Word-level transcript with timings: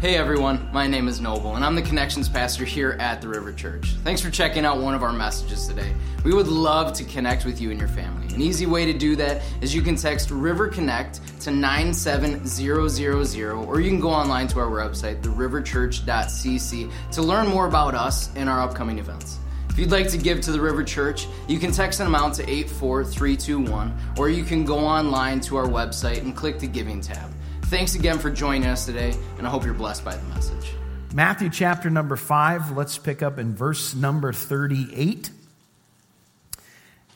Hey 0.00 0.14
everyone, 0.14 0.70
my 0.72 0.86
name 0.86 1.08
is 1.08 1.20
Noble, 1.20 1.56
and 1.56 1.64
I'm 1.64 1.74
the 1.74 1.82
Connections 1.82 2.28
Pastor 2.28 2.64
here 2.64 2.96
at 3.00 3.20
the 3.20 3.26
River 3.26 3.52
Church. 3.52 3.94
Thanks 4.04 4.20
for 4.20 4.30
checking 4.30 4.64
out 4.64 4.78
one 4.78 4.94
of 4.94 5.02
our 5.02 5.12
messages 5.12 5.66
today. 5.66 5.92
We 6.22 6.32
would 6.32 6.46
love 6.46 6.92
to 6.98 7.04
connect 7.04 7.44
with 7.44 7.60
you 7.60 7.72
and 7.72 7.80
your 7.80 7.88
family. 7.88 8.32
An 8.32 8.40
easy 8.40 8.64
way 8.64 8.86
to 8.86 8.96
do 8.96 9.16
that 9.16 9.42
is 9.60 9.74
you 9.74 9.82
can 9.82 9.96
text 9.96 10.30
River 10.30 10.68
Connect 10.68 11.20
to 11.40 11.50
97000, 11.50 13.42
or 13.66 13.80
you 13.80 13.90
can 13.90 13.98
go 13.98 14.10
online 14.10 14.46
to 14.46 14.60
our 14.60 14.70
website, 14.70 15.20
theriverchurch.cc, 15.20 16.92
to 17.10 17.20
learn 17.20 17.48
more 17.48 17.66
about 17.66 17.96
us 17.96 18.32
and 18.36 18.48
our 18.48 18.60
upcoming 18.60 19.00
events. 19.00 19.40
If 19.68 19.80
you'd 19.80 19.90
like 19.90 20.06
to 20.10 20.18
give 20.18 20.40
to 20.42 20.52
the 20.52 20.60
River 20.60 20.84
Church, 20.84 21.26
you 21.48 21.58
can 21.58 21.72
text 21.72 21.98
an 21.98 22.06
amount 22.06 22.34
to 22.34 22.48
84321, 22.48 23.98
or 24.16 24.28
you 24.28 24.44
can 24.44 24.64
go 24.64 24.78
online 24.78 25.40
to 25.40 25.56
our 25.56 25.66
website 25.66 26.18
and 26.18 26.36
click 26.36 26.60
the 26.60 26.68
Giving 26.68 27.00
tab. 27.00 27.32
Thanks 27.68 27.94
again 27.94 28.18
for 28.18 28.30
joining 28.30 28.66
us 28.66 28.86
today, 28.86 29.14
and 29.36 29.46
I 29.46 29.50
hope 29.50 29.66
you're 29.66 29.74
blessed 29.74 30.02
by 30.02 30.16
the 30.16 30.22
message. 30.28 30.72
Matthew 31.12 31.50
chapter 31.50 31.90
number 31.90 32.16
5, 32.16 32.74
let's 32.74 32.96
pick 32.96 33.22
up 33.22 33.38
in 33.38 33.54
verse 33.54 33.94
number 33.94 34.32
38. 34.32 35.28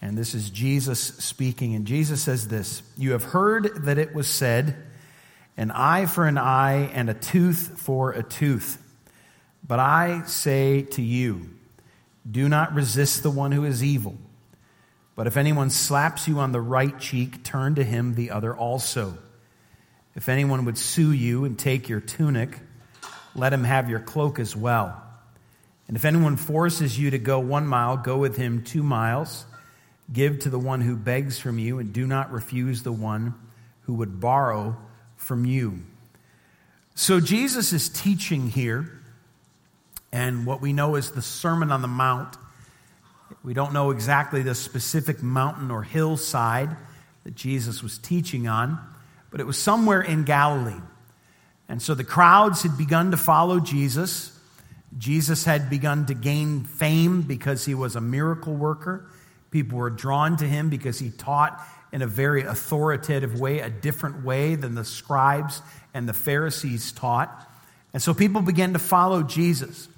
And 0.02 0.18
this 0.18 0.34
is 0.34 0.50
Jesus 0.50 1.00
speaking. 1.00 1.74
And 1.74 1.86
Jesus 1.86 2.20
says 2.20 2.48
this 2.48 2.82
You 2.98 3.12
have 3.12 3.24
heard 3.24 3.84
that 3.84 3.96
it 3.96 4.14
was 4.14 4.28
said, 4.28 4.76
an 5.56 5.70
eye 5.70 6.04
for 6.04 6.26
an 6.26 6.36
eye 6.36 6.90
and 6.92 7.08
a 7.08 7.14
tooth 7.14 7.80
for 7.80 8.10
a 8.10 8.22
tooth. 8.22 8.76
But 9.66 9.78
I 9.78 10.24
say 10.26 10.82
to 10.82 11.00
you, 11.00 11.48
do 12.30 12.46
not 12.46 12.74
resist 12.74 13.22
the 13.22 13.30
one 13.30 13.52
who 13.52 13.64
is 13.64 13.82
evil. 13.82 14.18
But 15.16 15.26
if 15.26 15.38
anyone 15.38 15.70
slaps 15.70 16.28
you 16.28 16.40
on 16.40 16.52
the 16.52 16.60
right 16.60 16.98
cheek, 16.98 17.42
turn 17.42 17.74
to 17.76 17.84
him 17.84 18.16
the 18.16 18.30
other 18.30 18.54
also. 18.54 19.16
If 20.14 20.28
anyone 20.28 20.64
would 20.66 20.78
sue 20.78 21.12
you 21.12 21.44
and 21.44 21.58
take 21.58 21.88
your 21.88 22.00
tunic, 22.00 22.58
let 23.34 23.52
him 23.52 23.64
have 23.64 23.88
your 23.88 24.00
cloak 24.00 24.38
as 24.38 24.54
well. 24.54 25.02
And 25.88 25.96
if 25.96 26.04
anyone 26.04 26.36
forces 26.36 26.98
you 26.98 27.10
to 27.10 27.18
go 27.18 27.38
one 27.38 27.66
mile, 27.66 27.96
go 27.96 28.18
with 28.18 28.36
him 28.36 28.62
two 28.62 28.82
miles. 28.82 29.46
Give 30.12 30.38
to 30.40 30.50
the 30.50 30.58
one 30.58 30.82
who 30.82 30.96
begs 30.96 31.38
from 31.38 31.58
you, 31.58 31.78
and 31.78 31.92
do 31.92 32.06
not 32.06 32.30
refuse 32.32 32.82
the 32.82 32.92
one 32.92 33.34
who 33.82 33.94
would 33.94 34.20
borrow 34.20 34.76
from 35.16 35.46
you. 35.46 35.82
So 36.94 37.20
Jesus 37.20 37.72
is 37.72 37.88
teaching 37.88 38.48
here, 38.48 39.00
and 40.12 40.44
what 40.44 40.60
we 40.60 40.74
know 40.74 40.96
is 40.96 41.12
the 41.12 41.22
Sermon 41.22 41.72
on 41.72 41.80
the 41.80 41.88
Mount. 41.88 42.36
We 43.42 43.54
don't 43.54 43.72
know 43.72 43.90
exactly 43.90 44.42
the 44.42 44.54
specific 44.54 45.22
mountain 45.22 45.70
or 45.70 45.82
hillside 45.82 46.76
that 47.24 47.34
Jesus 47.34 47.82
was 47.82 47.96
teaching 47.96 48.46
on 48.46 48.78
but 49.32 49.40
it 49.40 49.46
was 49.46 49.58
somewhere 49.58 50.02
in 50.02 50.22
Galilee. 50.22 50.80
And 51.68 51.82
so 51.82 51.94
the 51.94 52.04
crowds 52.04 52.62
had 52.62 52.78
begun 52.78 53.10
to 53.10 53.16
follow 53.16 53.58
Jesus. 53.58 54.38
Jesus 54.96 55.44
had 55.44 55.70
begun 55.70 56.06
to 56.06 56.14
gain 56.14 56.64
fame 56.64 57.22
because 57.22 57.64
he 57.64 57.74
was 57.74 57.96
a 57.96 58.00
miracle 58.00 58.54
worker. 58.54 59.10
People 59.50 59.78
were 59.78 59.90
drawn 59.90 60.36
to 60.36 60.44
him 60.44 60.68
because 60.68 60.98
he 60.98 61.10
taught 61.10 61.58
in 61.92 62.02
a 62.02 62.06
very 62.06 62.42
authoritative 62.42 63.40
way, 63.40 63.60
a 63.60 63.70
different 63.70 64.22
way 64.22 64.54
than 64.54 64.74
the 64.74 64.84
scribes 64.84 65.62
and 65.94 66.06
the 66.06 66.14
Pharisees 66.14 66.92
taught. 66.92 67.50
And 67.94 68.02
so 68.02 68.12
people 68.14 68.42
began 68.42 68.74
to 68.74 68.78
follow 68.78 69.22
Jesus. 69.22 69.88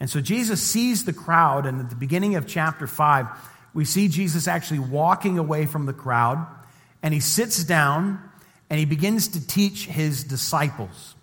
And 0.00 0.08
so 0.08 0.20
Jesus 0.20 0.62
sees 0.62 1.04
the 1.04 1.12
crowd, 1.12 1.66
and 1.66 1.80
at 1.80 1.90
the 1.90 1.96
beginning 1.96 2.36
of 2.36 2.46
chapter 2.46 2.86
5, 2.86 3.26
we 3.74 3.84
see 3.84 4.08
Jesus 4.08 4.46
actually 4.46 4.80
walking 4.80 5.38
away 5.38 5.66
from 5.66 5.86
the 5.86 5.92
crowd, 5.92 6.46
and 7.02 7.12
he 7.12 7.20
sits 7.20 7.64
down 7.64 8.20
and 8.70 8.78
he 8.78 8.84
begins 8.84 9.28
to 9.28 9.46
teach 9.46 9.86
his 9.86 10.24
disciples. 10.24 11.14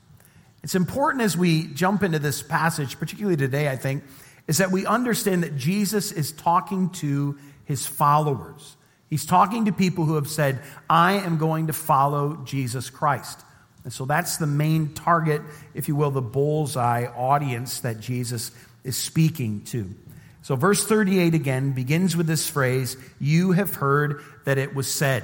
It's 0.64 0.76
important 0.76 1.24
as 1.24 1.38
we 1.38 1.68
jump 1.68 2.02
into 2.02 2.18
this 2.18 2.42
passage, 2.42 3.00
particularly 3.00 3.38
today, 3.38 3.70
I 3.70 3.76
think, 3.76 4.04
is 4.48 4.58
that 4.58 4.72
we 4.72 4.86
understand 4.86 5.44
that 5.44 5.56
Jesus 5.56 6.12
is 6.12 6.32
talking 6.32 6.90
to 6.92 7.38
his 7.66 7.86
followers. 7.86 8.76
He's 9.10 9.26
talking 9.26 9.66
to 9.66 9.72
people 9.72 10.06
who 10.06 10.16
have 10.16 10.28
said, 10.28 10.60
I 10.90 11.14
am 11.14 11.38
going 11.38 11.68
to 11.68 11.74
follow 11.74 12.38
Jesus 12.46 12.90
Christ. 12.90 13.42
And 13.84 13.94
so 13.94 14.06
that's 14.06 14.38
the 14.38 14.48
main 14.48 14.94
target, 14.94 15.44
if 15.76 15.88
you 15.88 15.96
will, 15.96 16.10
the 16.10 16.22
bullseye 16.22 17.06
audience 17.06 17.82
that 17.82 18.00
Jesus 18.00 18.52
is 18.84 18.98
speaking 18.98 19.62
to. 19.66 19.94
So, 20.42 20.56
verse 20.56 20.86
38 20.86 21.34
again 21.34 21.72
begins 21.72 22.16
with 22.16 22.28
this 22.28 22.50
phrase, 22.50 22.98
You 23.20 23.52
have 23.52 23.76
heard 23.76 24.24
that 24.46 24.58
it 24.58 24.76
was 24.76 24.92
said. 24.92 25.24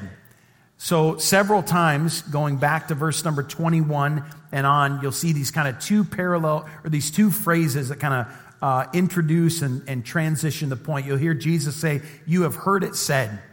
So, 0.84 1.18
several 1.18 1.62
times 1.62 2.24
going 2.24 2.58
back 2.58 2.88
to 2.88 2.96
verse 2.96 3.24
number 3.24 3.44
21 3.44 4.26
and 4.52 4.66
on, 4.66 5.00
you'll 5.04 5.12
see 5.12 5.32
these 5.32 5.52
kind 5.52 5.68
of 5.68 5.80
two 5.80 6.04
parallel, 6.04 6.68
or 6.84 6.90
these 6.90 7.12
two 7.12 7.30
phrases 7.30 7.90
that 7.90 8.00
kind 8.00 8.26
of 8.26 8.56
uh, 8.64 8.90
introduce 8.92 9.62
and, 9.62 9.88
and 9.88 10.04
transition 10.04 10.70
the 10.70 10.76
point. 10.76 11.06
You'll 11.06 11.20
hear 11.20 11.36
Jesus 11.36 11.76
say, 11.76 12.02
You 12.26 12.42
have 12.42 12.56
heard 12.56 12.84
it 12.84 12.96
said. 12.96 13.44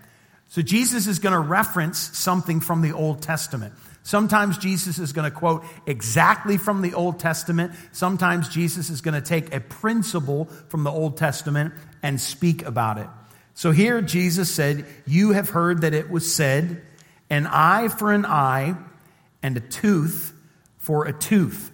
So, 0.49 0.63
Jesus 0.63 1.07
is 1.07 1.19
going 1.19 1.35
to 1.35 1.39
reference 1.39 1.99
something 2.17 2.61
from 2.61 2.81
the 2.81 2.93
Old 2.93 3.21
Testament. 3.21 3.75
Sometimes 4.05 4.57
Jesus 4.57 4.99
is 4.99 5.13
going 5.13 5.31
to 5.31 5.37
quote 5.37 5.67
exactly 5.85 6.57
from 6.57 6.81
the 6.81 6.95
Old 6.95 7.21
Testament. 7.21 7.73
Sometimes 7.93 8.49
Jesus 8.49 8.89
is 8.89 9.03
going 9.03 9.21
to 9.23 9.29
take 9.29 9.55
a 9.55 9.61
principle 9.61 10.47
from 10.71 10.83
the 10.83 10.91
Old 10.91 11.19
Testament 11.19 11.75
and 12.03 12.19
speak 12.19 12.65
about 12.65 12.97
it. 12.97 13.09
So 13.53 13.71
here 13.71 14.01
Jesus 14.01 14.51
said, 14.51 14.87
You 15.07 15.33
have 15.33 15.51
heard 15.51 15.83
that 15.83 15.93
it 15.93 16.09
was 16.09 16.35
said, 16.35 16.85
an 17.31 17.47
eye 17.47 17.89
for 17.89 18.13
an 18.13 18.25
eye 18.25 18.77
and 19.43 19.57
a 19.57 19.61
tooth 19.61 20.33
for 20.79 21.07
a 21.07 21.13
tooth. 21.13 21.71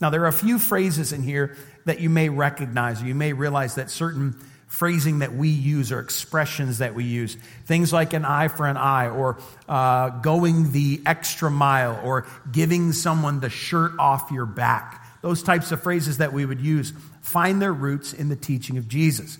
Now, 0.00 0.10
there 0.10 0.22
are 0.24 0.28
a 0.28 0.32
few 0.32 0.58
phrases 0.58 1.12
in 1.12 1.22
here 1.22 1.56
that 1.84 2.00
you 2.00 2.10
may 2.10 2.28
recognize, 2.28 3.02
you 3.02 3.14
may 3.14 3.32
realize 3.32 3.76
that 3.76 3.90
certain 3.90 4.36
phrasing 4.66 5.20
that 5.20 5.34
we 5.34 5.48
use 5.48 5.92
or 5.92 6.00
expressions 6.00 6.78
that 6.78 6.94
we 6.94 7.04
use. 7.04 7.36
Things 7.66 7.92
like 7.92 8.12
an 8.12 8.24
eye 8.24 8.48
for 8.48 8.66
an 8.66 8.76
eye, 8.76 9.08
or 9.08 9.38
uh, 9.68 10.10
going 10.10 10.72
the 10.72 11.00
extra 11.06 11.50
mile, 11.50 12.00
or 12.04 12.26
giving 12.50 12.92
someone 12.92 13.40
the 13.40 13.48
shirt 13.48 13.92
off 13.98 14.30
your 14.30 14.46
back. 14.46 15.04
Those 15.22 15.42
types 15.42 15.72
of 15.72 15.82
phrases 15.82 16.18
that 16.18 16.32
we 16.32 16.44
would 16.44 16.60
use 16.60 16.92
find 17.22 17.62
their 17.62 17.72
roots 17.72 18.12
in 18.12 18.28
the 18.28 18.36
teaching 18.36 18.76
of 18.76 18.88
Jesus. 18.88 19.38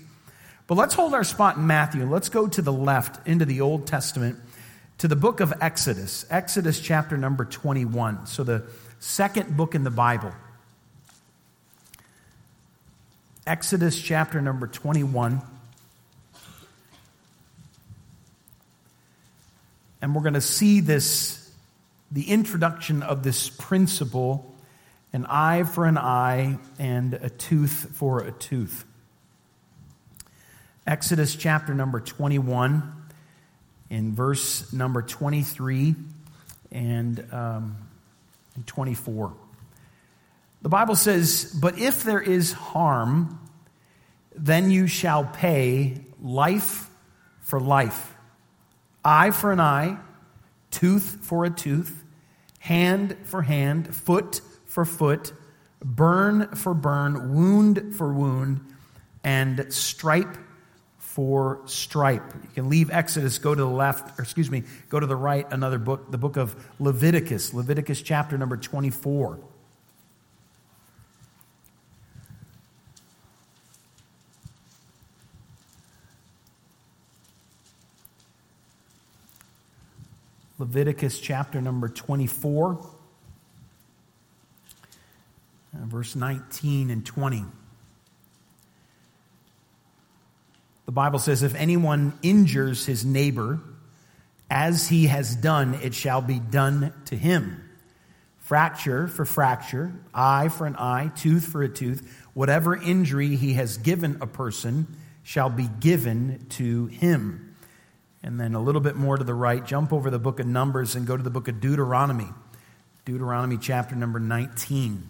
But 0.65 0.75
let's 0.75 0.93
hold 0.93 1.13
our 1.13 1.23
spot 1.23 1.57
in 1.57 1.67
Matthew. 1.67 2.05
Let's 2.05 2.29
go 2.29 2.47
to 2.47 2.61
the 2.61 2.73
left 2.73 3.25
into 3.27 3.45
the 3.45 3.61
Old 3.61 3.87
Testament 3.87 4.39
to 4.99 5.07
the 5.07 5.15
book 5.15 5.39
of 5.39 5.53
Exodus, 5.61 6.25
Exodus 6.29 6.79
chapter 6.79 7.17
number 7.17 7.45
21. 7.45 8.25
So, 8.25 8.43
the 8.43 8.63
second 8.99 9.55
book 9.55 9.75
in 9.75 9.83
the 9.83 9.91
Bible. 9.91 10.33
Exodus 13.45 14.01
chapter 14.01 14.41
number 14.41 14.67
21. 14.67 15.41
And 20.01 20.15
we're 20.15 20.21
going 20.21 20.33
to 20.33 20.41
see 20.41 20.79
this, 20.79 21.51
the 22.11 22.29
introduction 22.29 23.03
of 23.03 23.23
this 23.23 23.49
principle 23.49 24.53
an 25.13 25.25
eye 25.25 25.63
for 25.63 25.85
an 25.85 25.97
eye 25.97 26.59
and 26.77 27.13
a 27.13 27.29
tooth 27.29 27.91
for 27.93 28.19
a 28.19 28.31
tooth. 28.31 28.85
Exodus 30.85 31.35
chapter 31.35 31.73
number 31.73 31.99
21 31.99 32.96
in 33.89 34.13
verse 34.13 34.71
number 34.73 35.01
23 35.01 35.95
and, 36.71 37.25
um, 37.31 37.77
24. 38.65 39.33
The 40.61 40.69
Bible 40.69 40.95
says, 40.95 41.55
But 41.61 41.77
if 41.77 42.03
there 42.03 42.19
is 42.19 42.51
harm, 42.51 43.39
then 44.35 44.71
you 44.71 44.87
shall 44.87 45.23
pay 45.23 46.01
life 46.21 46.89
for 47.41 47.59
life, 47.59 48.15
eye 49.05 49.31
for 49.31 49.51
an 49.51 49.59
eye, 49.59 49.97
tooth 50.71 51.19
for 51.21 51.45
a 51.45 51.49
tooth, 51.49 52.03
hand 52.59 53.15
for 53.23 53.43
hand, 53.43 53.95
foot 53.95 54.41
for 54.65 54.83
foot, 54.83 55.31
burn 55.83 56.47
for 56.55 56.73
burn, 56.73 57.33
wound 57.33 57.95
for 57.95 58.11
wound, 58.11 58.61
and 59.23 59.71
stripe 59.73 60.37
for 61.17 61.61
stripe. 61.65 62.21
You 62.43 62.49
can 62.53 62.69
leave 62.69 62.91
Exodus, 62.91 63.39
go 63.39 63.55
to 63.55 63.59
the 63.59 63.67
left, 63.67 64.19
or 64.19 64.21
excuse 64.21 64.51
me, 64.51 64.61
go 64.87 64.99
to 64.99 65.07
the 65.07 65.15
right, 65.15 65.51
another 65.51 65.79
book, 65.79 66.11
the 66.11 66.17
book 66.19 66.37
of 66.37 66.55
Leviticus, 66.79 67.55
Leviticus 67.55 68.03
chapter 68.03 68.37
number 68.37 68.55
24. 68.55 69.39
Leviticus 80.59 81.19
chapter 81.19 81.59
number 81.59 81.89
24, 81.89 82.73
uh, 85.73 85.85
verse 85.87 86.15
19 86.15 86.91
and 86.91 87.03
20. 87.03 87.43
The 90.86 90.86
Bible 90.97 91.19
says, 91.19 91.43
if 91.43 91.53
anyone 91.53 92.17
injures 92.23 92.83
his 92.87 93.05
neighbor, 93.05 93.59
as 94.49 94.87
he 94.87 95.05
has 95.05 95.35
done, 95.35 95.75
it 95.83 95.93
shall 95.93 96.23
be 96.23 96.39
done 96.39 96.91
to 97.05 97.15
him. 97.15 97.69
fracture 98.39 99.07
for 99.07 99.23
fracture, 99.23 99.93
eye 100.11 100.49
for 100.49 100.65
an 100.65 100.75
eye, 100.75 101.11
tooth 101.15 101.45
for 101.45 101.61
a 101.61 101.69
tooth. 101.69 102.25
Whatever 102.33 102.75
injury 102.75 103.35
he 103.35 103.53
has 103.53 103.77
given 103.77 104.17
a 104.21 104.25
person 104.25 104.87
shall 105.21 105.51
be 105.51 105.69
given 105.79 106.43
to 106.49 106.87
him. 106.87 107.55
And 108.23 108.39
then 108.39 108.55
a 108.55 108.59
little 108.59 108.81
bit 108.81 108.95
more 108.95 109.17
to 109.17 109.23
the 109.23 109.35
right, 109.35 109.63
jump 109.63 109.93
over 109.93 110.09
the 110.09 110.17
book 110.17 110.39
of 110.39 110.47
Numbers 110.47 110.95
and 110.95 111.05
go 111.05 111.15
to 111.15 111.21
the 111.21 111.29
book 111.29 111.47
of 111.47 111.59
Deuteronomy. 111.59 112.29
Deuteronomy 113.05 113.59
chapter 113.59 113.95
number 113.95 114.19
19. 114.19 115.07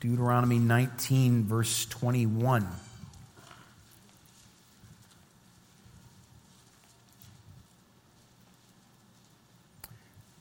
Deuteronomy 0.00 0.58
19, 0.58 1.44
verse 1.44 1.86
21. 1.86 2.66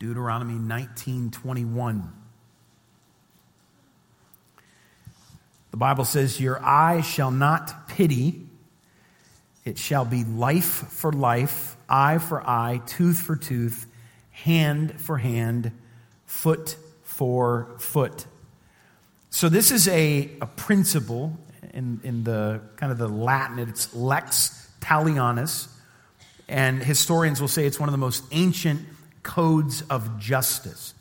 Deuteronomy 0.03 0.55
19:21. 0.55 2.11
The 5.71 5.77
Bible 5.77 6.03
says, 6.03 6.41
Your 6.41 6.61
eye 6.61 6.99
shall 6.99 7.31
not 7.31 7.87
pity, 7.87 8.45
it 9.63 9.77
shall 9.77 10.03
be 10.03 10.25
life 10.25 10.65
for 10.65 11.13
life, 11.13 11.77
eye 11.87 12.17
for 12.17 12.45
eye, 12.45 12.81
tooth 12.85 13.17
for 13.17 13.37
tooth, 13.37 13.87
hand 14.31 14.99
for 14.99 15.19
hand, 15.19 15.71
foot 16.25 16.75
for 17.03 17.69
foot. 17.79 18.25
So 19.29 19.47
this 19.47 19.71
is 19.71 19.87
a, 19.87 20.31
a 20.41 20.47
principle 20.47 21.37
in, 21.73 22.01
in 22.03 22.25
the 22.25 22.59
kind 22.75 22.91
of 22.91 22.97
the 22.97 23.07
Latin, 23.07 23.57
it's 23.57 23.95
lex 23.95 24.69
talionis, 24.81 25.69
and 26.49 26.83
historians 26.83 27.39
will 27.39 27.47
say 27.47 27.65
it's 27.65 27.79
one 27.79 27.87
of 27.87 27.93
the 27.93 27.97
most 27.97 28.25
ancient 28.33 28.81
codes 29.23 29.81
of 29.89 30.19
justice. 30.19 30.93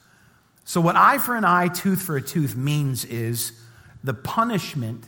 So, 0.65 0.81
what 0.81 0.97
eye 0.97 1.19
for 1.19 1.37
an 1.37 1.45
eye, 1.45 1.69
tooth 1.69 2.03
for 2.03 2.17
a 2.17 2.23
tooth 2.23 2.57
means 2.57 3.05
is 3.05 3.53
the 4.03 4.15
punishment 4.15 5.05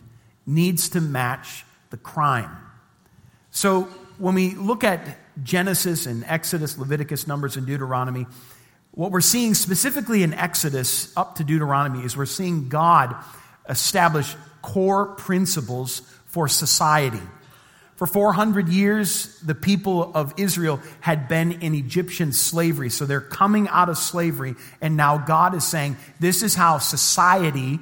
needs 0.47 0.91
to 0.91 1.01
match 1.01 1.65
the 1.91 1.97
crime. 1.97 2.51
So, 3.51 3.83
when 4.19 4.35
we 4.35 4.55
look 4.55 4.85
at 4.85 5.17
Genesis 5.43 6.07
and 6.07 6.25
Exodus, 6.27 6.77
Leviticus, 6.77 7.27
Numbers, 7.27 7.57
and 7.57 7.67
Deuteronomy, 7.67 8.27
what 8.93 9.11
we're 9.11 9.21
seeing 9.21 9.55
specifically 9.55 10.23
in 10.23 10.35
Exodus 10.35 11.17
up 11.17 11.37
to 11.37 11.45
Deuteronomy 11.45 12.05
is 12.05 12.17
we're 12.17 12.27
seeing 12.27 12.69
God 12.69 13.15
establish 13.69 14.37
core 14.63 15.07
principles 15.07 16.01
for 16.27 16.47
society. 16.47 17.21
For 17.96 18.08
400 18.08 18.69
years, 18.69 19.38
the 19.41 19.55
people 19.55 20.11
of 20.14 20.35
Israel 20.37 20.81
had 21.00 21.29
been 21.29 21.52
in 21.62 21.75
Egyptian 21.75 22.32
slavery. 22.32 22.91
So 22.91 23.06
they're 23.06 23.20
coming 23.20 23.69
out 23.69 23.88
of 23.88 23.99
slavery. 23.99 24.56
And 24.81 24.96
now 24.96 25.19
God 25.19 25.55
is 25.55 25.64
saying, 25.64 25.96
this 26.19 26.43
is 26.43 26.56
how 26.56 26.79
society, 26.79 27.79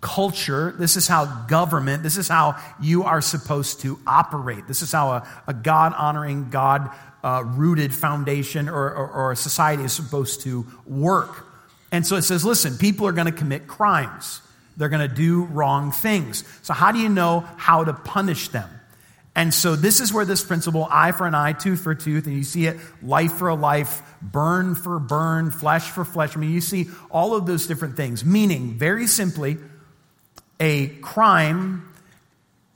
culture, 0.00 0.74
this 0.76 0.96
is 0.96 1.06
how 1.06 1.26
government, 1.46 2.02
this 2.02 2.16
is 2.16 2.26
how 2.26 2.56
you 2.80 3.04
are 3.04 3.20
supposed 3.20 3.80
to 3.82 4.00
operate. 4.04 4.66
This 4.66 4.82
is 4.82 4.90
how 4.90 5.12
a, 5.12 5.28
a 5.46 5.54
God 5.54 5.94
honoring, 5.96 6.50
God 6.50 6.90
uh, 7.22 7.44
rooted 7.44 7.94
foundation 7.94 8.68
or, 8.68 8.92
or, 8.92 9.08
or 9.08 9.32
a 9.32 9.36
society 9.36 9.84
is 9.84 9.92
supposed 9.92 10.40
to 10.40 10.66
work. 10.86 11.46
And 11.92 12.04
so 12.04 12.16
it 12.16 12.22
says, 12.22 12.44
listen, 12.44 12.78
people 12.78 13.06
are 13.06 13.12
going 13.12 13.26
to 13.26 13.32
commit 13.32 13.68
crimes. 13.68 14.42
They're 14.76 14.88
going 14.88 15.08
to 15.08 15.14
do 15.14 15.44
wrong 15.44 15.92
things. 15.92 16.44
So, 16.62 16.74
how 16.74 16.92
do 16.92 16.98
you 16.98 17.08
know 17.08 17.40
how 17.56 17.84
to 17.84 17.92
punish 17.94 18.48
them? 18.48 18.68
And 19.36 19.52
so 19.52 19.76
this 19.76 20.00
is 20.00 20.14
where 20.14 20.24
this 20.24 20.42
principle, 20.42 20.88
eye 20.90 21.12
for 21.12 21.26
an 21.26 21.34
eye, 21.34 21.52
tooth 21.52 21.82
for 21.82 21.94
tooth, 21.94 22.26
and 22.26 22.34
you 22.34 22.42
see 22.42 22.66
it, 22.66 22.78
life 23.02 23.34
for 23.34 23.48
a 23.48 23.54
life, 23.54 24.02
burn 24.22 24.74
for 24.74 24.98
burn, 24.98 25.50
flesh 25.50 25.90
for 25.90 26.06
flesh. 26.06 26.34
I 26.34 26.40
mean, 26.40 26.52
you 26.52 26.62
see 26.62 26.88
all 27.10 27.36
of 27.36 27.44
those 27.44 27.66
different 27.66 27.96
things. 27.96 28.24
Meaning, 28.24 28.78
very 28.78 29.06
simply, 29.06 29.58
a 30.58 30.88
crime, 30.88 31.86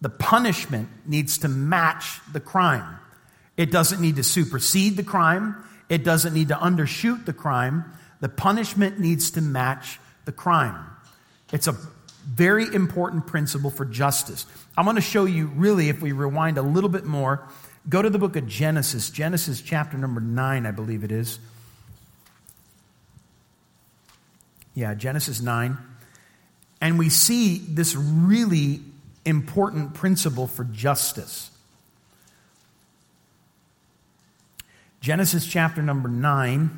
the 0.02 0.10
punishment 0.10 0.90
needs 1.06 1.38
to 1.38 1.48
match 1.48 2.20
the 2.30 2.40
crime. 2.40 2.98
It 3.56 3.70
doesn't 3.70 4.02
need 4.02 4.16
to 4.16 4.22
supersede 4.22 4.98
the 4.98 5.02
crime. 5.02 5.56
It 5.88 6.04
doesn't 6.04 6.34
need 6.34 6.48
to 6.48 6.56
undershoot 6.56 7.24
the 7.24 7.32
crime. 7.32 7.90
The 8.20 8.28
punishment 8.28 9.00
needs 9.00 9.30
to 9.32 9.40
match 9.40 9.98
the 10.26 10.32
crime. 10.32 10.84
It's 11.54 11.68
a 11.68 11.76
very 12.24 12.72
important 12.74 13.26
principle 13.26 13.70
for 13.70 13.84
justice. 13.84 14.46
I'm 14.76 14.84
going 14.84 14.96
to 14.96 15.02
show 15.02 15.24
you, 15.24 15.46
really, 15.48 15.88
if 15.88 16.00
we 16.00 16.12
rewind 16.12 16.58
a 16.58 16.62
little 16.62 16.90
bit 16.90 17.04
more, 17.04 17.46
go 17.88 18.02
to 18.02 18.10
the 18.10 18.18
book 18.18 18.36
of 18.36 18.46
Genesis, 18.46 19.10
Genesis 19.10 19.60
chapter 19.60 19.98
number 19.98 20.20
9, 20.20 20.66
I 20.66 20.70
believe 20.70 21.04
it 21.04 21.12
is. 21.12 21.38
Yeah, 24.74 24.94
Genesis 24.94 25.40
9. 25.40 25.76
And 26.80 26.98
we 26.98 27.08
see 27.08 27.58
this 27.58 27.94
really 27.94 28.80
important 29.24 29.94
principle 29.94 30.46
for 30.46 30.64
justice. 30.64 31.50
Genesis 35.00 35.46
chapter 35.46 35.82
number 35.82 36.08
9 36.08 36.70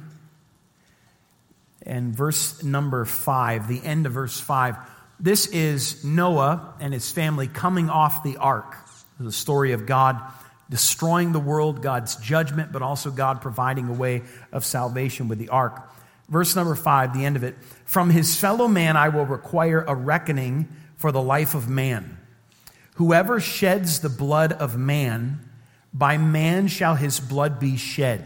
and 1.85 2.15
verse 2.15 2.63
number 2.63 3.05
5, 3.05 3.69
the 3.69 3.83
end 3.83 4.07
of 4.07 4.13
verse 4.13 4.39
5. 4.39 4.77
This 5.23 5.47
is 5.47 6.03
Noah 6.05 6.75
and 6.81 6.93
his 6.93 7.13
family 7.13 7.47
coming 7.47 7.89
off 7.89 8.25
the 8.25 8.39
ark. 8.39 8.77
The 9.21 9.31
story 9.31 9.71
of 9.71 9.87
God 9.87 10.21
destroying 10.69 11.31
the 11.31 11.39
world, 11.39 11.81
God's 11.81 12.17
judgment, 12.17 12.73
but 12.73 12.83
also 12.83 13.13
God 13.13 13.41
providing 13.41 13.89
a 13.89 13.93
way 13.93 14.23
of 14.51 14.65
salvation 14.65 15.29
with 15.29 15.39
the 15.39 15.51
ark. 15.51 15.89
Verse 16.29 16.57
number 16.57 16.75
five, 16.75 17.15
the 17.15 17.25
end 17.25 17.37
of 17.37 17.45
it. 17.45 17.55
From 17.85 18.11
his 18.11 18.37
fellow 18.37 18.67
man 18.67 18.97
I 18.97 19.11
will 19.11 19.25
require 19.25 19.85
a 19.87 19.95
reckoning 19.95 20.69
for 20.97 21.13
the 21.13 21.23
life 21.23 21.55
of 21.55 21.69
man. 21.69 22.19
Whoever 22.95 23.39
sheds 23.39 24.01
the 24.01 24.09
blood 24.09 24.53
of 24.53 24.77
man, 24.77 25.49
by 25.95 26.19
man 26.19 26.67
shall 26.67 26.97
his 26.97 27.21
blood 27.21 27.61
be 27.61 27.77
shed. 27.77 28.25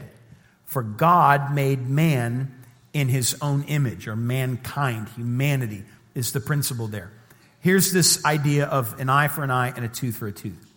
For 0.64 0.82
God 0.82 1.54
made 1.54 1.90
man 1.90 2.54
in 2.94 3.08
his 3.08 3.36
own 3.42 3.64
image, 3.64 4.08
or 4.08 4.16
mankind, 4.16 5.10
humanity 5.10 5.84
is 6.16 6.32
the 6.32 6.40
principle 6.40 6.88
there. 6.88 7.12
Here's 7.60 7.92
this 7.92 8.24
idea 8.24 8.64
of 8.66 8.98
an 8.98 9.08
eye 9.08 9.28
for 9.28 9.44
an 9.44 9.50
eye 9.50 9.72
and 9.76 9.84
a 9.84 9.88
tooth 9.88 10.16
for 10.16 10.26
a 10.26 10.32
tooth. 10.32 10.72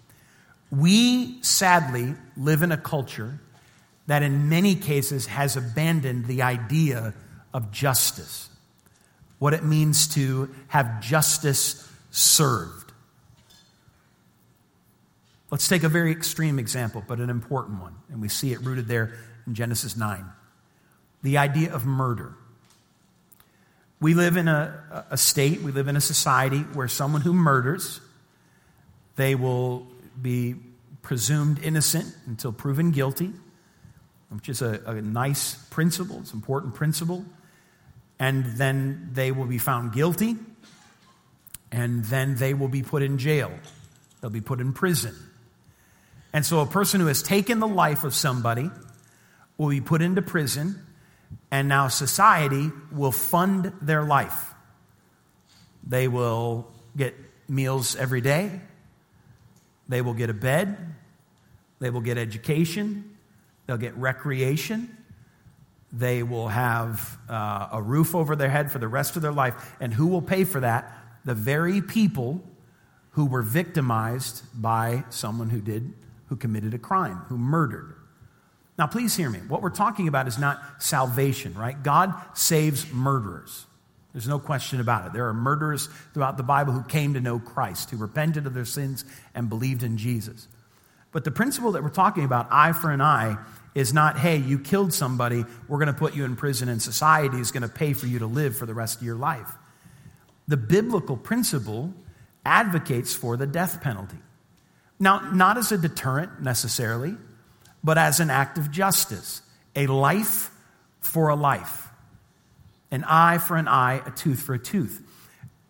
We 0.70 1.42
sadly 1.42 2.14
live 2.38 2.62
in 2.62 2.72
a 2.72 2.78
culture 2.78 3.40
that, 4.06 4.22
in 4.22 4.50
many 4.50 4.76
cases, 4.76 5.28
has 5.28 5.56
abandoned 5.56 6.26
the 6.26 6.42
idea 6.42 7.14
of 7.54 7.72
justice, 7.72 8.50
what 9.40 9.54
it 9.54 9.64
means 9.64 10.08
to 10.16 10.54
have 10.68 11.02
justice 11.02 11.90
served. 12.12 12.92
Let's 15.52 15.68
take 15.68 15.84
a 15.84 15.90
very 15.90 16.12
extreme 16.12 16.60
example, 16.60 17.04
but 17.08 17.20
an 17.20 17.30
important 17.30 17.82
one, 17.82 17.96
and 18.10 18.22
we 18.22 18.28
see 18.28 18.52
it 18.52 18.62
rooted 18.62 18.88
there 18.88 19.18
in 19.48 19.56
Genesis 19.56 19.96
9. 19.96 20.26
The 21.24 21.38
idea 21.38 21.74
of 21.74 21.86
murder. 21.86 22.36
We 24.02 24.14
live 24.14 24.38
in 24.38 24.48
a, 24.48 25.06
a 25.10 25.18
state, 25.18 25.62
we 25.62 25.72
live 25.72 25.90
in 25.90 25.98
a 25.98 26.02
society 26.02 26.60
where 26.60 26.88
someone 26.88 27.22
who 27.22 27.34
murders, 27.34 28.00
they 29.18 29.36
will 29.36 29.88
be 30.22 30.56
presumed 31.02 31.60
innocent 31.62 32.16
until 32.26 32.54
proven 32.54 32.92
guilty, 32.92 33.34
which 34.30 34.48
is 34.48 34.62
a, 34.62 34.82
a 34.86 35.02
nice 35.02 35.56
principle, 35.70 36.20
it's 36.20 36.32
an 36.32 36.38
important 36.38 36.76
principle. 36.76 37.26
And 38.20 38.46
then 38.58 39.10
they 39.14 39.32
will 39.32 39.46
be 39.46 39.58
found 39.58 39.94
guilty, 39.94 40.36
and 41.72 42.04
then 42.06 42.36
they 42.36 42.54
will 42.54 42.68
be 42.68 42.84
put 42.84 43.02
in 43.02 43.18
jail. 43.18 43.52
They'll 44.20 44.30
be 44.30 44.42
put 44.42 44.60
in 44.60 44.74
prison. 44.74 45.16
And 46.32 46.46
so 46.46 46.60
a 46.60 46.66
person 46.66 47.02
who 47.02 47.08
has 47.08 47.24
taken 47.24 47.60
the 47.60 47.68
life 47.68 48.04
of 48.04 48.14
somebody 48.14 48.70
will 49.58 49.70
be 49.70 49.82
put 49.82 50.02
into 50.02 50.22
prison 50.22 50.86
and 51.52 51.68
now 51.68 51.88
society 51.88 52.72
will 52.92 53.12
fund 53.12 53.74
their 53.82 54.04
life. 54.04 54.54
They 55.84 56.08
will 56.08 56.68
get 56.96 57.16
meals 57.48 57.96
every 57.96 58.22
day, 58.22 58.62
they 59.88 60.02
will 60.02 60.14
get 60.14 60.30
a 60.30 60.34
bed, 60.34 60.96
they 61.80 61.90
will 61.90 62.02
get 62.02 62.18
education, 62.18 63.18
they'll 63.66 63.78
get 63.78 63.96
recreation. 63.98 64.96
They 65.92 66.22
will 66.22 66.50
have 66.50 67.18
uh, 67.28 67.70
a 67.72 67.82
roof 67.82 68.14
over 68.14 68.36
their 68.36 68.50
head 68.50 68.72
for 68.72 68.78
the 68.78 68.88
rest 68.88 69.16
of 69.16 69.24
their 69.24 69.32
life. 69.32 69.76
And 69.80 69.92
who 69.92 70.06
will 70.06 70.22
pay 70.22 70.44
for 70.44 70.60
that? 70.60 70.96
The 71.26 71.34
very 71.34 71.82
people 71.82 72.44
who 73.12 73.26
were 73.26 73.42
victimized 73.42 74.44
by 74.54 75.04
someone 75.10 75.50
who 75.50 75.62
did, 75.62 75.94
who 76.28 76.36
committed 76.36 76.76
a 76.76 76.78
crime, 76.78 77.18
who 77.28 77.38
murdered. 77.38 77.96
Now, 78.80 78.88
please 78.88 79.14
hear 79.14 79.30
me. 79.30 79.40
What 79.40 79.62
we're 79.62 79.72
talking 79.72 80.08
about 80.08 80.30
is 80.30 80.40
not 80.40 80.62
salvation, 80.82 81.54
right? 81.54 81.84
God 81.84 82.14
saves 82.34 82.90
murderers. 82.94 83.66
There's 84.14 84.28
no 84.28 84.40
question 84.40 84.80
about 84.80 85.06
it. 85.06 85.12
There 85.12 85.28
are 85.28 85.34
murderers 85.34 85.90
throughout 86.14 86.38
the 86.38 86.44
Bible 86.44 86.72
who 86.72 86.84
came 86.84 87.16
to 87.16 87.20
know 87.20 87.40
Christ, 87.40 87.90
who 87.90 87.98
repented 87.98 88.48
of 88.48 88.54
their 88.54 88.64
sins 88.64 89.04
and 89.36 89.50
believed 89.50 89.84
in 89.84 89.98
Jesus. 89.98 90.48
But 91.12 91.26
the 91.26 91.32
principle 91.32 91.74
that 91.74 91.84
we're 91.84 91.90
talking 91.90 92.24
about, 92.24 92.48
eye 92.52 92.72
for 92.72 92.90
an 92.90 93.02
eye, 93.02 93.38
is 93.76 93.94
not, 93.94 94.18
hey, 94.18 94.38
you 94.38 94.58
killed 94.58 94.94
somebody, 94.94 95.44
we're 95.68 95.78
going 95.78 95.88
to 95.88 95.94
put 95.94 96.16
you 96.16 96.24
in 96.24 96.38
prison, 96.38 96.70
and 96.70 96.82
society 96.82 97.42
is 97.42 97.52
going 97.52 97.64
to 97.64 97.70
pay 97.70 97.92
for 97.92 98.08
you 98.08 98.20
to 98.20 98.28
live 98.28 98.56
for 98.56 98.66
the 98.66 98.74
rest 98.74 99.00
of 99.00 99.04
your 99.04 99.18
life. 99.18 99.52
The 100.48 100.56
biblical 100.56 101.18
principle 101.18 101.94
advocates 102.46 103.14
for 103.14 103.36
the 103.36 103.46
death 103.46 103.82
penalty. 103.82 104.20
Now, 105.00 105.32
not 105.34 105.58
as 105.58 105.74
a 105.74 105.78
deterrent 105.78 106.42
necessarily, 106.42 107.18
but 107.84 107.98
as 107.98 108.20
an 108.20 108.30
act 108.30 108.58
of 108.58 108.72
justice. 108.72 109.42
A 109.76 109.88
life 109.88 110.52
for 111.00 111.30
a 111.30 111.36
life, 111.36 111.88
an 112.92 113.04
eye 113.06 113.38
for 113.38 113.56
an 113.56 113.68
eye, 113.68 114.02
a 114.06 114.12
tooth 114.12 114.42
for 114.42 114.54
a 114.54 114.60
tooth. 114.60 115.02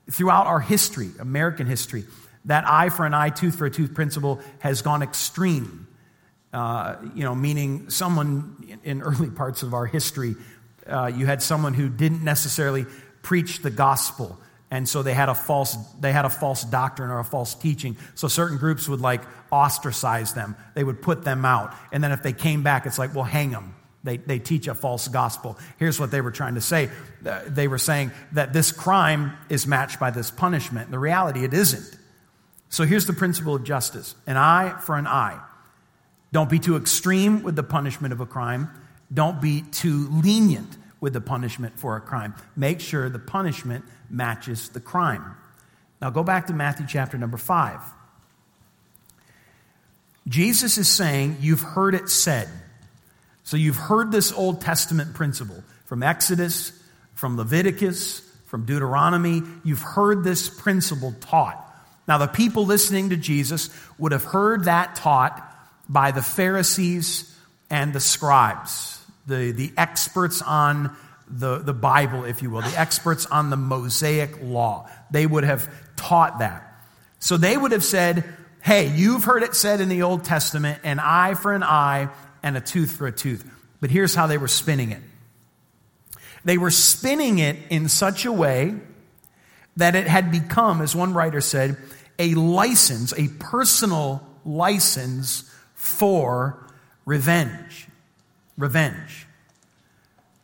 Throughout 0.09 0.47
our 0.47 0.59
history, 0.59 1.09
American 1.19 1.67
history, 1.67 2.05
that 2.45 2.67
eye 2.67 2.89
for 2.89 3.05
an 3.05 3.13
eye, 3.13 3.29
tooth 3.29 3.55
for 3.55 3.65
a 3.65 3.71
tooth 3.71 3.93
principle 3.93 4.39
has 4.59 4.81
gone 4.81 5.03
extreme. 5.03 5.87
Uh, 6.51 6.95
you 7.13 7.23
know, 7.23 7.35
meaning 7.35 7.89
someone 7.91 8.79
in 8.83 9.01
early 9.03 9.29
parts 9.29 9.61
of 9.61 9.73
our 9.73 9.85
history, 9.85 10.35
uh, 10.87 11.11
you 11.13 11.27
had 11.27 11.43
someone 11.43 11.75
who 11.75 11.89
didn't 11.89 12.23
necessarily 12.23 12.85
preach 13.21 13.61
the 13.61 13.69
gospel 13.69 14.39
and 14.71 14.87
so 14.87 15.01
they 15.01 15.13
had 15.13 15.29
a 15.29 15.35
false 15.35 15.75
they 15.99 16.11
had 16.11 16.25
a 16.25 16.29
false 16.29 16.63
doctrine 16.63 17.09
or 17.09 17.19
a 17.19 17.25
false 17.25 17.55
teaching. 17.55 17.97
So 18.15 18.27
certain 18.27 18.57
groups 18.57 18.87
would 18.87 19.01
like 19.01 19.21
ostracize 19.51 20.33
them. 20.33 20.55
They 20.75 20.83
would 20.83 21.01
put 21.01 21.23
them 21.23 21.45
out. 21.45 21.73
And 21.91 22.03
then 22.03 22.11
if 22.11 22.23
they 22.23 22.33
came 22.33 22.63
back 22.63 22.85
it's 22.85 22.99
like 22.99 23.15
well 23.15 23.25
hang 23.25 23.51
them 23.51 23.75
they, 24.03 24.17
they 24.17 24.39
teach 24.39 24.67
a 24.67 24.75
false 24.75 25.07
gospel. 25.07 25.57
Here's 25.77 25.99
what 25.99 26.11
they 26.11 26.21
were 26.21 26.31
trying 26.31 26.55
to 26.55 26.61
say. 26.61 26.89
Uh, 27.25 27.41
they 27.47 27.67
were 27.67 27.77
saying 27.77 28.11
that 28.31 28.53
this 28.53 28.71
crime 28.71 29.33
is 29.49 29.67
matched 29.67 29.99
by 29.99 30.11
this 30.11 30.31
punishment. 30.31 30.89
The 30.91 30.99
reality 30.99 31.43
it 31.43 31.53
isn't. 31.53 31.97
So 32.69 32.85
here's 32.85 33.07
the 33.07 33.13
principle 33.13 33.55
of 33.55 33.63
justice. 33.63 34.15
An 34.25 34.37
eye 34.37 34.75
for 34.81 34.95
an 34.95 35.07
eye. 35.07 35.39
Don't 36.31 36.49
be 36.49 36.59
too 36.59 36.77
extreme 36.77 37.43
with 37.43 37.55
the 37.55 37.63
punishment 37.63 38.13
of 38.13 38.21
a 38.21 38.25
crime. 38.25 38.69
Don't 39.13 39.41
be 39.41 39.63
too 39.63 40.07
lenient 40.11 40.77
with 40.99 41.13
the 41.13 41.21
punishment 41.21 41.79
for 41.79 41.95
a 41.95 42.01
crime 42.01 42.33
make 42.55 42.79
sure 42.79 43.09
the 43.09 43.19
punishment 43.19 43.85
matches 44.09 44.69
the 44.69 44.79
crime. 44.79 45.35
Now 46.01 46.09
go 46.09 46.23
back 46.23 46.47
to 46.47 46.53
Matthew 46.53 46.85
chapter 46.87 47.17
number 47.17 47.37
5. 47.37 47.79
Jesus 50.27 50.77
is 50.77 50.87
saying, 50.87 51.37
You've 51.41 51.61
heard 51.61 51.95
it 51.95 52.09
said. 52.09 52.47
So 53.43 53.57
you've 53.57 53.77
heard 53.77 54.11
this 54.11 54.31
Old 54.31 54.61
Testament 54.61 55.15
principle 55.15 55.63
from 55.85 56.03
Exodus, 56.03 56.71
from 57.15 57.35
Leviticus, 57.35 58.21
from 58.45 58.65
Deuteronomy. 58.65 59.41
You've 59.63 59.81
heard 59.81 60.23
this 60.23 60.49
principle 60.49 61.15
taught. 61.19 61.65
Now, 62.07 62.17
the 62.17 62.27
people 62.27 62.65
listening 62.65 63.09
to 63.09 63.17
Jesus 63.17 63.69
would 63.97 64.11
have 64.11 64.23
heard 64.23 64.65
that 64.65 64.95
taught 64.95 65.45
by 65.87 66.11
the 66.11 66.21
Pharisees 66.21 67.35
and 67.69 67.93
the 67.93 67.99
scribes, 67.99 68.98
the, 69.29 69.51
the 69.51 69.71
experts 69.77 70.41
on 70.41 70.95
the, 71.29 71.59
the 71.59 71.73
Bible, 71.73 72.25
if 72.25 72.41
you 72.41 72.49
will, 72.49 72.61
the 72.61 72.77
experts 72.77 73.25
on 73.27 73.49
the 73.49 73.57
Mosaic 73.57 74.41
law. 74.41 74.89
They 75.11 75.25
would 75.25 75.43
have 75.43 75.69
taught 75.95 76.39
that. 76.39 76.65
So 77.19 77.37
they 77.37 77.55
would 77.55 77.71
have 77.71 77.83
said, 77.83 78.23
hey, 78.61 78.87
you've 78.87 79.23
heard 79.23 79.43
it 79.43 79.55
said 79.55 79.79
in 79.81 79.89
the 79.89 80.01
Old 80.01 80.25
Testament, 80.25 80.79
an 80.83 80.99
eye 80.99 81.35
for 81.35 81.53
an 81.53 81.63
eye 81.63 82.09
and 82.41 82.57
a 82.57 82.61
tooth 82.61 82.91
for 82.91 83.07
a 83.07 83.11
tooth. 83.11 83.49
But 83.79 83.91
here's 83.91 84.15
how 84.15 84.27
they 84.27 84.37
were 84.37 84.47
spinning 84.47 84.91
it 84.91 85.01
they 86.45 86.57
were 86.57 86.71
spinning 86.71 87.39
it 87.39 87.57
in 87.69 87.89
such 87.89 88.25
a 88.25 88.31
way 88.31 88.73
that 89.75 89.95
it 89.95 90.07
had 90.07 90.31
become, 90.31 90.81
as 90.81 90.95
one 90.95 91.13
writer 91.13 91.41
said, 91.41 91.77
a 92.17 92.33
license, 92.33 93.13
a 93.17 93.27
personal 93.39 94.25
license 94.45 95.53
for 95.73 96.65
revenge. 97.05 97.88
Revenge. 98.59 99.25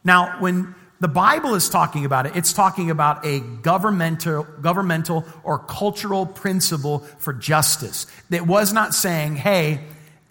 Now, 0.04 0.38
when 0.40 0.74
the 1.02 1.08
Bible 1.10 1.54
is 1.54 1.70
talking 1.70 2.06
about 2.06 2.26
it, 2.26 2.36
it's 2.36 2.54
talking 2.54 2.90
about 2.90 3.26
a 3.26 3.42
governmental, 3.42 4.44
governmental 4.62 5.26
or 5.44 5.60
cultural 5.60 6.26
principle 6.26 7.00
for 7.20 7.34
justice. 7.34 8.08
that 8.30 8.48
was 8.48 8.72
not 8.72 8.94
saying, 8.94 9.36
hey, 9.36 9.82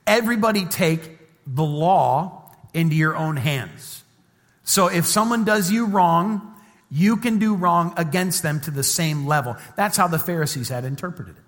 everybody 0.06 0.64
take 0.64 1.18
the 1.46 1.62
law 1.62 2.50
into 2.72 2.96
your 2.96 3.14
own 3.14 3.36
hands. 3.36 4.02
So 4.64 4.88
if 4.88 5.06
someone 5.06 5.44
does 5.44 5.70
you 5.70 5.86
wrong, 5.86 6.54
you 6.90 7.18
can 7.18 7.38
do 7.38 7.54
wrong 7.54 7.92
against 7.98 8.42
them 8.42 8.60
to 8.60 8.70
the 8.70 8.82
same 8.82 9.26
level. 9.26 9.56
That's 9.76 9.96
how 9.96 10.08
the 10.08 10.18
Pharisees 10.18 10.70
had 10.70 10.84
interpreted 10.84 11.36
it. 11.36 11.43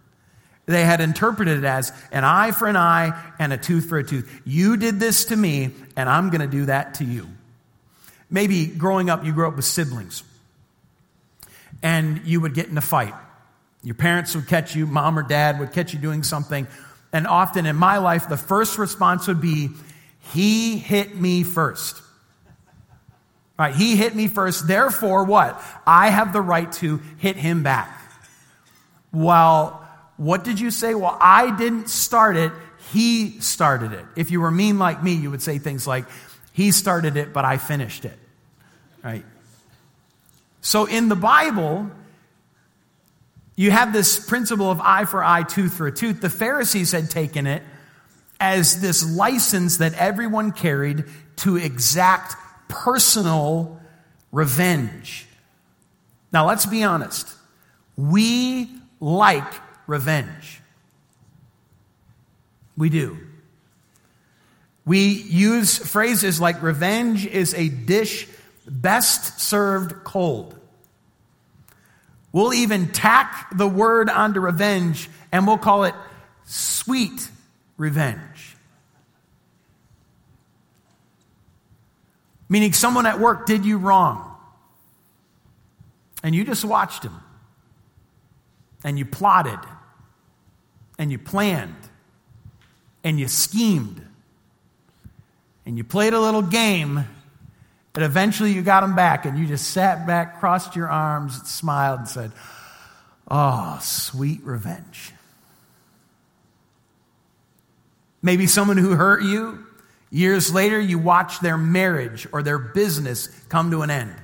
They 0.67 0.85
had 0.85 1.01
interpreted 1.01 1.59
it 1.59 1.65
as 1.65 1.93
an 2.11 2.25
eye 2.25 2.51
for 2.51 2.67
an 2.67 2.77
eye 2.77 3.19
and 3.39 3.53
a 3.53 3.57
tooth 3.57 3.89
for 3.89 3.99
a 3.99 4.05
tooth. 4.05 4.43
You 4.45 4.77
did 4.77 4.99
this 4.99 5.27
to 5.27 5.37
me, 5.37 5.71
and 5.97 6.09
I'm 6.09 6.31
going 6.31 6.41
to 6.41 6.49
do 6.49 6.67
that 6.67 6.95
to 6.95 7.05
you. 7.05 7.29
Maybe 8.29 8.67
growing 8.67 9.09
up, 9.09 9.25
you 9.25 9.33
grew 9.33 9.47
up 9.47 9.57
with 9.57 9.65
siblings 9.65 10.25
and 11.83 12.23
you 12.25 12.41
would 12.41 12.55
get 12.55 12.69
in 12.69 12.77
a 12.79 12.83
fight. 12.83 13.15
Your 13.83 13.95
parents 13.95 14.35
would 14.35 14.49
catch 14.49 14.75
you, 14.75 14.87
mom 14.87 15.19
or 15.19 15.23
dad 15.23 15.61
would 15.61 15.73
catch 15.73 15.93
you 15.93 16.01
doing 16.01 16.23
something. 16.23 16.67
And 17.13 17.27
often 17.27 17.67
in 17.67 17.77
my 17.77 17.99
life, 17.99 18.29
the 18.29 18.37
first 18.37 18.79
response 18.79 19.29
would 19.29 19.41
be, 19.41 19.71
He 20.33 20.79
hit 20.79 21.17
me 21.17 21.45
first. 21.45 22.03
Right? 23.59 23.75
He 23.75 23.97
hit 23.97 24.15
me 24.15 24.27
first. 24.27 24.67
Therefore, 24.67 25.25
what? 25.25 25.63
I 25.87 26.11
have 26.11 26.33
the 26.33 26.43
right 26.43 26.71
to 26.73 27.01
hit 27.19 27.37
him 27.37 27.63
back. 27.63 27.89
Well, 29.13 29.86
what 30.17 30.45
did 30.45 30.59
you 30.61 30.71
say? 30.71 30.95
Well, 30.95 31.17
I 31.21 31.57
didn't 31.57 31.89
start 31.89 32.37
it. 32.37 32.53
He 32.93 33.41
started 33.41 33.93
it. 33.93 34.05
If 34.17 34.31
you 34.31 34.41
were 34.41 34.51
mean 34.51 34.79
like 34.79 35.03
me, 35.03 35.13
you 35.13 35.31
would 35.31 35.43
say 35.43 35.59
things 35.59 35.87
like, 35.87 36.05
he 36.53 36.71
started 36.71 37.17
it, 37.17 37.33
but 37.33 37.45
I 37.45 37.59
finished 37.59 38.05
it. 38.05 38.19
Right? 39.05 39.25
So 40.61 40.87
in 40.87 41.09
the 41.09 41.17
Bible, 41.17 41.91
you 43.57 43.71
have 43.71 43.93
this 43.93 44.25
principle 44.25 44.71
of 44.71 44.81
eye 44.81 45.05
for 45.05 45.23
eye, 45.23 45.43
tooth 45.43 45.75
for 45.75 45.87
a 45.87 45.93
tooth. 45.93 46.21
The 46.21 46.31
Pharisees 46.31 46.93
had 46.93 47.11
taken 47.11 47.47
it 47.47 47.63
as 48.41 48.81
this 48.81 49.09
license 49.17 49.79
that 49.79 49.95
everyone 49.95 50.53
carried 50.53 51.05
to 51.37 51.57
exact 51.57 52.35
personal 52.69 53.81
revenge. 54.33 55.27
Now, 56.33 56.47
let's 56.47 56.67
be 56.67 56.83
honest. 56.83 57.29
We 57.97 58.71
like 59.01 59.45
revenge. 59.87 60.61
We 62.77 62.91
do. 62.91 63.19
We 64.85 65.09
use 65.09 65.79
phrases 65.79 66.41
like 66.41 66.63
revenge 66.63 67.27
is 67.27 67.55
a 67.55 67.69
dish 67.69 68.29
best 68.69 69.41
served 69.41 70.05
cold. 70.05 70.59
We'll 72.33 72.55
even 72.55 72.93
tack 72.93 73.49
the 73.55 73.67
word 73.67 74.11
onto 74.11 74.41
revenge 74.41 75.09
and 75.33 75.47
we'll 75.47 75.59
call 75.59 75.85
it 75.85 75.95
sweet 76.45 77.29
revenge. 77.77 78.57
Meaning 82.49 82.73
someone 82.73 83.07
at 83.07 83.19
work 83.19 83.47
did 83.47 83.65
you 83.65 83.79
wrong 83.79 84.37
and 86.23 86.35
you 86.35 86.45
just 86.45 86.65
watched 86.65 87.03
him 87.03 87.15
and 88.85 88.99
you 88.99 89.05
plotted 89.05 89.59
and 90.99 91.13
you 91.13 91.19
planned 91.19 91.77
and 93.05 93.21
you 93.21 93.29
schemed 93.29 94.07
and 95.67 95.77
you 95.77 95.85
played 95.85 96.15
a 96.15 96.21
little 96.21 96.43
game, 96.43 96.99
and 96.99 98.05
eventually 98.05 98.53
you 98.53 98.63
got 98.63 98.83
them 98.83 98.95
back, 98.95 99.27
and 99.27 99.37
you 99.37 99.47
just 99.47 99.69
sat 99.73 100.07
back, 100.07 100.39
crossed 100.39 100.77
your 100.77 100.89
arms, 100.89 101.43
smiled, 101.51 102.01
and 102.01 102.09
said, 102.09 102.33
Oh, 103.29 103.77
sweet 103.83 104.43
revenge. 104.45 105.13
Maybe 108.23 108.47
someone 108.47 108.77
who 108.77 108.95
hurt 108.95 109.25
you, 109.25 109.67
years 110.11 110.55
later, 110.55 110.81
you 110.81 110.99
watch 110.99 111.41
their 111.41 111.59
marriage 111.59 112.29
or 112.33 112.45
their 112.45 112.59
business 112.59 113.27
come 113.49 113.73
to 113.73 113.83
an 113.83 113.91
end. 113.91 114.15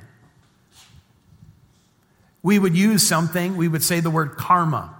We 2.43 2.59
would 2.59 2.76
use 2.76 3.02
something, 3.02 3.57
we 3.57 3.67
would 3.67 3.83
say 3.83 4.00
the 4.00 4.11
word 4.11 4.37
karma. 4.37 4.95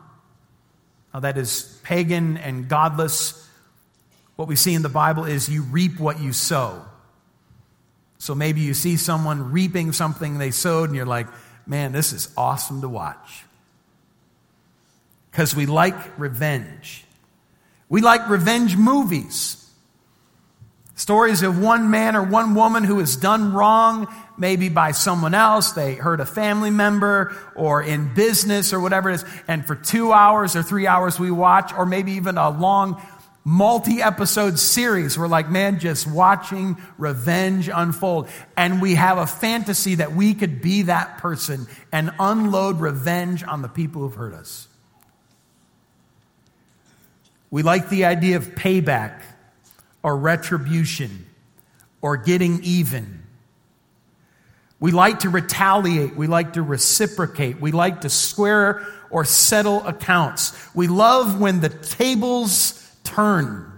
Now, 1.13 1.21
that 1.21 1.37
is 1.37 1.79
pagan 1.83 2.37
and 2.37 2.69
godless 2.69 3.43
what 4.37 4.49
we 4.49 4.57
see 4.57 4.75
in 4.75 4.83
the 4.83 4.89
Bible 4.89 5.25
is 5.25 5.49
you 5.49 5.63
reap 5.63 6.01
what 6.01 6.21
you 6.21 6.33
sow. 6.33 6.85
So 8.19 8.35
maybe 8.35 8.61
you 8.61 8.75
see 8.75 8.97
someone 8.97 9.53
reaping 9.53 9.93
something 9.93 10.39
they 10.39 10.51
sowed, 10.51 10.89
and 10.89 10.97
you're 10.97 11.07
like, 11.07 11.27
man, 11.67 11.93
this 11.93 12.13
is 12.13 12.33
awesome 12.37 12.81
to 12.81 12.89
watch. 12.89 13.45
Because 15.31 15.55
we 15.55 15.67
like 15.67 16.19
revenge. 16.19 17.05
We 17.89 18.01
like 18.01 18.29
revenge 18.29 18.77
movies. 18.77 19.62
Stories 21.03 21.43
of 21.43 21.59
one 21.59 21.91
man 21.91 22.15
or 22.15 22.23
one 22.23 22.55
woman 22.55 22.85
who 22.85 23.01
has 23.01 23.17
done 23.17 23.53
wrong, 23.53 24.07
maybe 24.39 24.69
by 24.69 24.93
someone 24.93 25.35
else. 25.35 25.73
They 25.73 25.97
hurt 25.97 26.21
a 26.21 26.25
family 26.25 26.71
member 26.71 27.37
or 27.57 27.83
in 27.83 28.15
business 28.15 28.73
or 28.73 28.79
whatever 28.79 29.11
it 29.11 29.15
is. 29.15 29.25
And 29.49 29.67
for 29.67 29.75
two 29.75 30.13
hours 30.13 30.55
or 30.55 30.63
three 30.63 30.87
hours 30.87 31.19
we 31.19 31.33
watch, 31.33 31.73
or 31.73 31.87
maybe 31.87 32.13
even 32.13 32.39
a 32.39 32.51
long 32.51 33.03
multi 33.45 34.01
episode 34.01 34.61
series. 34.61 35.19
We're 35.19 35.27
like, 35.27 35.51
man, 35.51 35.81
just 35.81 36.07
watching 36.07 36.77
revenge 36.99 37.69
unfold. 37.69 38.29
And 38.57 38.81
we 38.81 38.95
have 38.95 39.19
a 39.19 39.27
fantasy 39.27 39.97
that 39.97 40.13
we 40.13 40.35
could 40.35 40.63
be 40.63 40.83
that 40.83 41.19
person 41.19 41.67
and 41.91 42.13
unload 42.21 42.79
revenge 42.79 43.43
on 43.43 43.61
the 43.61 43.69
people 43.69 44.03
who've 44.03 44.15
hurt 44.15 44.35
us. 44.35 44.69
We 47.51 47.65
like 47.65 47.89
the 47.89 48.05
idea 48.05 48.37
of 48.37 48.51
payback 48.51 49.22
or 50.03 50.17
retribution 50.17 51.27
or 52.01 52.17
getting 52.17 52.63
even. 52.63 53.23
We 54.81 54.91
like 54.91 55.21
to 55.21 55.31
retaliate. 55.31 56.17
We 56.17 56.27
like 56.27 56.55
to 56.55 56.63
reciprocate. 56.63 57.61
We 57.61 57.71
like 57.71 58.01
to 58.01 58.09
square 58.09 58.85
or 59.11 59.25
settle 59.25 59.87
accounts. 59.87 60.59
We 60.75 60.89
love 60.89 61.41
when 61.41 61.61
the 61.61 61.69
tables 61.69 62.85
turn. 63.05 63.71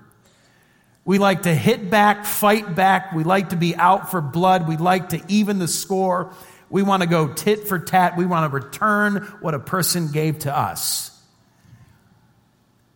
We 1.04 1.18
like 1.18 1.42
to 1.42 1.54
hit 1.54 1.90
back, 1.90 2.24
fight 2.24 2.74
back. 2.74 3.12
We 3.12 3.24
like 3.24 3.50
to 3.50 3.56
be 3.56 3.76
out 3.76 4.10
for 4.10 4.22
blood. 4.22 4.66
We 4.66 4.78
like 4.78 5.10
to 5.10 5.20
even 5.28 5.58
the 5.58 5.68
score. 5.68 6.32
We 6.70 6.82
want 6.82 7.02
to 7.02 7.08
go 7.08 7.28
tit 7.34 7.68
for 7.68 7.78
tat. 7.78 8.16
We 8.16 8.24
want 8.24 8.50
to 8.50 8.56
return 8.56 9.16
what 9.40 9.52
a 9.52 9.58
person 9.58 10.10
gave 10.10 10.40
to 10.40 10.56
us. 10.56 11.10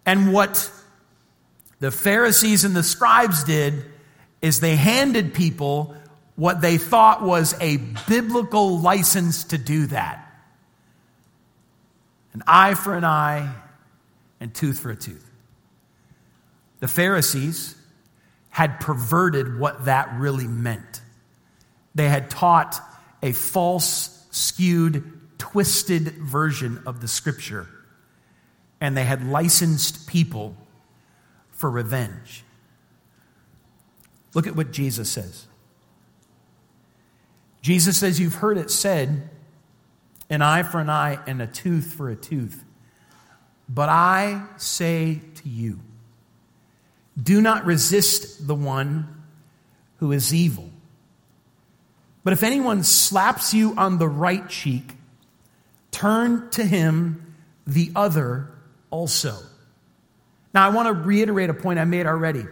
And 0.06 0.32
what 0.32 0.72
the 1.80 1.90
Pharisees 1.90 2.64
and 2.64 2.74
the 2.74 2.82
scribes 2.82 3.44
did 3.44 3.84
is 4.42 4.60
they 4.60 4.76
handed 4.76 5.34
people 5.34 5.94
what 6.36 6.60
they 6.60 6.78
thought 6.78 7.22
was 7.22 7.54
a 7.60 7.78
biblical 8.08 8.78
license 8.78 9.44
to 9.44 9.58
do 9.58 9.86
that 9.86 10.24
an 12.34 12.44
eye 12.46 12.74
for 12.74 12.94
an 12.94 13.04
eye 13.04 13.52
and 14.38 14.54
tooth 14.54 14.78
for 14.78 14.90
a 14.90 14.96
tooth. 14.96 15.28
The 16.78 16.86
Pharisees 16.86 17.74
had 18.50 18.78
perverted 18.78 19.58
what 19.58 19.86
that 19.86 20.12
really 20.18 20.46
meant. 20.46 21.00
They 21.96 22.08
had 22.08 22.30
taught 22.30 22.80
a 23.24 23.32
false, 23.32 24.24
skewed, 24.30 25.02
twisted 25.38 26.12
version 26.18 26.80
of 26.86 27.00
the 27.00 27.08
scripture, 27.08 27.66
and 28.80 28.96
they 28.96 29.04
had 29.04 29.26
licensed 29.26 30.06
people 30.06 30.56
for 31.58 31.68
revenge. 31.68 32.44
Look 34.32 34.46
at 34.46 34.54
what 34.54 34.70
Jesus 34.70 35.10
says. 35.10 35.46
Jesus 37.62 37.98
says, 37.98 38.20
You've 38.20 38.36
heard 38.36 38.56
it 38.56 38.70
said, 38.70 39.28
an 40.30 40.40
eye 40.40 40.62
for 40.62 40.78
an 40.78 40.88
eye 40.88 41.18
and 41.26 41.42
a 41.42 41.48
tooth 41.48 41.92
for 41.94 42.08
a 42.08 42.14
tooth. 42.14 42.64
But 43.68 43.88
I 43.88 44.44
say 44.56 45.20
to 45.34 45.48
you, 45.48 45.80
do 47.20 47.40
not 47.40 47.64
resist 47.64 48.46
the 48.46 48.54
one 48.54 49.22
who 49.96 50.12
is 50.12 50.32
evil. 50.32 50.70
But 52.22 52.34
if 52.34 52.44
anyone 52.44 52.84
slaps 52.84 53.52
you 53.52 53.74
on 53.76 53.98
the 53.98 54.08
right 54.08 54.48
cheek, 54.48 54.94
turn 55.90 56.50
to 56.50 56.64
him 56.64 57.34
the 57.66 57.90
other 57.96 58.50
also. 58.90 59.34
Now, 60.58 60.66
I 60.66 60.70
want 60.70 60.88
to 60.88 60.92
reiterate 60.92 61.50
a 61.50 61.54
point 61.54 61.78
I 61.78 61.84
made 61.84 62.06
already. 62.06 62.44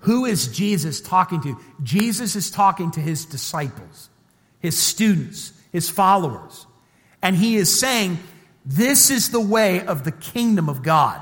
Who 0.00 0.24
is 0.24 0.48
Jesus 0.48 1.00
talking 1.00 1.40
to? 1.42 1.56
Jesus 1.80 2.34
is 2.34 2.50
talking 2.50 2.90
to 2.90 3.00
his 3.00 3.24
disciples, 3.24 4.10
his 4.58 4.76
students, 4.76 5.52
his 5.70 5.88
followers. 5.88 6.66
And 7.22 7.36
he 7.36 7.54
is 7.54 7.72
saying, 7.72 8.18
This 8.64 9.12
is 9.12 9.30
the 9.30 9.38
way 9.38 9.86
of 9.86 10.02
the 10.02 10.10
kingdom 10.10 10.68
of 10.68 10.82
God. 10.82 11.20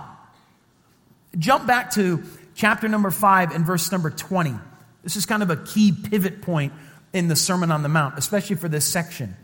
Jump 1.37 1.67
back 1.67 1.91
to 1.91 2.23
chapter 2.55 2.89
number 2.89 3.11
5 3.11 3.55
and 3.55 3.67
verse 3.67 3.93
number 3.93 4.09
20. 4.09 4.55
This 5.03 5.17
is 5.17 5.27
kind 5.27 5.43
of 5.43 5.51
a 5.51 5.57
key 5.57 5.93
pivot 5.93 6.41
point 6.41 6.73
in 7.13 7.29
the 7.29 7.37
Sermon 7.37 7.71
on 7.71 7.83
the 7.83 7.91
Mount, 7.91 8.17
especially 8.17 8.57
for 8.57 8.71
this 8.71 8.87
section. 8.87 9.37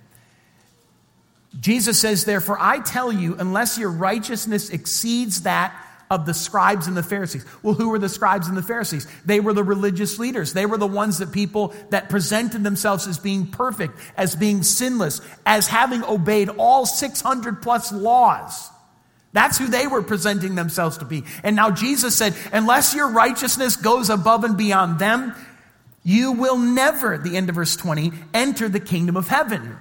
Jesus 1.61 2.01
says, 2.01 2.25
Therefore, 2.25 2.57
I 2.59 2.79
tell 2.81 3.13
you, 3.13 3.37
unless 3.39 3.77
your 3.77 3.91
righteousness 3.91 4.71
exceeds 4.71 5.43
that 5.43 5.85
of 6.11 6.27
the 6.27 6.35
scribes 6.35 6.87
and 6.87 6.97
the 6.97 7.03
Pharisees. 7.03 7.45
Well, 7.63 7.75
who 7.75 7.91
were 7.91 7.99
the 7.99 8.09
scribes 8.09 8.49
and 8.49 8.57
the 8.57 8.63
Pharisees? 8.63 9.07
They 9.25 9.41
were 9.41 9.53
the 9.53 9.65
religious 9.65 10.19
leaders. 10.19 10.53
They 10.53 10.67
were 10.67 10.79
the 10.79 10.87
ones 10.87 11.19
that 11.19 11.33
people 11.33 11.75
that 11.91 12.09
presented 12.09 12.63
themselves 12.65 13.07
as 13.07 13.19
being 13.19 13.47
perfect, 13.47 13.99
as 14.17 14.35
being 14.35 14.63
sinless, 14.63 15.21
as 15.45 15.69
having 15.69 16.03
obeyed 16.05 16.49
all 16.49 16.87
600 16.87 17.63
plus 17.63 17.93
laws. 17.93 18.71
That's 19.33 19.59
who 19.59 19.67
they 19.69 19.87
were 19.87 20.03
presenting 20.03 20.55
themselves 20.55 20.99
to 20.99 21.05
be. 21.05 21.25
And 21.43 21.55
now 21.55 21.71
Jesus 21.71 22.17
said, 22.17 22.35
unless 22.53 22.95
your 22.95 23.11
righteousness 23.11 23.77
goes 23.77 24.09
above 24.09 24.45
and 24.45 24.57
beyond 24.57 24.99
them, 24.99 25.35
you 26.03 26.33
will 26.33 26.57
never, 26.57 27.19
the 27.19 27.37
end 27.37 27.51
of 27.51 27.57
verse 27.57 27.77
20, 27.77 28.13
enter 28.33 28.71
the 28.71 28.81
kingdom 28.81 29.17
of 29.17 29.29
heaven. 29.29 29.77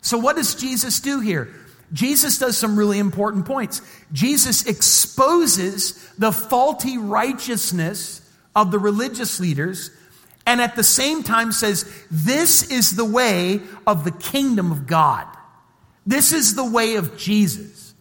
So 0.00 0.18
what 0.18 0.36
does 0.36 0.54
Jesus 0.54 1.00
do 1.00 1.18
here? 1.18 1.48
Jesus 1.92 2.38
does 2.38 2.56
some 2.56 2.78
really 2.78 2.98
important 2.98 3.46
points. 3.46 3.82
Jesus 4.12 4.66
exposes 4.66 5.92
the 6.18 6.32
faulty 6.32 6.98
righteousness 6.98 8.20
of 8.54 8.70
the 8.70 8.78
religious 8.78 9.40
leaders 9.40 9.90
and 10.46 10.60
at 10.60 10.74
the 10.74 10.84
same 10.84 11.22
time 11.22 11.52
says, 11.52 11.90
This 12.10 12.70
is 12.70 12.92
the 12.92 13.04
way 13.04 13.60
of 13.86 14.04
the 14.04 14.10
kingdom 14.10 14.72
of 14.72 14.86
God. 14.86 15.26
This 16.06 16.32
is 16.32 16.54
the 16.54 16.68
way 16.68 16.96
of 16.96 17.16
Jesus. 17.16 17.94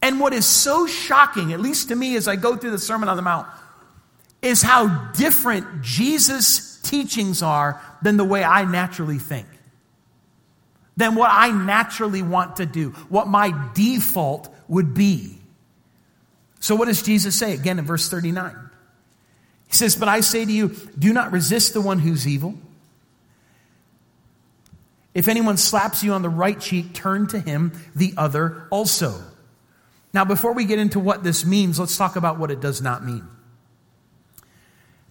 And 0.00 0.20
what 0.20 0.32
is 0.32 0.46
so 0.46 0.86
shocking, 0.86 1.52
at 1.52 1.60
least 1.60 1.88
to 1.88 1.96
me 1.96 2.16
as 2.16 2.28
I 2.28 2.36
go 2.36 2.56
through 2.56 2.70
the 2.70 2.78
Sermon 2.78 3.08
on 3.08 3.16
the 3.16 3.22
Mount, 3.22 3.48
is 4.42 4.62
how 4.62 4.86
different 5.12 5.82
Jesus' 5.82 6.78
teachings 6.82 7.42
are 7.42 7.80
than 8.02 8.18
the 8.18 8.24
way 8.24 8.44
I 8.44 8.66
naturally 8.66 9.18
think 9.18 9.46
than 10.96 11.14
what 11.14 11.30
I 11.32 11.50
naturally 11.50 12.22
want 12.22 12.56
to 12.56 12.66
do, 12.66 12.90
what 13.08 13.26
my 13.26 13.52
default 13.74 14.54
would 14.68 14.94
be. 14.94 15.38
So, 16.60 16.74
what 16.76 16.86
does 16.86 17.02
Jesus 17.02 17.36
say 17.36 17.52
again 17.52 17.78
in 17.78 17.84
verse 17.84 18.08
39? 18.08 18.54
He 19.68 19.74
says, 19.74 19.96
But 19.96 20.08
I 20.08 20.20
say 20.20 20.44
to 20.44 20.52
you, 20.52 20.74
do 20.98 21.12
not 21.12 21.32
resist 21.32 21.74
the 21.74 21.80
one 21.80 21.98
who's 21.98 22.26
evil. 22.26 22.54
If 25.14 25.28
anyone 25.28 25.56
slaps 25.56 26.02
you 26.02 26.12
on 26.12 26.22
the 26.22 26.28
right 26.28 26.58
cheek, 26.58 26.92
turn 26.92 27.26
to 27.28 27.38
him 27.38 27.72
the 27.94 28.14
other 28.16 28.66
also. 28.70 29.20
Now, 30.12 30.24
before 30.24 30.52
we 30.52 30.64
get 30.64 30.78
into 30.78 30.98
what 30.98 31.22
this 31.22 31.44
means, 31.44 31.78
let's 31.78 31.96
talk 31.96 32.16
about 32.16 32.38
what 32.38 32.50
it 32.50 32.60
does 32.60 32.80
not 32.80 33.04
mean. 33.04 33.26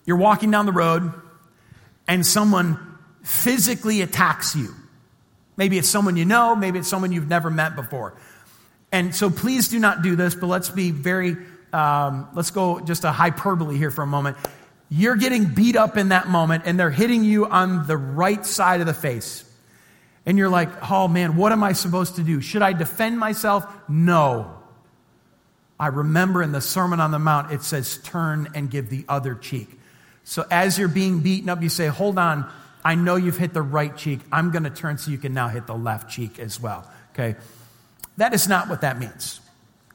You're 0.06 0.18
walking 0.18 0.52
down 0.52 0.66
the 0.66 0.72
road, 0.72 1.14
and 2.08 2.26
someone 2.26 2.98
physically 3.24 4.02
attacks 4.02 4.56
you. 4.56 4.74
Maybe 5.56 5.78
it's 5.78 5.90
someone 5.90 6.18
you 6.18 6.26
know, 6.26 6.56
maybe 6.56 6.80
it's 6.80 6.88
someone 6.88 7.12
you've 7.12 7.28
never 7.28 7.50
met 7.50 7.76
before. 7.76 8.16
And 8.92 9.14
so 9.14 9.30
please 9.30 9.70
do 9.70 9.80
not 9.80 10.02
do 10.02 10.16
this, 10.16 10.36
but 10.36 10.48
let's 10.48 10.70
be 10.70 10.92
very, 10.92 11.36
um, 11.72 12.28
let's 12.34 12.52
go 12.52 12.80
just 12.80 13.04
a 13.04 13.12
hyperbole 13.12 13.78
here 13.78 13.92
for 13.92 14.04
a 14.04 14.08
moment. 14.08 14.38
You're 14.90 15.16
getting 15.16 15.46
beat 15.46 15.76
up 15.76 15.98
in 15.98 16.10
that 16.10 16.28
moment, 16.28 16.64
and 16.68 16.80
they're 16.80 16.92
hitting 16.92 17.24
you 17.24 17.48
on 17.48 17.88
the 17.88 17.98
right 17.98 18.46
side 18.46 18.82
of 18.82 18.86
the 18.86 18.94
face. 18.94 19.44
And 20.26 20.38
you're 20.38 20.50
like, 20.50 20.92
oh 20.92 21.08
man, 21.08 21.36
what 21.36 21.52
am 21.52 21.64
I 21.64 21.74
supposed 21.74 22.16
to 22.18 22.24
do? 22.24 22.40
Should 22.42 22.62
I 22.62 22.74
defend 22.74 23.18
myself? 23.18 23.66
No. 23.90 24.56
I 25.80 25.88
remember 25.88 26.44
in 26.44 26.52
the 26.52 26.62
Sermon 26.62 27.00
on 27.00 27.12
the 27.12 27.20
Mount, 27.20 27.52
it 27.52 27.64
says, 27.64 27.98
turn 27.98 28.50
and 28.54 28.70
give 28.70 28.90
the 28.90 29.06
other 29.10 29.36
cheek. 29.36 29.68
So 30.24 30.46
as 30.50 30.78
you're 30.78 30.88
being 30.88 31.20
beaten 31.20 31.50
up, 31.50 31.62
you 31.62 31.70
say, 31.70 31.88
hold 31.88 32.18
on, 32.18 32.50
I 32.86 32.96
know 32.96 33.16
you've 33.16 33.38
hit 33.38 33.54
the 33.54 33.62
right 33.62 33.96
cheek. 33.96 34.20
I'm 34.32 34.52
going 34.52 34.64
to 34.64 34.70
turn 34.70 34.98
so 34.98 35.12
you 35.12 35.18
can 35.18 35.34
now 35.34 35.48
hit 35.48 35.68
the 35.68 35.76
left 35.76 36.10
cheek 36.10 36.40
as 36.40 36.60
well. 36.60 36.90
Okay? 37.14 37.36
That 38.18 38.34
is 38.34 38.48
not 38.48 38.70
what 38.70 38.82
that 38.82 39.00
means. 39.00 39.40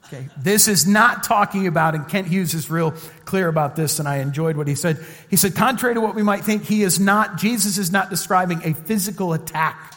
Okay? 0.07 0.29
This 0.39 0.69
is 0.69 0.87
not 0.87 1.23
talking 1.23 1.67
about, 1.67 1.95
and 1.95 2.09
Kent 2.09 2.29
Hughes 2.29 2.55
is 2.55 2.71
real 2.71 2.93
clear 3.27 3.47
about 3.49 3.77
this, 3.77 3.99
and 3.99 4.09
I 4.09 4.19
enjoyed 4.19 4.57
what 4.57 4.67
he 4.67 4.75
said. 4.75 5.05
He 5.29 5.37
said, 5.37 5.55
contrary 5.55 5.95
to 5.95 6.01
what 6.01 6.15
we 6.15 6.23
might 6.23 6.45
think, 6.45 6.65
he 6.65 6.83
is 6.83 6.99
not, 6.99 7.37
Jesus 7.37 7.77
is 7.77 7.93
not 7.93 8.09
describing 8.09 8.63
a 8.65 8.73
physical 8.73 9.35
attack, 9.35 9.95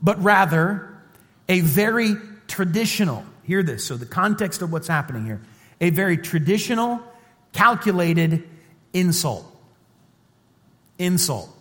but 0.00 0.22
rather 0.22 0.88
a 1.48 1.60
very 1.60 2.14
traditional, 2.46 3.24
hear 3.42 3.64
this, 3.64 3.84
so 3.84 3.96
the 3.96 4.06
context 4.06 4.62
of 4.62 4.70
what's 4.70 4.86
happening 4.86 5.26
here, 5.26 5.40
a 5.80 5.90
very 5.90 6.16
traditional, 6.16 7.00
calculated 7.52 8.48
insult. 8.92 9.44
Insult. 10.98 11.51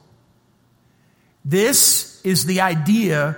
This 1.43 2.21
is 2.23 2.45
the 2.45 2.61
idea 2.61 3.35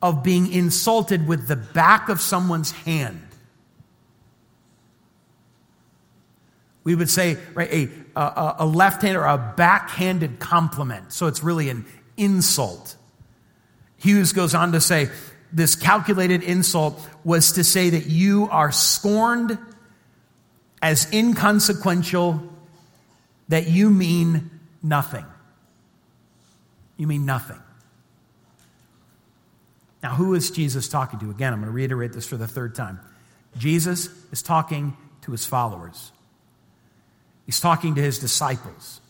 of 0.00 0.22
being 0.22 0.52
insulted 0.52 1.26
with 1.26 1.48
the 1.48 1.56
back 1.56 2.08
of 2.08 2.20
someone's 2.20 2.70
hand. 2.70 3.22
We 6.84 6.94
would 6.94 7.10
say, 7.10 7.36
right, 7.54 7.70
a, 7.70 7.88
a, 8.16 8.56
a 8.60 8.66
left 8.66 9.02
hand 9.02 9.16
or 9.16 9.24
a 9.24 9.54
backhanded 9.56 10.38
compliment. 10.38 11.12
So 11.12 11.26
it's 11.26 11.42
really 11.42 11.68
an 11.68 11.84
insult. 12.16 12.96
Hughes 13.98 14.32
goes 14.32 14.54
on 14.54 14.72
to 14.72 14.80
say, 14.80 15.10
this 15.52 15.74
calculated 15.74 16.42
insult 16.42 16.98
was 17.24 17.52
to 17.52 17.64
say 17.64 17.90
that 17.90 18.06
you 18.06 18.48
are 18.50 18.70
scorned 18.72 19.58
as 20.80 21.12
inconsequential 21.12 22.42
that 23.48 23.66
you 23.68 23.90
mean 23.90 24.50
nothing. 24.82 25.24
You 26.98 27.06
mean 27.06 27.24
nothing. 27.24 27.60
Now, 30.02 30.14
who 30.14 30.34
is 30.34 30.50
Jesus 30.50 30.88
talking 30.88 31.18
to? 31.20 31.30
Again, 31.30 31.52
I'm 31.52 31.60
going 31.60 31.70
to 31.70 31.74
reiterate 31.74 32.12
this 32.12 32.26
for 32.26 32.36
the 32.36 32.46
third 32.46 32.74
time. 32.74 33.00
Jesus 33.56 34.10
is 34.30 34.42
talking 34.42 34.96
to 35.22 35.32
his 35.32 35.46
followers, 35.46 36.12
he's 37.46 37.60
talking 37.60 37.94
to 37.94 38.02
his 38.02 38.18
disciples. 38.18 39.00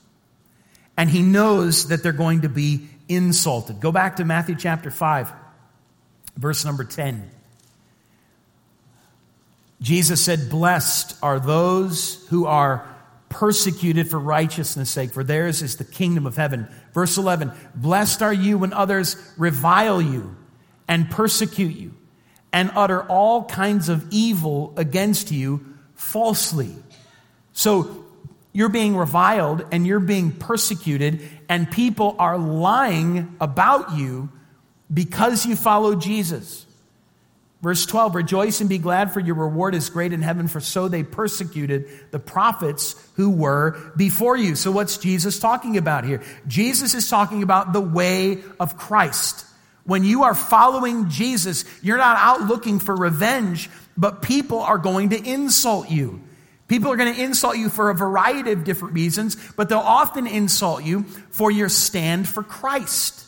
And 0.97 1.09
he 1.09 1.23
knows 1.23 1.89
that 1.89 2.03
they're 2.03 2.11
going 2.11 2.41
to 2.41 2.49
be 2.49 2.89
insulted. 3.09 3.79
Go 3.79 3.93
back 3.93 4.17
to 4.17 4.25
Matthew 4.25 4.57
chapter 4.57 4.91
5, 4.91 5.33
verse 6.37 6.65
number 6.65 6.83
10. 6.83 7.31
Jesus 9.81 10.21
said, 10.25 10.51
Blessed 10.51 11.17
are 11.23 11.39
those 11.39 12.27
who 12.31 12.47
are 12.47 12.85
persecuted 13.29 14.09
for 14.09 14.19
righteousness' 14.19 14.91
sake, 14.91 15.13
for 15.13 15.25
theirs 15.25 15.63
is 15.63 15.77
the 15.77 15.85
kingdom 15.85 16.27
of 16.27 16.37
heaven. 16.37 16.69
Verse 16.93 17.19
11 17.19 17.53
Blessed 17.75 18.23
are 18.23 18.33
you 18.33 18.59
when 18.59 18.73
others 18.73 19.17
revile 19.37 20.01
you 20.01 20.37
and 20.87 21.11
persecute 21.11 21.77
you 21.77 21.95
and 22.53 22.71
utter 22.75 23.03
all 23.03 23.45
kinds 23.45 23.89
of 23.89 24.07
evil 24.11 24.73
against 24.77 25.31
you 25.31 25.75
falsely. 25.95 26.75
So 27.53 28.07
you're 28.53 28.69
being 28.69 28.97
reviled 28.97 29.67
and 29.71 29.87
you're 29.87 30.01
being 30.01 30.33
persecuted, 30.33 31.23
and 31.49 31.71
people 31.71 32.17
are 32.19 32.39
lying 32.39 33.37
about 33.41 33.97
you 33.97 34.31
because 34.93 35.45
you 35.45 35.55
follow 35.55 35.95
Jesus. 35.95 36.65
Verse 37.61 37.87
12, 37.87 38.15
rejoice 38.15 38.61
and 38.61 38.69
be 38.69 38.79
glad, 38.79 39.13
for 39.13 39.19
your 39.19 39.35
reward 39.35 39.75
is 39.75 39.91
great 39.91 40.13
in 40.13 40.23
heaven, 40.23 40.47
for 40.47 40.61
so 40.61 40.87
they 40.87 41.03
persecuted 41.03 41.89
the 42.13 42.21
prophets 42.21 42.95
who 43.17 43.31
were 43.31 43.77
before 43.97 44.37
you. 44.37 44.55
So, 44.55 44.71
what's 44.71 44.97
Jesus 44.97 45.41
talking 45.41 45.77
about 45.77 46.05
here? 46.05 46.23
Jesus 46.47 46.95
is 46.95 47.11
talking 47.11 47.43
about 47.43 47.73
the 47.73 47.81
way 47.81 48.39
of 48.61 48.77
Christ. 48.77 49.45
When 49.83 50.05
you 50.05 50.23
are 50.23 50.37
following 50.37 51.09
Jesus, 51.09 51.65
you're 51.83 51.99
not 51.99 52.17
out 52.19 52.43
looking 52.43 52.79
for 52.79 52.95
revenge, 52.95 53.69
but 53.97 54.23
people 54.23 54.61
are 54.61 54.79
going 54.79 55.09
to 55.09 55.21
insult 55.21 55.91
you. 55.91 56.23
People 56.69 56.93
are 56.93 56.97
going 56.97 57.13
to 57.13 57.21
insult 57.21 57.57
you 57.57 57.71
for 57.71 57.91
a 57.91 57.95
variety 57.95 58.53
of 58.53 58.63
different 58.63 58.95
reasons, 58.95 59.37
but 59.57 59.69
they'll 59.69 59.79
often 59.79 60.29
insult 60.29 60.85
you 60.85 61.05
for 61.31 61.51
your 61.51 61.71
stand 61.71 62.29
for 62.29 62.45
Christ 62.45 63.28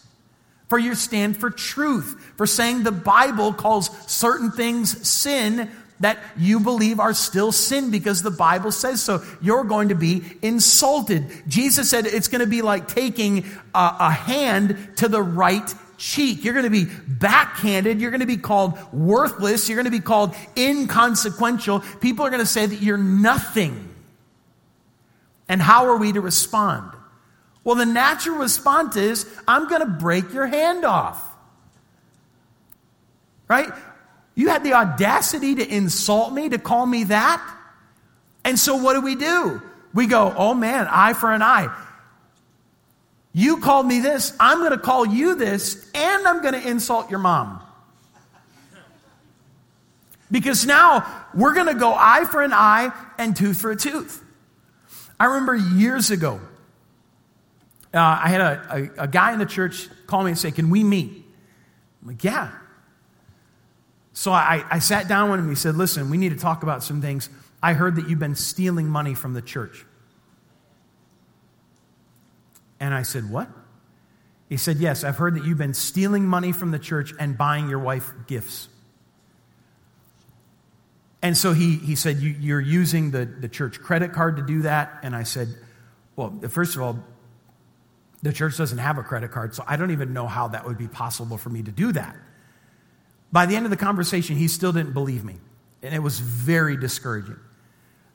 for 0.70 0.78
your 0.78 0.94
stand 0.94 1.37
for 1.37 1.50
truth, 1.50 2.33
for 2.37 2.46
saying 2.46 2.85
the 2.85 2.92
Bible 2.92 3.52
calls 3.52 3.90
certain 4.11 4.52
things 4.52 5.06
sin 5.06 5.68
that 5.98 6.18
you 6.38 6.61
believe 6.61 6.98
are 6.98 7.12
still 7.12 7.52
sin 7.52 7.90
because 7.90 8.22
the 8.22 8.30
Bible 8.30 8.72
says 8.72 9.02
so. 9.02 9.22
You're 9.42 9.64
going 9.64 9.88
to 9.88 9.94
be 9.94 10.22
insulted. 10.40 11.26
Jesus 11.46 11.90
said 11.90 12.06
it's 12.06 12.28
going 12.28 12.40
to 12.40 12.46
be 12.46 12.62
like 12.62 12.88
taking 12.88 13.44
a, 13.74 13.96
a 13.98 14.11
hand 14.11 14.78
to 14.96 15.09
the 15.09 15.20
right 15.20 15.74
cheek. 15.98 16.44
You're 16.44 16.54
going 16.54 16.64
to 16.64 16.70
be 16.70 16.87
backhanded. 17.06 18.00
You're 18.00 18.12
going 18.12 18.20
to 18.20 18.26
be 18.26 18.38
called 18.38 18.78
worthless. 18.92 19.68
You're 19.68 19.76
going 19.76 19.92
to 19.92 19.98
be 19.98 20.00
called 20.00 20.35
inconsequential. 20.56 21.80
People 22.00 22.24
are 22.24 22.30
going 22.30 22.40
to 22.40 22.46
say 22.46 22.64
that 22.64 22.80
you're 22.80 22.96
nothing. 22.96 23.88
And 25.48 25.61
how 25.61 25.87
are 25.87 25.96
we 25.96 26.12
to 26.12 26.20
respond? 26.20 26.92
Well, 27.62 27.77
the 27.77 27.87
natural 27.87 28.38
response 28.38 28.96
is, 28.96 29.27
I'm 29.46 29.68
going 29.68 29.83
to 29.83 29.87
break 29.87 30.33
your 30.33 30.46
hand 30.46 30.85
off. 30.85 31.23
Right? 33.49 33.68
You 34.35 34.49
had 34.49 34.64
the 34.64 34.75
audacity 34.75 35.57
to 35.57 35.68
insult 35.68 36.33
me, 36.33 36.49
to 36.49 36.59
call 36.59 36.87
me 36.87 37.05
that. 37.05 37.57
And 38.44 38.59
so 38.59 38.77
what 38.77 38.94
do 38.94 39.03
we 39.03 39.14
do? 39.14 39.61
We 39.92 40.07
go, 40.07 40.33
oh 40.37 40.55
man, 40.55 40.87
eye 40.88 41.12
for 41.12 41.33
an 41.33 41.42
eye. 41.42 41.68
You 43.33 43.59
called 43.59 43.87
me 43.87 44.01
this, 44.01 44.35
I'm 44.40 44.59
going 44.59 44.73
to 44.73 44.79
call 44.79 45.07
you 45.07 45.35
this, 45.35 45.88
and 45.94 46.27
I'm 46.27 46.42
going 46.42 46.55
to 46.55 46.68
insult 46.68 47.11
your 47.11 47.20
mom. 47.20 47.61
Because 50.31 50.64
now 50.64 51.07
we're 51.35 51.55
going 51.55 51.66
to 51.66 51.75
go 51.75 51.92
eye 51.92 52.25
for 52.25 52.42
an 52.42 52.53
eye 52.53 52.92
and 53.18 53.37
tooth 53.37 53.61
for 53.61 53.70
a 53.70 53.77
tooth. 53.77 54.25
I 55.18 55.27
remember 55.27 55.55
years 55.55 56.11
ago, 56.11 56.40
uh, 57.92 57.98
I 58.22 58.29
had 58.29 58.40
a, 58.40 58.90
a, 58.98 59.03
a, 59.05 59.09
guy 59.09 59.33
in 59.33 59.38
the 59.38 59.46
church 59.46 59.88
call 60.07 60.22
me 60.22 60.31
and 60.31 60.38
say, 60.38 60.50
Can 60.50 60.70
we 60.70 60.85
meet? 60.85 61.24
I'm 62.03 62.09
like, 62.09 62.22
Yeah. 62.22 62.50
So 64.12 64.33
I, 64.33 64.64
I 64.70 64.81
sat 64.81 65.09
down 65.09 65.31
with 65.31 65.40
him. 65.40 65.48
He 65.48 65.55
said, 65.55 65.76
Listen, 65.76 66.11
we 66.11 66.16
need 66.16 66.31
to 66.31 66.38
talk 66.38 66.62
about 66.62 66.83
some 66.85 67.00
things. 67.00 67.29
I 67.62 67.72
heard 67.72 67.96
that 67.96 68.09
you've 68.09 68.18
been 68.18 68.37
stealing 68.37 68.88
money 68.88 69.14
from 69.14 69.35
the 69.35 69.42
church. 69.42 69.85
And 72.79 72.94
I 72.94 73.03
said, 73.03 73.29
What? 73.29 73.48
He 74.48 74.57
said, 74.57 74.76
Yes, 74.76 75.03
I've 75.03 75.16
heard 75.16 75.35
that 75.35 75.44
you've 75.44 75.59
been 75.59 75.74
stealing 75.74 76.24
money 76.26 76.53
from 76.53 76.70
the 76.70 76.79
church 76.79 77.12
and 77.18 77.37
buying 77.37 77.68
your 77.68 77.81
wife 77.81 78.12
gifts. 78.26 78.68
And 81.22 81.37
so 81.37 81.53
he, 81.53 81.76
he 81.76 81.96
said, 81.96 82.18
you, 82.18 82.57
are 82.57 82.61
using 82.61 83.11
the, 83.11 83.26
the 83.26 83.48
church 83.48 83.81
credit 83.81 84.12
card 84.12 84.37
to 84.37 84.42
do 84.42 84.62
that. 84.62 85.00
And 85.03 85.14
I 85.14 85.24
said, 85.24 85.48
Well, 86.16 86.38
first 86.48 86.76
of 86.76 86.83
all, 86.83 86.98
the 88.22 88.33
church 88.33 88.56
doesn't 88.56 88.78
have 88.78 88.98
a 88.98 89.02
credit 89.02 89.30
card, 89.30 89.54
so 89.54 89.64
I 89.66 89.76
don't 89.76 89.90
even 89.92 90.12
know 90.12 90.26
how 90.26 90.48
that 90.48 90.66
would 90.66 90.78
be 90.78 90.88
possible 90.88 91.38
for 91.38 91.48
me 91.48 91.62
to 91.62 91.70
do 91.70 91.92
that. 91.92 92.16
By 93.33 93.46
the 93.46 93.56
end 93.56 93.64
of 93.64 93.70
the 93.70 93.76
conversation, 93.76 94.37
he 94.37 94.48
still 94.48 94.72
didn't 94.72 94.92
believe 94.92 95.24
me, 95.24 95.37
and 95.83 95.94
it 95.94 96.00
was 96.00 96.18
very 96.18 96.76
discouraging. 96.76 97.38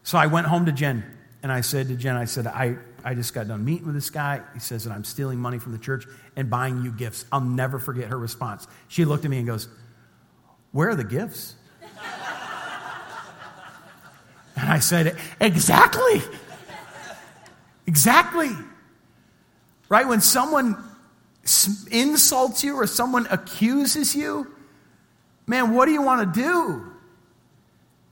So 0.03 0.17
I 0.17 0.27
went 0.27 0.45
home 0.47 0.67
to 0.67 0.71
Jen, 0.71 1.03
and 1.41 1.51
I 1.51 1.61
said 1.61 1.87
to 1.87 1.95
Jen, 1.95 2.15
I 2.15 2.25
said, 2.25 2.45
I, 2.45 2.77
I 3.03 3.15
just 3.15 3.33
got 3.33 3.47
done 3.47 3.65
meeting 3.65 3.85
with 3.85 3.95
this 3.95 4.09
guy. 4.09 4.41
He 4.53 4.59
says 4.59 4.83
that 4.83 4.91
I'm 4.91 5.03
stealing 5.03 5.39
money 5.39 5.57
from 5.57 5.71
the 5.71 5.79
church 5.79 6.05
and 6.35 6.49
buying 6.49 6.83
you 6.83 6.91
gifts. 6.91 7.25
I'll 7.31 7.41
never 7.41 7.79
forget 7.79 8.09
her 8.09 8.17
response. 8.17 8.67
She 8.87 9.05
looked 9.05 9.25
at 9.25 9.31
me 9.31 9.37
and 9.37 9.47
goes, 9.47 9.67
Where 10.71 10.89
are 10.89 10.95
the 10.95 11.03
gifts? 11.03 11.55
and 14.55 14.69
I 14.69 14.79
said, 14.79 15.17
Exactly. 15.39 16.21
Exactly. 17.87 18.49
Right? 19.95 20.09
When 20.09 20.19
someone 20.19 20.75
insults 21.89 22.65
you 22.65 22.75
or 22.75 22.85
someone 22.85 23.27
accuses 23.31 24.13
you, 24.13 24.53
man, 25.47 25.73
what 25.73 25.85
do 25.85 25.93
you 25.93 26.01
want 26.01 26.33
to 26.33 26.41
do? 26.41 26.85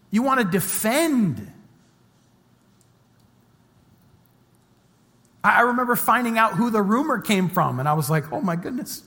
You 0.10 0.24
want 0.24 0.39
to 0.39 0.46
defend. 0.46 1.52
I 5.43 5.63
remember 5.63 5.98
finding 5.98 6.38
out 6.38 6.54
who 6.54 6.69
the 6.69 6.82
rumor 6.82 7.19
came 7.19 7.50
from, 7.50 7.82
and 7.82 7.89
I 7.89 7.96
was 7.96 8.10
like, 8.10 8.32
oh 8.32 8.39
my 8.39 8.56
goodness. 8.56 9.04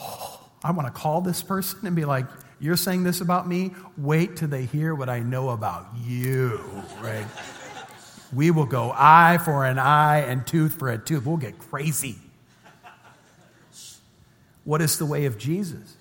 Oh, 0.00 0.50
I 0.64 0.72
want 0.72 0.92
to 0.92 1.00
call 1.00 1.20
this 1.20 1.42
person 1.42 1.86
and 1.86 1.94
be 1.94 2.04
like, 2.04 2.26
you're 2.58 2.76
saying 2.76 3.04
this 3.04 3.20
about 3.20 3.46
me? 3.46 3.70
Wait 3.96 4.34
till 4.34 4.48
they 4.48 4.64
hear 4.64 4.96
what 4.96 5.08
I 5.08 5.20
know 5.20 5.50
about 5.50 5.86
you, 6.04 6.58
right? 7.00 7.26
We 8.32 8.50
will 8.50 8.66
go 8.66 8.92
eye 8.94 9.38
for 9.44 9.64
an 9.64 9.78
eye 9.78 10.20
and 10.20 10.46
tooth 10.46 10.78
for 10.78 10.90
a 10.90 10.98
tooth. 10.98 11.26
We'll 11.26 11.36
get 11.36 11.58
crazy. 11.58 12.16
What 14.64 14.82
is 14.82 14.98
the 14.98 15.06
way 15.06 15.26
of 15.26 15.38
Jesus? 15.38 15.96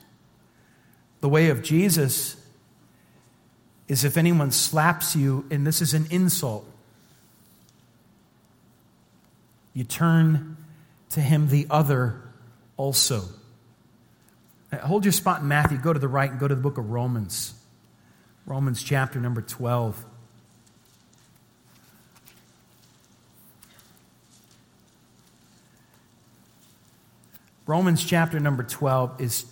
The 1.22 1.30
way 1.30 1.50
of 1.50 1.62
Jesus 1.62 2.36
is 3.88 4.04
if 4.04 4.18
anyone 4.18 4.52
slaps 4.52 5.16
you, 5.16 5.46
and 5.52 5.66
this 5.66 5.82
is 5.82 5.94
an 5.94 6.08
insult, 6.10 6.66
you 9.74 9.84
turn 9.84 10.58
to 11.10 11.22
him 11.22 11.50
the 11.50 11.68
other 11.70 12.22
also. 12.78 13.24
Hold 14.74 15.06
your 15.06 15.12
spot 15.12 15.42
in 15.42 15.48
Matthew, 15.48 15.78
go 15.78 15.94
to 15.94 16.00
the 16.00 16.08
right, 16.08 16.32
and 16.32 16.40
go 16.40 16.48
to 16.48 16.56
the 16.56 16.62
book 16.62 16.78
of 16.78 16.90
Romans. 16.90 17.54
Romans 18.46 18.82
chapter 18.82 19.20
number 19.20 19.42
12. 19.42 20.04
Romans 27.67 28.04
chapter 28.04 28.39
number 28.39 28.63
12 28.63 29.21
is 29.21 29.45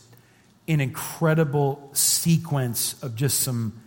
an 0.67 0.79
incredible 0.79 1.89
sequence 1.93 3.01
of 3.01 3.15
just 3.15 3.39
some, 3.39 3.81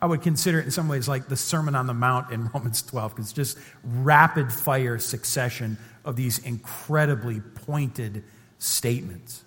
I 0.00 0.06
would 0.06 0.22
consider 0.22 0.60
it 0.60 0.66
in 0.66 0.70
some 0.70 0.88
ways 0.88 1.08
like 1.08 1.28
the 1.28 1.36
Sermon 1.36 1.74
on 1.74 1.86
the 1.86 1.94
Mount 1.94 2.30
in 2.30 2.48
Romans 2.48 2.82
12, 2.82 3.12
because 3.12 3.26
it's 3.26 3.32
just 3.32 3.58
rapid 3.82 4.52
fire 4.52 4.98
succession 4.98 5.78
of 6.04 6.16
these 6.16 6.38
incredibly 6.38 7.40
pointed 7.40 8.24
statements. 8.58 9.42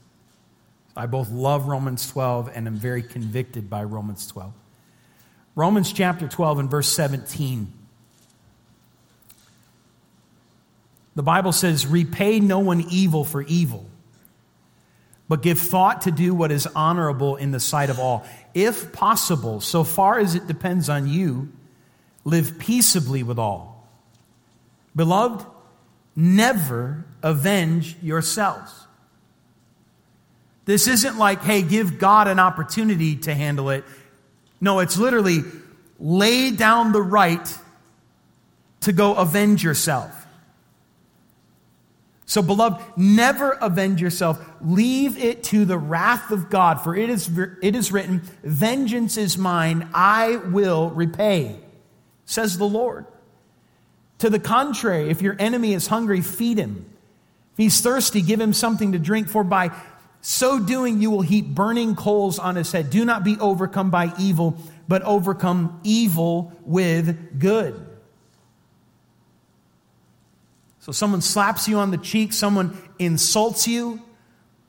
I 0.96 1.06
both 1.06 1.30
love 1.30 1.68
Romans 1.68 2.10
12 2.10 2.50
and 2.56 2.66
am 2.66 2.76
very 2.76 3.04
convicted 3.04 3.70
by 3.70 3.84
Romans 3.84 4.26
12. 4.28 4.52
Romans 5.56 5.94
chapter 5.94 6.28
12 6.28 6.60
and 6.60 6.72
verse 6.72 6.88
17 6.88 7.72
The 11.18 11.24
Bible 11.24 11.52
says, 11.52 11.88
repay 11.88 12.40
no 12.40 12.60
one 12.60 12.86
evil 12.92 13.24
for 13.24 13.42
evil, 13.42 13.84
but 15.28 15.42
give 15.42 15.58
thought 15.58 16.02
to 16.02 16.12
do 16.12 16.36
what 16.36 16.52
is 16.52 16.68
honorable 16.68 17.38
in 17.38 17.50
the 17.50 17.60
sight 17.60 17.90
of 17.90 17.98
all. 17.98 18.24
If 18.54 18.94
possible, 18.94 19.60
so 19.60 19.84
far 19.84 20.20
as 20.20 20.36
it 20.36 20.46
depends 20.46 20.90
on 20.90 21.08
you, 21.08 21.52
live 22.24 22.60
peaceably 22.60 23.24
with 23.24 23.40
all. 23.40 23.90
Beloved, 24.96 25.44
never 26.16 27.04
avenge 27.24 27.96
yourselves. 28.04 28.72
This 30.66 30.88
isn't 30.88 31.18
like, 31.18 31.42
hey, 31.42 31.64
give 31.64 31.98
God 31.98 32.28
an 32.28 32.38
opportunity 32.38 33.16
to 33.16 33.34
handle 33.34 33.72
it. 33.72 33.86
No, 34.62 34.82
it's 34.82 35.00
literally 35.00 35.40
lay 36.00 36.52
down 36.52 36.92
the 36.92 37.02
right 37.02 37.58
to 38.82 38.94
go 38.94 39.16
avenge 39.16 39.64
yourself. 39.64 40.27
So, 42.30 42.42
beloved, 42.42 42.84
never 42.98 43.54
avenge 43.54 44.02
yourself. 44.02 44.46
Leave 44.62 45.18
it 45.18 45.44
to 45.46 45.64
the 45.64 45.78
wrath 45.78 46.30
of 46.30 46.50
God, 46.50 46.82
for 46.82 46.94
it 46.94 47.10
is, 47.10 47.32
it 47.64 47.74
is 47.74 47.90
written, 47.90 48.22
Vengeance 48.44 49.16
is 49.16 49.38
mine, 49.38 49.90
I 49.94 50.36
will 50.36 50.90
repay, 50.90 51.58
says 52.26 52.58
the 52.58 52.68
Lord. 52.68 53.06
To 54.20 54.30
the 54.30 54.40
contrary, 54.40 55.10
if 55.10 55.22
your 55.22 55.38
enemy 55.40 55.74
is 55.74 55.88
hungry, 55.88 56.20
feed 56.20 56.58
him. 56.58 56.86
If 57.54 57.60
he's 57.60 57.80
thirsty, 57.80 58.22
give 58.22 58.42
him 58.42 58.52
something 58.52 58.92
to 58.92 59.00
drink, 59.00 59.30
for 59.30 59.46
by 59.46 59.72
so 60.20 60.60
doing 60.60 61.02
you 61.02 61.10
will 61.10 61.22
heap 61.22 61.48
burning 61.48 61.96
coals 61.96 62.40
on 62.40 62.58
his 62.58 62.74
head. 62.74 62.90
Do 62.90 63.06
not 63.06 63.24
be 63.24 63.38
overcome 63.40 63.90
by 63.90 64.12
evil, 64.20 64.58
but 64.86 65.02
overcome 65.04 65.80
evil 65.86 66.52
with 66.66 67.40
good. 67.40 67.87
So 70.88 70.94
someone 70.94 71.20
slaps 71.20 71.68
you 71.68 71.80
on 71.80 71.92
the 71.92 71.98
cheek, 71.98 72.32
someone 72.32 72.82
insults 72.98 73.68
you. 73.68 74.02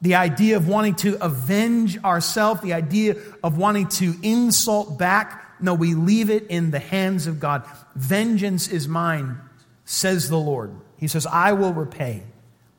The 0.02 0.16
idea 0.16 0.56
of 0.56 0.66
wanting 0.66 0.96
to 0.96 1.16
avenge 1.24 1.96
ourselves, 2.02 2.60
the 2.60 2.72
idea 2.72 3.14
of 3.44 3.56
wanting 3.56 3.86
to 3.90 4.14
insult 4.24 4.98
back. 4.98 5.60
No, 5.60 5.74
we 5.74 5.94
leave 5.94 6.28
it 6.28 6.48
in 6.48 6.72
the 6.72 6.80
hands 6.80 7.28
of 7.28 7.38
God. 7.38 7.62
Vengeance 7.94 8.66
is 8.66 8.88
mine, 8.88 9.38
says 9.84 10.28
the 10.28 10.36
Lord. 10.36 10.72
He 10.96 11.06
says, 11.06 11.24
I 11.24 11.52
will 11.52 11.72
repay. 11.72 12.24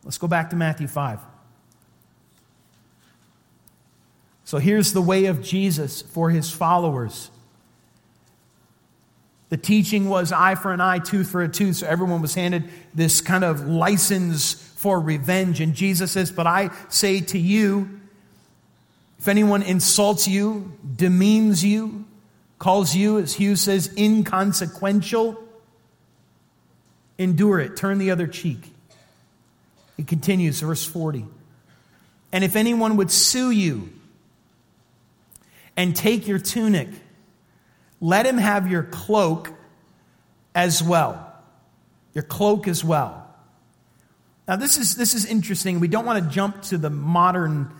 Let's 0.03 0.17
go 0.17 0.27
back 0.27 0.49
to 0.49 0.57
Matthew 0.57 0.87
5. 0.87 1.21
So 4.43 4.57
here's 4.57 4.91
the 4.91 5.01
way 5.01 5.27
of 5.27 5.41
Jesus 5.41 6.01
for 6.01 6.29
his 6.29 6.51
followers. 6.51 7.31
The 9.49 9.57
teaching 9.57 10.09
was 10.09 10.31
eye 10.31 10.55
for 10.55 10.71
an 10.71 10.79
eye, 10.79 10.99
tooth 10.99 11.29
for 11.29 11.41
a 11.41 11.49
tooth. 11.49 11.77
So 11.77 11.87
everyone 11.87 12.21
was 12.21 12.35
handed 12.35 12.69
this 12.93 13.19
kind 13.19 13.43
of 13.43 13.67
license 13.67 14.53
for 14.53 14.99
revenge. 14.99 15.59
And 15.59 15.73
Jesus 15.73 16.11
says, 16.11 16.31
But 16.31 16.47
I 16.47 16.69
say 16.89 17.21
to 17.21 17.39
you, 17.39 17.99
if 19.17 19.27
anyone 19.27 19.63
insults 19.63 20.27
you, 20.27 20.77
demeans 20.95 21.65
you, 21.65 22.05
calls 22.59 22.95
you, 22.95 23.17
as 23.17 23.33
Hughes 23.33 23.61
says, 23.61 23.93
inconsequential, 23.97 25.43
endure 27.17 27.59
it. 27.59 27.75
Turn 27.75 27.97
the 27.97 28.11
other 28.11 28.27
cheek. 28.27 28.71
He 29.97 30.03
continues, 30.03 30.61
verse 30.61 30.85
40. 30.85 31.25
And 32.31 32.43
if 32.43 32.55
anyone 32.55 32.95
would 32.97 33.11
sue 33.11 33.51
you 33.51 33.89
and 35.75 35.95
take 35.95 36.27
your 36.27 36.39
tunic, 36.39 36.87
let 38.01 38.25
him 38.25 38.37
have 38.37 38.69
your 38.69 38.83
cloak 38.83 39.51
as 40.55 40.81
well. 40.81 41.33
Your 42.13 42.23
cloak 42.23 42.67
as 42.67 42.83
well. 42.83 43.25
Now, 44.47 44.55
this 44.55 44.77
is, 44.77 44.95
this 44.95 45.13
is 45.13 45.25
interesting. 45.25 45.79
We 45.79 45.87
don't 45.87 46.05
want 46.05 46.23
to 46.23 46.29
jump 46.29 46.63
to 46.63 46.77
the 46.77 46.89
modern 46.89 47.71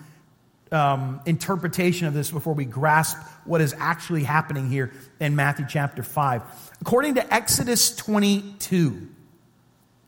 um, 0.72 1.20
interpretation 1.26 2.08
of 2.08 2.14
this 2.14 2.30
before 2.30 2.54
we 2.54 2.66
grasp 2.66 3.18
what 3.46 3.62
is 3.62 3.74
actually 3.78 4.24
happening 4.24 4.70
here 4.70 4.92
in 5.20 5.36
Matthew 5.36 5.66
chapter 5.68 6.04
5. 6.04 6.44
According 6.82 7.16
to 7.16 7.34
Exodus 7.34 7.96
22, 7.96 9.08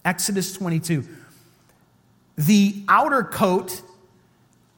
Exodus 0.05 0.53
22, 0.53 1.07
the 2.37 2.83
outer 2.87 3.23
coat 3.23 3.81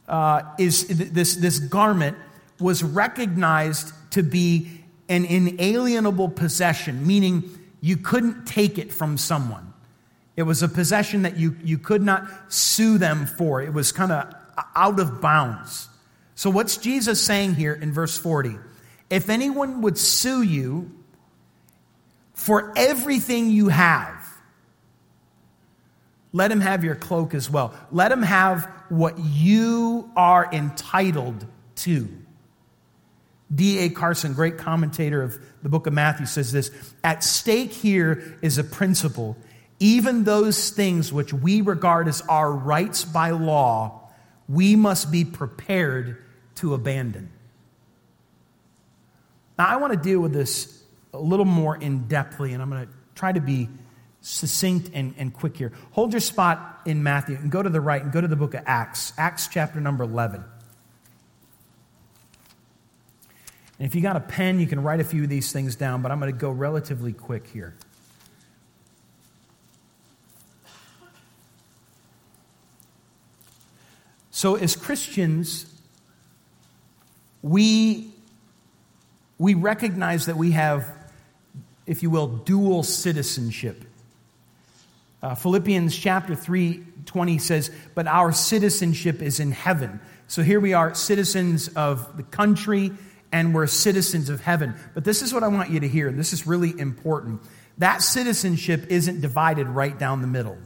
uh, 0.08 0.44
is 0.58 0.88
this, 0.88 1.36
this 1.36 1.60
garment 1.60 2.18
was 2.60 2.84
recognized 2.84 3.92
to 4.12 4.24
be 4.24 4.83
an 5.10 5.26
inalienable 5.26 6.30
possession, 6.30 7.06
meaning 7.06 7.50
you 7.82 7.98
couldn't 7.98 8.46
take 8.46 8.78
it 8.78 8.94
from 8.94 9.18
someone. 9.18 9.74
It 10.36 10.44
was 10.44 10.64
a 10.64 10.68
possession 10.68 11.24
that 11.24 11.38
you, 11.38 11.56
you 11.64 11.78
could 11.78 12.02
not 12.02 12.28
sue 12.52 12.98
them 12.98 13.26
for. 13.26 13.62
It 13.62 13.74
was 13.74 13.92
kind 13.92 14.12
of 14.12 14.34
out 14.76 15.00
of 15.00 15.22
bounds. 15.22 15.90
So, 16.36 16.50
what's 16.50 16.78
Jesus 16.78 17.22
saying 17.22 17.56
here 17.56 17.74
in 17.74 17.94
verse 17.94 18.18
40? 18.18 18.56
If 19.10 19.30
anyone 19.30 19.82
would 19.82 19.98
sue 19.98 20.42
you 20.42 20.92
for 22.34 22.74
everything 22.76 23.52
you 23.52 23.68
have, 23.70 24.28
let 26.32 26.52
him 26.52 26.62
have 26.62 26.84
your 26.84 26.96
cloak 26.96 27.36
as 27.36 27.50
well. 27.50 27.76
Let 27.92 28.12
him 28.12 28.24
have 28.24 28.66
what 28.90 29.20
you 29.20 30.10
are 30.16 30.50
entitled 30.52 31.46
to. 31.76 32.10
D.A. 33.54 33.90
Carson, 33.90 34.34
great 34.34 34.58
commentator 34.58 35.22
of 35.22 35.38
the 35.62 35.70
book 35.70 35.88
of 35.88 35.94
Matthew, 35.94 36.26
says 36.26 36.52
this 36.52 36.72
At 37.04 37.24
stake 37.24 37.72
here 37.72 38.38
is 38.42 38.58
a 38.58 38.64
principle. 38.64 39.38
Even 39.80 40.24
those 40.24 40.70
things 40.70 41.12
which 41.12 41.34
we 41.34 41.62
regard 41.62 42.08
as 42.08 42.22
our 42.22 42.52
rights 42.52 43.04
by 43.04 43.32
law, 43.32 44.10
we 44.48 44.76
must 44.76 45.12
be 45.12 45.26
prepared 45.26 46.24
to 46.56 46.74
abandon. 46.74 47.30
Now, 49.58 49.68
I 49.68 49.76
want 49.78 49.94
to 49.94 50.00
deal 50.00 50.20
with 50.20 50.34
this 50.34 50.84
a 51.14 51.20
little 51.20 51.46
more 51.46 51.76
in 51.76 52.06
depthly, 52.06 52.54
and 52.54 52.62
I'm 52.62 52.70
going 52.70 52.86
to 52.86 52.94
try 53.16 53.32
to 53.32 53.42
be 53.42 53.70
succinct 54.22 54.90
and, 54.94 55.14
and 55.18 55.34
quick 55.34 55.58
here. 55.58 55.74
Hold 55.92 56.14
your 56.14 56.22
spot 56.22 56.82
in 56.86 57.04
Matthew 57.04 57.36
and 57.36 57.52
go 57.52 57.62
to 57.62 57.70
the 57.70 57.82
right 57.82 58.02
and 58.02 58.12
go 58.12 58.22
to 58.22 58.28
the 58.28 58.36
book 58.36 58.54
of 58.54 58.64
Acts, 58.66 59.14
Acts 59.18 59.48
chapter 59.48 59.82
number 59.82 60.06
11. 60.06 60.44
And 63.80 63.88
if 63.88 63.96
you 63.96 64.02
got 64.02 64.16
a 64.16 64.22
pen, 64.22 64.60
you 64.60 64.68
can 64.68 64.84
write 64.84 65.00
a 65.00 65.04
few 65.04 65.24
of 65.24 65.30
these 65.30 65.52
things 65.52 65.76
down, 65.76 66.02
but 66.02 66.12
I'm 66.12 66.20
going 66.20 66.32
to 66.32 66.38
go 66.38 66.52
relatively 66.52 67.14
quick 67.14 67.48
here. 67.48 67.76
So, 74.32 74.56
as 74.56 74.76
Christians, 74.76 75.66
we, 77.42 78.10
we 79.38 79.54
recognize 79.54 80.26
that 80.26 80.38
we 80.38 80.52
have, 80.52 80.86
if 81.86 82.04
you 82.04 82.10
will, 82.10 82.28
dual 82.28 82.84
citizenship. 82.84 83.86
Uh, 85.22 85.36
Philippians 85.36 85.96
chapter 85.96 86.36
3 86.36 86.84
20 87.06 87.38
says, 87.38 87.72
But 87.96 88.08
our 88.08 88.32
citizenship 88.32 89.22
is 89.22 89.40
in 89.40 89.52
heaven. 89.52 90.00
So 90.28 90.42
here 90.42 90.60
we 90.60 90.74
are, 90.74 90.94
citizens 90.94 91.68
of 91.70 92.18
the 92.18 92.24
country 92.24 92.92
and 93.34 93.54
we're 93.54 93.68
citizens 93.68 94.30
of 94.30 94.40
heaven. 94.40 94.76
But 94.94 95.04
this 95.04 95.24
is 95.24 95.34
what 95.34 95.44
I 95.44 95.48
want 95.48 95.72
you 95.72 95.80
to 95.82 95.88
hear, 95.88 96.08
and 96.08 96.18
this 96.18 96.32
is 96.32 96.46
really 96.46 96.80
important. 96.80 97.42
That 97.80 98.04
citizenship 98.04 98.86
isn't 98.90 99.22
divided 99.22 99.68
right 99.68 99.98
down 99.98 100.22
the 100.22 100.28
middle. 100.28 100.58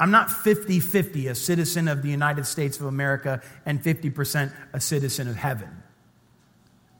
I'm 0.00 0.10
not 0.10 0.30
50 0.30 0.80
50 0.80 1.28
a 1.28 1.34
citizen 1.36 1.86
of 1.86 2.02
the 2.02 2.10
United 2.10 2.46
States 2.46 2.80
of 2.80 2.86
America 2.86 3.40
and 3.64 3.80
50% 3.80 4.52
a 4.72 4.80
citizen 4.80 5.28
of 5.28 5.36
heaven. 5.36 5.70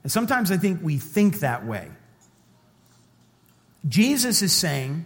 And 0.05 0.13
sometimes 0.13 0.53
I 0.53 0.57
think 0.57 0.81
we 0.81 0.99
think 0.99 1.41
that 1.41 1.67
way. 1.67 1.91
Jesus 3.89 4.41
is 4.41 4.53
saying 4.53 5.05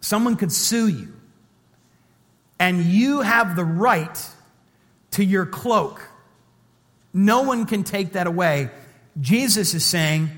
someone 0.00 0.36
could 0.36 0.52
sue 0.52 0.86
you, 0.86 1.12
and 2.60 2.84
you 2.84 3.22
have 3.22 3.56
the 3.56 3.64
right 3.64 4.28
to 5.12 5.24
your 5.24 5.44
cloak 5.44 6.09
no 7.12 7.42
one 7.42 7.66
can 7.66 7.84
take 7.84 8.12
that 8.12 8.26
away. 8.26 8.70
Jesus 9.20 9.74
is 9.74 9.84
saying, 9.84 10.30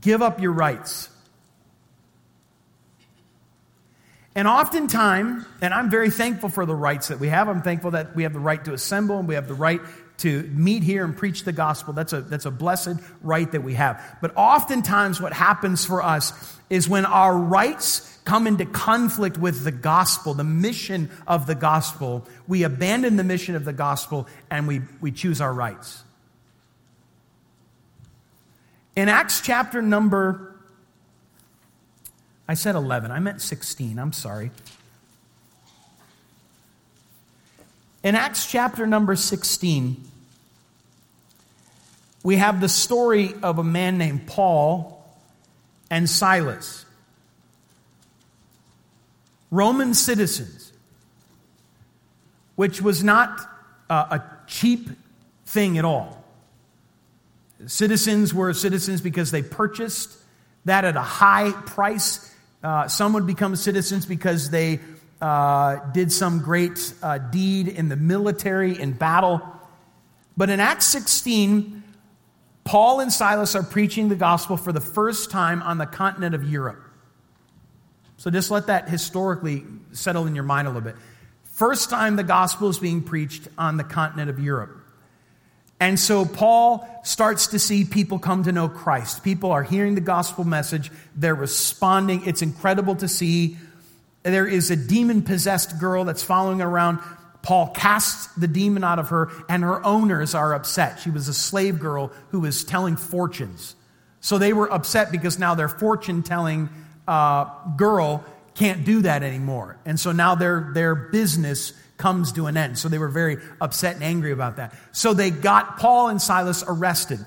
give 0.00 0.22
up 0.22 0.40
your 0.40 0.52
rights. 0.52 1.08
And 4.34 4.46
oftentimes, 4.46 5.44
and 5.60 5.74
I'm 5.74 5.90
very 5.90 6.10
thankful 6.10 6.48
for 6.48 6.64
the 6.64 6.74
rights 6.74 7.08
that 7.08 7.18
we 7.18 7.28
have. 7.28 7.48
I'm 7.48 7.62
thankful 7.62 7.92
that 7.92 8.14
we 8.14 8.22
have 8.22 8.32
the 8.32 8.38
right 8.38 8.64
to 8.66 8.72
assemble 8.72 9.18
and 9.18 9.26
we 9.26 9.34
have 9.34 9.48
the 9.48 9.54
right 9.54 9.80
to 10.18 10.42
meet 10.52 10.82
here 10.82 11.04
and 11.04 11.16
preach 11.16 11.44
the 11.44 11.52
gospel. 11.52 11.92
That's 11.92 12.12
a, 12.12 12.20
that's 12.20 12.44
a 12.44 12.50
blessed 12.50 13.00
right 13.22 13.50
that 13.50 13.62
we 13.62 13.74
have. 13.74 14.18
But 14.20 14.32
oftentimes, 14.36 15.20
what 15.20 15.32
happens 15.32 15.84
for 15.84 16.02
us 16.02 16.32
is 16.70 16.88
when 16.88 17.06
our 17.06 17.36
rights 17.36 18.07
come 18.28 18.46
into 18.46 18.66
conflict 18.66 19.38
with 19.38 19.64
the 19.64 19.72
gospel, 19.72 20.34
the 20.34 20.44
mission 20.44 21.08
of 21.26 21.46
the 21.46 21.54
gospel, 21.54 22.28
we 22.46 22.62
abandon 22.62 23.16
the 23.16 23.24
mission 23.24 23.56
of 23.56 23.64
the 23.64 23.72
gospel 23.72 24.28
and 24.50 24.68
we, 24.68 24.82
we 25.00 25.10
choose 25.10 25.40
our 25.40 25.52
rights. 25.52 26.02
In 28.94 29.08
Acts 29.08 29.40
chapter 29.40 29.80
number, 29.80 30.54
I 32.46 32.52
said 32.52 32.74
11, 32.74 33.10
I 33.10 33.18
meant 33.18 33.40
16, 33.40 33.98
I'm 33.98 34.12
sorry. 34.12 34.50
In 38.02 38.14
Acts 38.14 38.50
chapter 38.50 38.86
number 38.86 39.16
16, 39.16 40.04
we 42.22 42.36
have 42.36 42.60
the 42.60 42.68
story 42.68 43.32
of 43.42 43.58
a 43.58 43.64
man 43.64 43.96
named 43.96 44.26
Paul 44.26 45.02
and 45.90 46.10
Silas, 46.10 46.84
Roman 49.50 49.94
citizens, 49.94 50.72
which 52.56 52.82
was 52.82 53.02
not 53.02 53.40
a 53.88 54.22
cheap 54.46 54.90
thing 55.46 55.78
at 55.78 55.84
all. 55.84 56.24
Citizens 57.66 58.32
were 58.32 58.52
citizens 58.54 59.00
because 59.00 59.30
they 59.30 59.42
purchased 59.42 60.16
that 60.64 60.84
at 60.84 60.96
a 60.96 61.02
high 61.02 61.50
price. 61.66 62.34
Uh, 62.62 62.86
some 62.86 63.12
would 63.14 63.26
become 63.26 63.56
citizens 63.56 64.06
because 64.06 64.50
they 64.50 64.80
uh, 65.20 65.76
did 65.92 66.12
some 66.12 66.40
great 66.40 66.92
uh, 67.02 67.18
deed 67.18 67.68
in 67.68 67.88
the 67.88 67.96
military, 67.96 68.78
in 68.78 68.92
battle. 68.92 69.42
But 70.36 70.50
in 70.50 70.60
Acts 70.60 70.86
16, 70.86 71.82
Paul 72.62 73.00
and 73.00 73.12
Silas 73.12 73.56
are 73.56 73.62
preaching 73.62 74.08
the 74.08 74.14
gospel 74.14 74.56
for 74.56 74.72
the 74.72 74.80
first 74.80 75.30
time 75.30 75.62
on 75.62 75.78
the 75.78 75.86
continent 75.86 76.34
of 76.34 76.44
Europe. 76.44 76.87
So 78.18 78.30
just 78.30 78.50
let 78.50 78.66
that 78.66 78.88
historically 78.88 79.64
settle 79.92 80.26
in 80.26 80.34
your 80.34 80.44
mind 80.44 80.68
a 80.68 80.70
little 80.70 80.82
bit. 80.82 80.96
First 81.44 81.88
time 81.88 82.16
the 82.16 82.24
gospel 82.24 82.68
is 82.68 82.78
being 82.78 83.02
preached 83.02 83.48
on 83.56 83.78
the 83.78 83.84
continent 83.84 84.28
of 84.28 84.38
Europe. 84.38 84.76
And 85.80 85.98
so 85.98 86.24
Paul 86.24 86.88
starts 87.04 87.48
to 87.48 87.58
see 87.58 87.84
people 87.84 88.18
come 88.18 88.42
to 88.42 88.52
know 88.52 88.68
Christ. 88.68 89.22
People 89.22 89.52
are 89.52 89.62
hearing 89.62 89.94
the 89.94 90.00
gospel 90.00 90.44
message, 90.44 90.90
they're 91.14 91.34
responding. 91.34 92.26
It's 92.26 92.42
incredible 92.42 92.96
to 92.96 93.08
see. 93.08 93.56
There 94.24 94.46
is 94.46 94.70
a 94.72 94.76
demon 94.76 95.22
possessed 95.22 95.78
girl 95.78 96.04
that's 96.04 96.22
following 96.22 96.60
around. 96.60 96.98
Paul 97.42 97.68
casts 97.68 98.26
the 98.34 98.48
demon 98.48 98.82
out 98.82 98.98
of 98.98 99.10
her, 99.10 99.30
and 99.48 99.62
her 99.62 99.84
owners 99.86 100.34
are 100.34 100.54
upset. 100.54 100.98
She 100.98 101.10
was 101.10 101.28
a 101.28 101.34
slave 101.34 101.78
girl 101.78 102.12
who 102.30 102.40
was 102.40 102.64
telling 102.64 102.96
fortunes. 102.96 103.76
So 104.20 104.38
they 104.38 104.52
were 104.52 104.70
upset 104.70 105.12
because 105.12 105.38
now 105.38 105.54
their 105.54 105.68
fortune 105.68 106.24
telling 106.24 106.68
uh, 107.08 107.46
girl 107.76 108.24
can't 108.54 108.84
do 108.84 109.02
that 109.02 109.22
anymore. 109.22 109.78
And 109.84 109.98
so 109.98 110.12
now 110.12 110.34
their, 110.34 110.70
their 110.74 110.94
business 110.94 111.72
comes 111.96 112.32
to 112.32 112.46
an 112.46 112.56
end. 112.56 112.78
So 112.78 112.88
they 112.88 112.98
were 112.98 113.08
very 113.08 113.38
upset 113.60 113.94
and 113.94 114.04
angry 114.04 114.30
about 114.30 114.56
that. 114.56 114.74
So 114.92 115.14
they 115.14 115.30
got 115.30 115.78
Paul 115.78 116.08
and 116.08 116.20
Silas 116.20 116.62
arrested. 116.66 117.24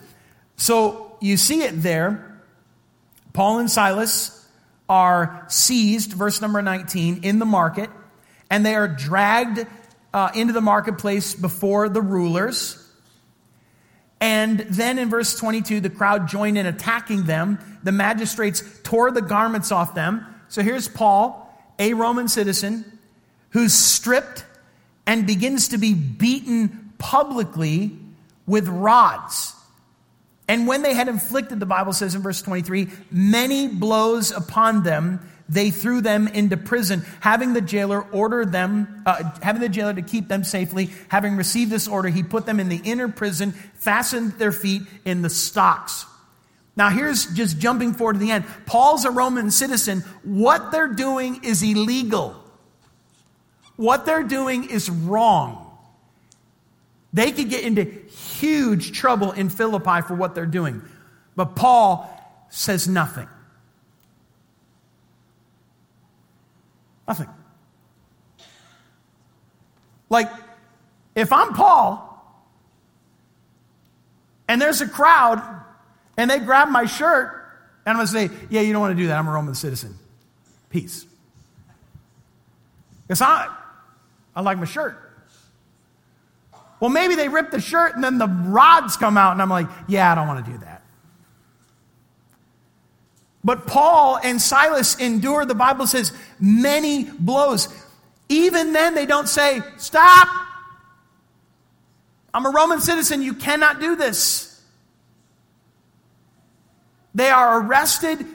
So 0.55 1.17
you 1.19 1.37
see 1.37 1.61
it 1.61 1.81
there. 1.81 2.39
Paul 3.33 3.59
and 3.59 3.69
Silas 3.69 4.37
are 4.87 5.45
seized, 5.49 6.13
verse 6.13 6.41
number 6.41 6.61
19, 6.61 7.23
in 7.23 7.39
the 7.39 7.45
market, 7.45 7.89
and 8.49 8.65
they 8.65 8.75
are 8.75 8.87
dragged 8.87 9.65
uh, 10.13 10.29
into 10.35 10.53
the 10.53 10.61
marketplace 10.61 11.33
before 11.33 11.87
the 11.87 12.01
rulers. 12.01 12.77
And 14.21 14.59
then 14.59 14.99
in 14.99 15.09
verse 15.09 15.35
22, 15.35 15.81
the 15.81 15.89
crowd 15.89 16.29
joined 16.29 16.57
in 16.57 16.67
attacking 16.67 17.23
them. 17.23 17.57
The 17.83 17.91
magistrates 17.91 18.63
tore 18.83 19.09
the 19.11 19.21
garments 19.21 19.71
off 19.71 19.95
them. 19.95 20.25
So 20.47 20.61
here's 20.61 20.87
Paul, 20.87 21.51
a 21.79 21.95
Roman 21.95 22.27
citizen, 22.27 22.99
who's 23.49 23.73
stripped 23.73 24.45
and 25.07 25.25
begins 25.25 25.69
to 25.69 25.79
be 25.79 25.95
beaten 25.95 26.93
publicly 26.99 27.97
with 28.45 28.67
rods. 28.67 29.55
And 30.47 30.67
when 30.67 30.83
they 30.83 30.93
had 30.93 31.07
inflicted, 31.07 31.59
the 31.59 31.65
Bible 31.65 31.93
says 31.93 32.13
in 32.13 32.21
verse 32.21 32.41
23, 32.41 32.89
many 33.09 33.69
blows 33.69 34.31
upon 34.31 34.83
them, 34.83 35.19
they 35.51 35.69
threw 35.69 35.99
them 35.99 36.29
into 36.29 36.55
prison, 36.55 37.03
having 37.19 37.51
the 37.51 37.59
jailer 37.59 38.01
order 38.01 38.45
them, 38.45 39.03
uh, 39.05 39.21
having 39.43 39.61
the 39.61 39.67
jailer 39.67 39.93
to 39.93 40.01
keep 40.01 40.29
them 40.29 40.45
safely. 40.45 40.89
Having 41.09 41.35
received 41.35 41.69
this 41.69 41.89
order, 41.89 42.07
he 42.07 42.23
put 42.23 42.45
them 42.45 42.61
in 42.61 42.69
the 42.69 42.79
inner 42.85 43.09
prison, 43.09 43.51
fastened 43.51 44.31
their 44.39 44.53
feet 44.53 44.83
in 45.03 45.21
the 45.21 45.29
stocks. 45.29 46.05
Now, 46.77 46.89
here's 46.89 47.25
just 47.25 47.59
jumping 47.59 47.93
forward 47.93 48.13
to 48.13 48.19
the 48.19 48.31
end. 48.31 48.45
Paul's 48.65 49.03
a 49.03 49.11
Roman 49.11 49.51
citizen. 49.51 50.05
What 50.23 50.71
they're 50.71 50.87
doing 50.87 51.43
is 51.43 51.61
illegal. 51.61 52.41
What 53.75 54.05
they're 54.05 54.23
doing 54.23 54.69
is 54.69 54.89
wrong. 54.89 55.67
They 57.11 57.33
could 57.33 57.49
get 57.49 57.65
into 57.65 57.83
huge 57.83 58.93
trouble 58.93 59.33
in 59.33 59.49
Philippi 59.49 60.01
for 60.07 60.15
what 60.15 60.33
they're 60.33 60.45
doing. 60.45 60.81
But 61.35 61.57
Paul 61.57 62.09
says 62.49 62.87
nothing. 62.87 63.27
Nothing. 67.11 67.27
Like, 70.09 70.31
if 71.13 71.33
I'm 71.33 71.53
Paul 71.53 72.07
and 74.47 74.61
there's 74.61 74.79
a 74.79 74.87
crowd 74.87 75.41
and 76.15 76.31
they 76.31 76.39
grab 76.39 76.69
my 76.69 76.85
shirt 76.85 77.33
and 77.85 77.97
I'm 77.97 78.05
going 78.05 78.07
to 78.07 78.13
say, 78.13 78.47
Yeah, 78.49 78.61
you 78.61 78.71
don't 78.71 78.81
want 78.81 78.95
to 78.95 79.03
do 79.03 79.09
that. 79.09 79.17
I'm 79.17 79.27
a 79.27 79.31
Roman 79.31 79.55
citizen. 79.55 79.93
Peace. 80.69 81.05
Because 83.05 83.21
I, 83.21 83.53
I 84.33 84.39
like 84.39 84.57
my 84.57 84.63
shirt. 84.63 84.97
Well, 86.79 86.91
maybe 86.91 87.15
they 87.15 87.27
rip 87.27 87.51
the 87.51 87.59
shirt 87.59 87.95
and 87.95 88.01
then 88.01 88.19
the 88.19 88.27
rods 88.27 88.95
come 88.95 89.17
out, 89.17 89.33
and 89.33 89.41
I'm 89.41 89.49
like, 89.49 89.67
yeah, 89.89 90.09
I 90.09 90.15
don't 90.15 90.29
want 90.29 90.45
to 90.45 90.49
do 90.49 90.57
that. 90.59 90.81
But 93.43 93.65
Paul 93.65 94.19
and 94.23 94.39
Silas 94.41 94.95
endure, 94.97 95.45
the 95.45 95.55
Bible 95.55 95.87
says, 95.87 96.13
many 96.39 97.05
blows. 97.05 97.67
Even 98.29 98.71
then, 98.73 98.93
they 98.93 99.05
don't 99.05 99.27
say, 99.27 99.61
stop. 99.77 100.27
I'm 102.33 102.45
a 102.45 102.51
Roman 102.51 102.79
citizen. 102.79 103.21
You 103.21 103.33
cannot 103.33 103.79
do 103.79 103.95
this. 103.95 104.61
They 107.13 107.29
are 107.29 107.61
arrested, 107.61 108.25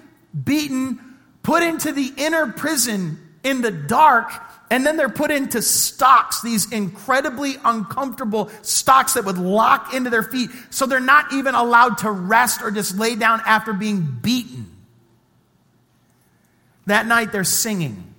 beaten, 0.45 1.01
put 1.42 1.62
into 1.62 1.92
the 1.92 2.12
inner 2.16 2.53
prison 2.53 3.19
in 3.42 3.62
the 3.62 3.71
dark, 3.71 4.31
and 4.71 4.85
then 4.85 4.97
they're 4.97 5.09
put 5.09 5.31
into 5.31 5.62
stocks, 5.62 6.42
these 6.42 6.71
incredibly 6.73 7.57
uncomfortable 7.64 8.51
stocks 8.62 9.14
that 9.14 9.25
would 9.25 9.38
lock 9.38 9.95
into 9.95 10.11
their 10.11 10.25
feet. 10.25 10.51
So 10.71 10.87
they're 10.87 11.01
not 11.01 11.33
even 11.33 11.55
allowed 11.55 11.99
to 11.99 12.11
rest 12.11 12.61
or 12.61 12.73
just 12.73 12.99
lay 12.99 13.14
down 13.14 13.40
after 13.47 13.73
being 13.73 14.19
beaten. 14.21 14.76
That 16.87 17.07
night 17.07 17.33
they're 17.33 17.44
singing. 17.44 18.14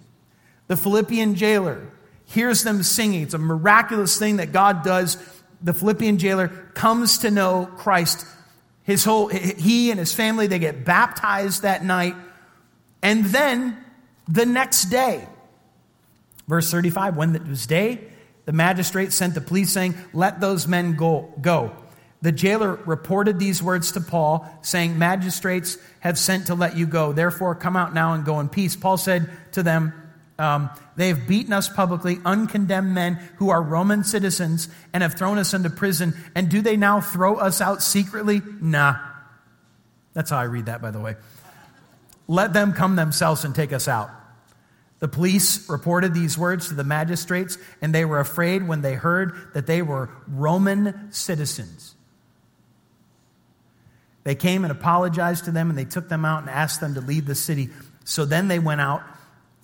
The 0.67 0.77
Philippian 0.77 1.35
jailer 1.35 1.89
hears 2.25 2.63
them 2.63 2.83
singing. 2.83 3.23
It's 3.23 3.33
a 3.33 3.39
miraculous 3.39 4.17
thing 4.17 4.37
that 4.37 4.51
God 4.51 4.83
does. 4.83 5.17
The 5.61 5.73
Philippian 5.73 6.17
jailer 6.17 6.49
comes 6.73 7.19
to 7.19 7.31
know 7.31 7.69
Christ. 7.77 8.25
His 8.83 9.03
whole, 9.03 9.27
he 9.27 9.91
and 9.91 9.99
his 9.99 10.13
family, 10.13 10.47
they 10.47 10.59
get 10.59 10.85
baptized 10.85 11.63
that 11.63 11.83
night. 11.83 12.15
And 13.01 13.25
then 13.25 13.77
the 14.27 14.45
next 14.45 14.85
day, 14.85 15.27
Verse 16.47 16.71
35 16.71 17.17
When 17.17 17.35
it 17.35 17.45
was 17.45 17.67
day, 17.67 17.99
the 18.45 18.53
magistrate 18.53 19.11
sent 19.13 19.33
the 19.33 19.41
police 19.41 19.71
saying, 19.71 19.95
Let 20.13 20.39
those 20.39 20.67
men 20.67 20.95
go. 20.95 21.33
go. 21.41 21.75
The 22.21 22.31
jailer 22.31 22.75
reported 22.85 23.37
these 23.37 23.61
words 23.61 23.91
to 23.91 24.01
Paul, 24.01 24.49
saying, 24.63 24.97
Magistrates 24.97 25.77
have 25.99 26.17
sent 26.17 26.47
to 26.47 26.55
let 26.55 26.75
you 26.75 26.87
go. 26.87 27.13
Therefore, 27.13 27.53
come 27.53 27.75
out 27.75 27.93
now 27.93 28.13
and 28.13 28.25
go 28.25 28.39
in 28.39 28.49
peace. 28.49 28.75
Paul 28.75 28.97
said 28.97 29.29
to 29.51 29.61
them, 29.61 29.93
um, 30.39 30.71
They 30.95 31.09
have 31.09 31.27
beaten 31.27 31.53
us 31.53 31.69
publicly, 31.69 32.17
uncondemned 32.25 32.93
men 32.93 33.15
who 33.37 33.49
are 33.49 33.61
Roman 33.61 34.03
citizens, 34.03 34.67
and 34.93 35.03
have 35.03 35.13
thrown 35.13 35.37
us 35.37 35.53
into 35.53 35.69
prison. 35.69 36.15
And 36.33 36.49
do 36.49 36.61
they 36.61 36.75
now 36.75 37.01
throw 37.01 37.35
us 37.35 37.61
out 37.61 37.83
secretly? 37.83 38.41
Nah. 38.61 38.95
That's 40.13 40.31
how 40.31 40.37
I 40.37 40.43
read 40.43 40.65
that, 40.65 40.81
by 40.81 40.89
the 40.89 40.99
way. 40.99 41.15
Let 42.27 42.51
them 42.51 42.73
come 42.73 42.95
themselves 42.95 43.45
and 43.45 43.53
take 43.53 43.71
us 43.71 43.87
out. 43.87 44.09
The 44.99 45.07
police 45.07 45.69
reported 45.69 46.15
these 46.15 46.35
words 46.35 46.69
to 46.69 46.73
the 46.73 46.83
magistrates, 46.83 47.59
and 47.79 47.93
they 47.93 48.03
were 48.03 48.19
afraid 48.19 48.67
when 48.67 48.81
they 48.81 48.95
heard 48.95 49.53
that 49.53 49.67
they 49.67 49.83
were 49.83 50.09
Roman 50.27 51.11
citizens. 51.11 51.93
They 54.27 54.35
came 54.35 54.65
and 54.65 54.73
apologized 54.73 55.45
to 55.45 55.51
them, 55.51 55.69
and 55.69 55.79
they 55.79 55.85
took 55.85 56.09
them 56.09 56.25
out 56.25 56.41
and 56.41 56.49
asked 56.49 56.81
them 56.81 56.95
to 56.95 56.99
leave 56.99 57.25
the 57.25 57.33
city. 57.33 57.69
So 58.03 58.25
then 58.25 58.49
they 58.49 58.59
went 58.59 58.81
out 58.81 59.01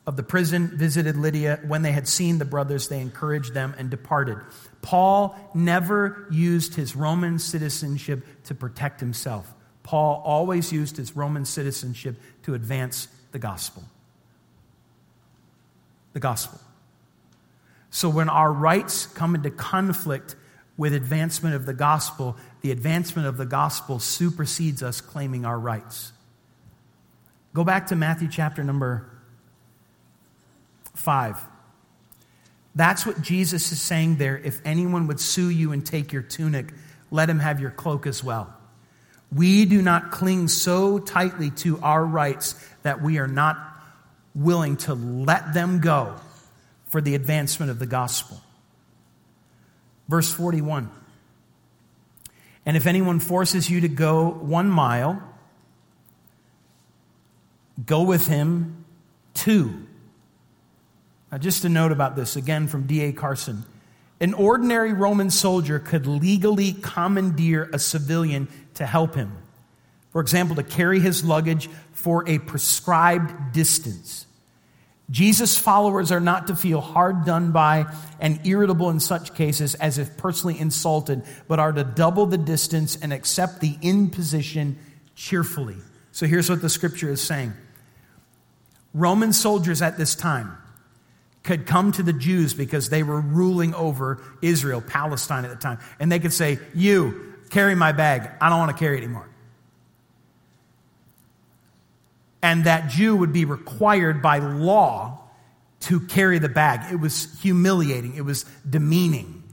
of 0.07 0.15
the 0.15 0.23
prison, 0.23 0.77
visited 0.77 1.17
Lydia. 1.17 1.59
When 1.67 1.81
they 1.81 1.91
had 1.91 2.07
seen 2.07 2.37
the 2.37 2.45
brothers, 2.45 2.87
they 2.87 3.01
encouraged 3.01 3.53
them 3.53 3.75
and 3.77 3.89
departed. 3.89 4.37
Paul 4.81 5.35
never 5.53 6.29
used 6.31 6.75
his 6.75 6.95
Roman 6.95 7.39
citizenship 7.39 8.25
to 8.45 8.55
protect 8.55 9.01
himself. 9.01 9.53
Paul 9.83 10.21
always 10.23 10.71
used 10.71 10.95
his 10.95 11.13
Roman 11.13 11.43
citizenship 11.43 12.15
to 12.43 12.53
advance 12.53 13.09
the 13.33 13.39
gospel 13.39 13.83
the 16.13 16.21
gospel. 16.21 16.61
So 17.89 18.07
when 18.07 18.29
our 18.29 18.53
rights 18.53 19.07
come 19.07 19.35
into 19.35 19.49
conflict 19.49 20.37
with 20.77 20.93
advancement 20.93 21.55
of 21.55 21.65
the 21.65 21.73
gospel, 21.73 22.37
the 22.63 22.71
advancement 22.71 23.27
of 23.27 23.35
the 23.35 23.45
gospel 23.45 23.99
supersedes 23.99 24.81
us 24.81 25.01
claiming 25.01 25.45
our 25.45 25.59
rights. 25.59 26.13
Go 27.53 27.65
back 27.65 27.87
to 27.87 27.95
Matthew 27.95 28.29
chapter 28.29 28.63
number 28.63 29.11
5. 30.95 31.37
That's 32.73 33.05
what 33.05 33.21
Jesus 33.21 33.71
is 33.73 33.81
saying 33.81 34.15
there. 34.15 34.37
If 34.37 34.61
anyone 34.63 35.07
would 35.07 35.19
sue 35.19 35.49
you 35.49 35.73
and 35.73 35.85
take 35.85 36.13
your 36.13 36.21
tunic, 36.21 36.73
let 37.11 37.29
him 37.29 37.39
have 37.39 37.59
your 37.59 37.69
cloak 37.69 38.07
as 38.07 38.23
well. 38.23 38.51
We 39.31 39.65
do 39.65 39.81
not 39.81 40.11
cling 40.11 40.47
so 40.47 40.99
tightly 40.99 41.51
to 41.51 41.79
our 41.81 42.03
rights 42.03 42.55
that 42.83 43.01
we 43.01 43.19
are 43.19 43.27
not 43.27 43.57
willing 44.33 44.77
to 44.77 44.93
let 44.93 45.53
them 45.53 45.81
go 45.81 46.15
for 46.87 47.01
the 47.01 47.13
advancement 47.13 47.71
of 47.71 47.77
the 47.77 47.85
gospel. 47.85 48.39
Verse 50.07 50.31
41 50.33 50.89
And 52.65 52.77
if 52.77 52.87
anyone 52.87 53.19
forces 53.19 53.69
you 53.69 53.81
to 53.81 53.87
go 53.87 54.29
one 54.29 54.69
mile, 54.69 55.21
go 57.85 58.03
with 58.03 58.27
him 58.27 58.85
two. 59.33 59.87
Now, 61.31 61.39
just 61.39 61.65
a 61.65 61.69
note 61.69 61.91
about 61.91 62.15
this, 62.15 62.35
again 62.35 62.67
from 62.67 62.85
D.A. 62.85 63.11
Carson. 63.11 63.65
An 64.19 64.33
ordinary 64.33 64.93
Roman 64.93 65.29
soldier 65.29 65.79
could 65.79 66.05
legally 66.05 66.73
commandeer 66.73 67.69
a 67.73 67.79
civilian 67.79 68.47
to 68.75 68.85
help 68.85 69.15
him. 69.15 69.35
For 70.11 70.21
example, 70.21 70.55
to 70.55 70.63
carry 70.63 70.99
his 70.99 71.25
luggage 71.25 71.69
for 71.91 72.23
a 72.29 72.37
prescribed 72.37 73.51
distance. 73.51 74.27
Jesus' 75.13 75.55
followers 75.55 76.11
are 76.11 76.19
not 76.19 76.47
to 76.47 76.55
feel 76.55 76.81
hard 76.81 77.23
done 77.23 77.51
by 77.51 77.85
and 78.19 78.39
irritable 78.47 78.89
in 78.89 78.99
such 78.99 79.35
cases 79.35 79.75
as 79.75 79.99
if 79.99 80.17
personally 80.17 80.59
insulted, 80.59 81.21
but 81.47 81.59
are 81.59 81.71
to 81.71 81.83
double 81.83 82.25
the 82.25 82.37
distance 82.37 82.97
and 82.99 83.13
accept 83.13 83.61
the 83.61 83.77
imposition 83.83 84.75
cheerfully. 85.15 85.77
So 86.13 86.25
here's 86.25 86.49
what 86.49 86.63
the 86.63 86.69
scripture 86.69 87.11
is 87.11 87.21
saying 87.21 87.53
Roman 88.95 89.33
soldiers 89.33 89.83
at 89.83 89.99
this 89.99 90.15
time 90.15 90.57
could 91.43 91.67
come 91.67 91.91
to 91.91 92.01
the 92.01 92.13
Jews 92.13 92.55
because 92.55 92.89
they 92.89 93.03
were 93.03 93.21
ruling 93.21 93.75
over 93.75 94.19
Israel, 94.41 94.81
Palestine 94.81 95.45
at 95.45 95.51
the 95.51 95.57
time, 95.57 95.77
and 95.99 96.11
they 96.11 96.17
could 96.17 96.33
say, 96.33 96.57
You, 96.73 97.35
carry 97.51 97.75
my 97.75 97.91
bag. 97.91 98.31
I 98.41 98.49
don't 98.49 98.57
want 98.57 98.71
to 98.71 98.77
carry 98.77 98.97
it 98.97 99.03
anymore. 99.03 99.29
And 102.43 102.65
that 102.65 102.89
Jew 102.89 103.15
would 103.15 103.33
be 103.33 103.45
required 103.45 104.21
by 104.21 104.37
law 104.37 105.21
to 105.79 105.99
carry 105.99 106.39
the 106.39 106.49
bag. 106.49 106.93
It 106.93 106.97
was 106.97 107.39
humiliating, 107.41 108.15
it 108.15 108.25
was 108.25 108.43
demeaning. 108.69 109.43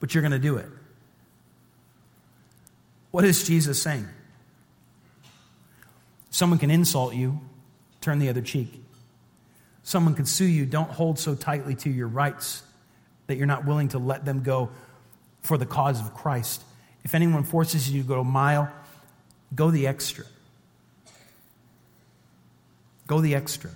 But 0.00 0.14
you're 0.14 0.22
going 0.22 0.32
to 0.32 0.38
do 0.38 0.56
it. 0.56 0.66
What 3.10 3.24
is 3.24 3.44
Jesus 3.44 3.80
saying? 3.82 4.06
Someone 6.30 6.58
can 6.58 6.70
insult 6.70 7.14
you, 7.14 7.40
turn 8.00 8.18
the 8.18 8.28
other 8.28 8.40
cheek. 8.40 8.72
Someone 9.82 10.14
can 10.14 10.26
sue 10.26 10.44
you, 10.44 10.64
don't 10.64 10.90
hold 10.90 11.18
so 11.18 11.34
tightly 11.34 11.74
to 11.76 11.90
your 11.90 12.06
rights 12.06 12.62
that 13.26 13.36
you're 13.36 13.46
not 13.46 13.64
willing 13.64 13.88
to 13.88 13.98
let 13.98 14.24
them 14.24 14.42
go 14.42 14.70
for 15.40 15.58
the 15.58 15.66
cause 15.66 16.00
of 16.00 16.14
Christ. 16.14 16.62
If 17.04 17.14
anyone 17.14 17.42
forces 17.42 17.90
you 17.90 18.02
to 18.02 18.08
go 18.08 18.20
a 18.20 18.24
mile, 18.24 18.70
go 19.54 19.70
the 19.70 19.86
extra. 19.86 20.24
Go 23.10 23.20
the 23.20 23.34
extra. 23.34 23.70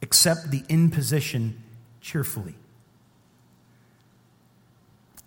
Accept 0.00 0.50
the 0.50 0.62
imposition 0.70 1.62
cheerfully. 2.00 2.54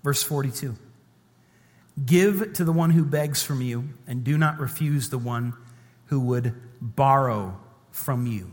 Verse 0.04 0.24
42. 0.24 0.76
Give 2.04 2.52
to 2.54 2.64
the 2.64 2.72
one 2.72 2.90
who 2.90 3.06
begs 3.06 3.44
from 3.44 3.62
you, 3.62 3.90
and 4.08 4.24
do 4.24 4.40
not 4.40 4.60
refuse 4.60 5.12
the 5.12 5.20
one 5.20 5.54
who 6.06 6.20
would 6.20 6.56
borrow 6.82 7.60
from 7.92 8.26
you. 8.26 8.52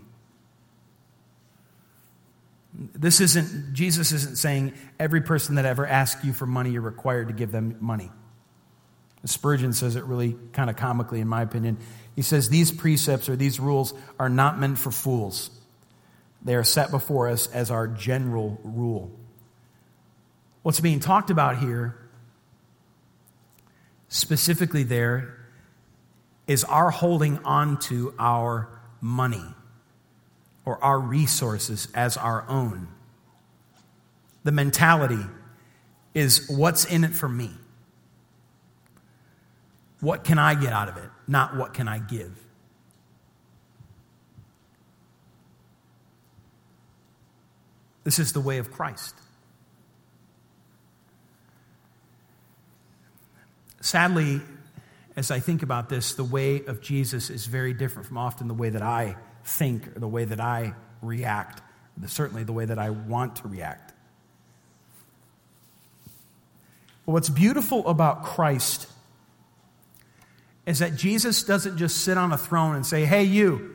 This 2.75 3.23
isn't, 3.23 3.73
Jesus 3.73 4.13
isn't 4.13 4.37
saying 4.37 4.75
every 5.01 5.23
person 5.23 5.55
that 5.55 5.65
ever 5.65 5.87
asks 5.87 6.23
you 6.23 6.35
for 6.35 6.45
money, 6.45 6.73
you're 6.73 6.83
required 6.83 7.29
to 7.29 7.35
give 7.35 7.53
them 7.53 7.79
money. 7.81 8.11
Spurgeon 9.25 9.73
says 9.73 9.97
it 9.97 10.05
really 10.05 10.37
kind 10.53 10.69
of 10.69 10.77
comically, 10.77 11.21
in 11.21 11.29
my 11.29 11.41
opinion. 11.41 11.79
He 12.17 12.23
says, 12.23 12.49
These 12.49 12.73
precepts 12.73 13.29
or 13.29 13.37
these 13.37 13.59
rules 13.59 13.95
are 14.19 14.29
not 14.29 14.59
meant 14.59 14.79
for 14.79 14.91
fools. 14.91 15.51
They 16.43 16.55
are 16.55 16.65
set 16.65 16.91
before 16.91 17.29
us 17.29 17.47
as 17.49 17.71
our 17.71 17.89
general 17.89 18.61
rule. 18.63 19.11
What's 20.63 20.81
being 20.81 21.01
talked 21.01 21.31
about 21.31 21.59
here 21.59 21.99
specifically 24.09 24.85
there 24.85 25.37
is 26.47 26.63
our 26.65 26.91
holding 26.91 27.39
on 27.39 27.79
to 27.81 28.15
our 28.19 28.69
money 29.01 29.45
or 30.65 30.83
our 30.83 30.99
resources 30.99 31.89
as 31.95 32.17
our 32.17 32.49
own. 32.49 32.89
The 34.45 34.53
mentality 34.53 35.23
is 36.15 36.49
what's 36.49 36.85
in 36.85 37.03
it 37.03 37.13
for 37.13 37.29
me? 37.29 37.51
What 40.01 40.23
can 40.23 40.39
I 40.39 40.55
get 40.55 40.73
out 40.73 40.89
of 40.89 40.97
it? 40.97 41.11
Not 41.27 41.57
what 41.57 41.75
can 41.75 41.89
I 41.89 41.99
give? 41.99 42.39
This 48.05 48.19
is 48.19 48.33
the 48.33 48.41
way 48.41 48.59
of 48.59 48.71
Christ. 48.71 49.15
Sadly, 53.81 54.41
as 55.17 55.31
I 55.31 55.41
think 55.41 55.63
about 55.63 55.89
this, 55.89 56.15
the 56.15 56.25
way 56.25 56.65
of 56.67 56.81
Jesus 56.81 57.31
is 57.31 57.47
very 57.47 57.73
different 57.73 58.07
from 58.07 58.19
often 58.19 58.49
the 58.49 58.55
way 58.55 58.71
that 58.71 58.83
I 58.83 59.17
think 59.45 59.97
or 59.97 60.01
the 60.01 60.09
way 60.09 60.25
that 60.25 60.41
I 60.41 60.75
react, 61.01 61.63
certainly 62.07 62.45
the 62.45 62.53
way 62.53 62.65
that 62.65 62.79
I 62.79 62.91
want 62.91 63.37
to 63.37 63.49
react. 63.49 63.93
But 67.07 67.13
what's 67.13 67.29
beautiful 67.29 67.87
about 67.87 68.25
Christ 68.25 68.89
is 70.67 70.79
that 70.79 70.97
Jesus 70.97 71.43
doesn't 71.43 71.77
just 71.77 71.99
sit 71.99 72.17
on 72.17 72.33
a 72.33 72.39
throne 72.39 72.75
and 72.75 72.87
say, 72.87 73.05
hey, 73.05 73.25
you, 73.25 73.75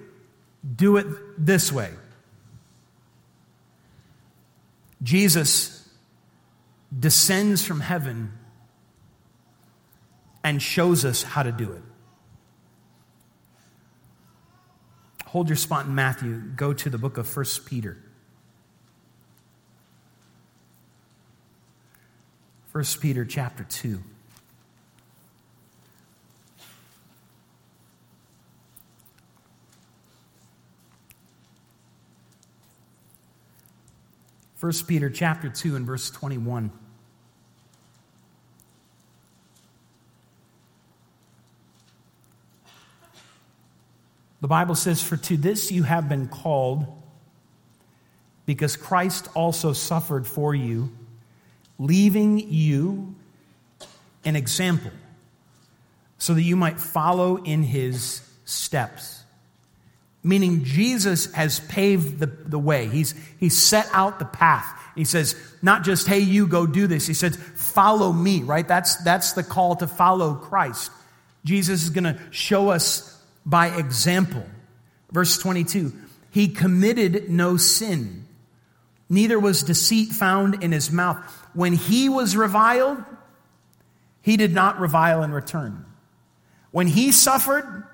do 0.76 0.98
it 0.98 1.08
this 1.38 1.72
way. 1.72 1.92
Jesus 5.02 5.88
descends 6.98 7.64
from 7.64 7.80
heaven 7.80 8.34
and 10.44 10.62
shows 10.62 11.06
us 11.06 11.24
how 11.24 11.44
to 11.44 11.52
do 11.52 11.72
it. 11.72 11.82
Hold 15.28 15.48
your 15.48 15.58
spot 15.58 15.86
in 15.86 15.94
Matthew. 15.94 16.42
Go 16.56 16.74
to 16.74 16.90
the 16.90 16.98
book 16.98 17.18
of 17.18 17.36
1 17.36 17.46
Peter. 17.66 17.98
1 22.72 22.84
Peter 23.00 23.26
chapter 23.26 23.64
2. 23.64 24.02
First 34.60 34.90
Peter 34.90 35.10
chapter 35.10 35.48
2 35.48 35.78
and 35.78 35.86
verse 35.86 36.12
21. 36.12 36.70
The 44.42 44.48
Bible 44.50 44.76
says, 44.76 45.02
For 45.02 45.16
to 45.16 45.38
this 45.38 45.72
you 45.72 45.84
have 45.84 46.10
been 46.10 46.28
called, 46.28 46.88
because 48.46 48.76
Christ 48.76 49.30
also 49.34 49.72
suffered 49.72 50.28
for 50.28 50.54
you, 50.54 50.92
leaving 51.78 52.38
you 52.38 53.16
an 54.26 54.36
example, 54.36 54.92
so 56.18 56.34
that 56.34 56.42
you 56.42 56.58
might 56.58 56.82
follow 56.82 57.38
in 57.38 57.64
his 57.64 58.30
steps. 58.44 59.19
Meaning, 60.24 60.64
Jesus 60.66 61.32
has 61.34 61.60
paved 61.62 62.20
the, 62.20 62.26
the 62.26 62.60
way. 62.60 62.88
He's, 62.88 63.14
he's 63.40 63.58
set 63.58 63.88
out 63.94 64.20
the 64.20 64.26
path. 64.26 64.66
He 64.96 65.06
says, 65.06 65.36
not 65.62 65.84
just, 65.84 66.08
hey, 66.08 66.20
you 66.20 66.46
go 66.46 66.68
do 66.68 66.88
this. 66.88 67.08
He 67.08 67.14
says, 67.14 67.38
follow 67.56 68.12
me, 68.12 68.44
right? 68.44 68.68
That's, 68.68 68.98
that's 68.98 69.34
the 69.34 69.44
call 69.44 69.78
to 69.78 69.88
follow 69.88 70.36
Christ. 70.36 70.92
Jesus 71.46 71.84
is 71.84 71.90
going 71.90 72.04
to 72.04 72.20
show 72.32 72.70
us 72.70 73.18
by 73.46 73.68
example. 73.68 74.46
Verse 75.12 75.38
22 75.38 75.94
He 76.32 76.50
committed 76.50 77.30
no 77.30 77.58
sin, 77.58 78.28
neither 79.10 79.40
was 79.40 79.64
deceit 79.64 80.10
found 80.10 80.64
in 80.64 80.72
his 80.72 80.92
mouth. 80.92 81.18
When 81.54 81.74
he 81.74 82.10
was 82.10 82.36
reviled, 82.36 83.04
he 84.22 84.38
did 84.38 84.54
not 84.54 84.80
revile 84.80 85.24
in 85.24 85.32
return. 85.32 85.86
When 86.72 86.88
he 86.88 87.12
suffered, 87.12 87.88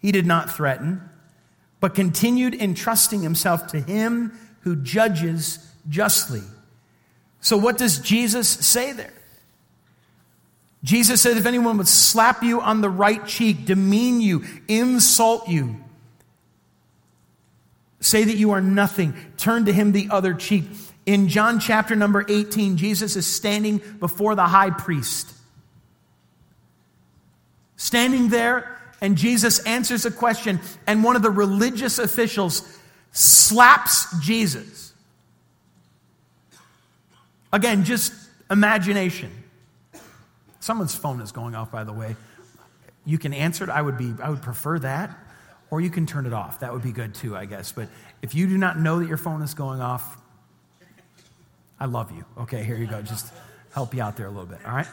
he 0.00 0.10
did 0.10 0.26
not 0.26 0.50
threaten, 0.50 1.07
but 1.80 1.94
continued 1.94 2.54
entrusting 2.54 3.22
himself 3.22 3.68
to 3.68 3.80
him 3.80 4.32
who 4.62 4.76
judges 4.76 5.58
justly. 5.88 6.42
So, 7.40 7.56
what 7.56 7.78
does 7.78 7.98
Jesus 7.98 8.48
say 8.48 8.92
there? 8.92 9.12
Jesus 10.84 11.20
said, 11.20 11.36
if 11.36 11.46
anyone 11.46 11.76
would 11.78 11.88
slap 11.88 12.42
you 12.42 12.60
on 12.60 12.80
the 12.80 12.90
right 12.90 13.26
cheek, 13.26 13.64
demean 13.64 14.20
you, 14.20 14.44
insult 14.68 15.48
you, 15.48 15.76
Say 18.00 18.24
that 18.24 18.36
you 18.36 18.52
are 18.52 18.60
nothing. 18.60 19.14
Turn 19.36 19.64
to 19.64 19.72
him 19.72 19.92
the 19.92 20.08
other 20.10 20.34
cheek. 20.34 20.64
In 21.04 21.28
John 21.28 21.58
chapter 21.58 21.96
number 21.96 22.24
18, 22.28 22.76
Jesus 22.76 23.16
is 23.16 23.26
standing 23.26 23.80
before 23.98 24.34
the 24.34 24.46
high 24.46 24.70
priest. 24.70 25.32
Standing 27.76 28.28
there, 28.28 28.77
and 29.00 29.16
Jesus 29.16 29.60
answers 29.60 30.04
a 30.04 30.10
question, 30.10 30.60
and 30.86 31.04
one 31.04 31.16
of 31.16 31.22
the 31.22 31.30
religious 31.30 31.98
officials 31.98 32.78
slaps 33.12 34.18
Jesus. 34.20 34.92
Again, 37.52 37.84
just 37.84 38.12
imagination. 38.50 39.30
Someone's 40.60 40.94
phone 40.94 41.20
is 41.20 41.32
going 41.32 41.54
off, 41.54 41.70
by 41.70 41.84
the 41.84 41.92
way. 41.92 42.16
You 43.06 43.18
can 43.18 43.32
answer 43.32 43.64
it. 43.64 43.70
I 43.70 43.80
would 43.80 43.96
be, 43.96 44.12
I 44.22 44.28
would 44.28 44.42
prefer 44.42 44.78
that. 44.80 45.16
Or 45.70 45.80
you 45.80 45.90
can 45.90 46.06
turn 46.06 46.26
it 46.26 46.32
off. 46.32 46.60
That 46.60 46.72
would 46.72 46.82
be 46.82 46.92
good 46.92 47.14
too, 47.14 47.36
I 47.36 47.44
guess. 47.44 47.72
But 47.72 47.88
if 48.22 48.34
you 48.34 48.46
do 48.46 48.58
not 48.58 48.78
know 48.78 48.98
that 48.98 49.08
your 49.08 49.16
phone 49.16 49.42
is 49.42 49.54
going 49.54 49.80
off, 49.80 50.18
I 51.78 51.86
love 51.86 52.10
you. 52.10 52.24
Okay, 52.38 52.64
here 52.64 52.76
you 52.76 52.86
go. 52.86 53.00
Just 53.02 53.32
help 53.72 53.94
you 53.94 54.02
out 54.02 54.16
there 54.16 54.26
a 54.26 54.30
little 54.30 54.46
bit, 54.46 54.58
all 54.66 54.74
right? 54.74 54.86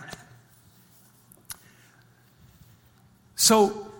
So, 3.35 3.91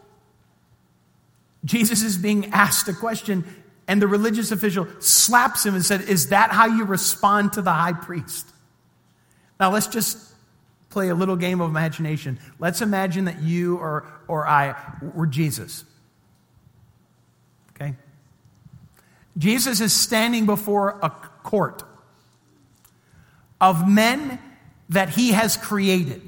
Jesus 1.66 2.04
is 2.04 2.18
being 2.18 2.54
asked 2.54 2.88
a 2.88 2.94
question, 2.94 3.44
and 3.88 4.02
the 4.02 4.08
religious 4.08 4.52
official 4.52 4.88
slaps 5.00 5.66
him 5.66 5.76
and 5.76 5.84
said, 5.84 6.02
Is 6.02 6.30
that 6.30 6.52
how 6.52 6.68
you 6.68 6.86
respond 6.86 7.54
to 7.54 7.62
the 7.62 7.74
high 7.74 7.94
priest? 7.94 8.48
Now, 9.60 9.72
let's 9.72 9.88
just 9.88 10.18
play 10.90 11.10
a 11.10 11.16
little 11.16 11.36
game 11.36 11.60
of 11.60 11.70
imagination. 11.70 12.40
Let's 12.60 12.82
imagine 12.82 13.26
that 13.26 13.42
you 13.42 13.78
or, 13.78 14.06
or 14.28 14.48
I 14.48 14.76
were 15.14 15.28
Jesus. 15.28 15.84
Okay? 17.72 17.96
Jesus 19.38 19.82
is 19.82 19.92
standing 19.92 20.46
before 20.46 21.00
a 21.02 21.10
court 21.10 21.84
of 23.60 23.90
men 23.90 24.40
that 24.90 25.10
he 25.10 25.32
has 25.32 25.58
created. 25.58 26.22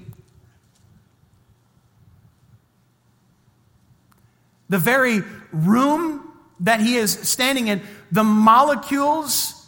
The 4.70 4.78
very 4.78 5.24
room 5.52 6.24
that 6.62 6.80
he 6.80 6.96
is 6.96 7.12
standing 7.12 7.68
in, 7.68 7.82
the 8.12 8.24
molecules, 8.24 9.66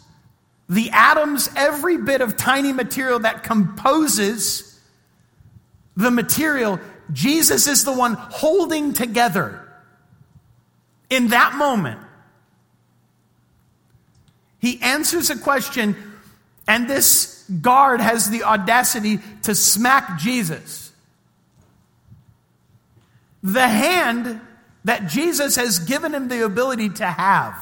the 0.68 0.90
atoms, 0.90 1.48
every 1.56 1.96
bit 1.96 2.20
of 2.20 2.36
tiny 2.36 2.72
material 2.72 3.20
that 3.20 3.42
composes 3.42 4.78
the 5.96 6.10
material, 6.10 6.80
Jesus 7.12 7.66
is 7.66 7.84
the 7.84 7.92
one 7.92 8.14
holding 8.14 8.92
together 8.92 9.66
in 11.08 11.28
that 11.28 11.54
moment. 11.54 12.00
He 14.60 14.80
answers 14.80 15.30
a 15.30 15.36
question, 15.36 15.96
and 16.68 16.88
this 16.88 17.44
guard 17.60 18.00
has 18.00 18.30
the 18.30 18.44
audacity 18.44 19.18
to 19.42 19.54
smack 19.54 20.18
Jesus. 20.18 20.92
The 23.42 23.66
hand 23.66 24.40
that 24.84 25.08
Jesus 25.08 25.56
has 25.56 25.78
given 25.78 26.14
him 26.14 26.28
the 26.28 26.44
ability 26.44 26.88
to 26.90 27.06
have, 27.06 27.54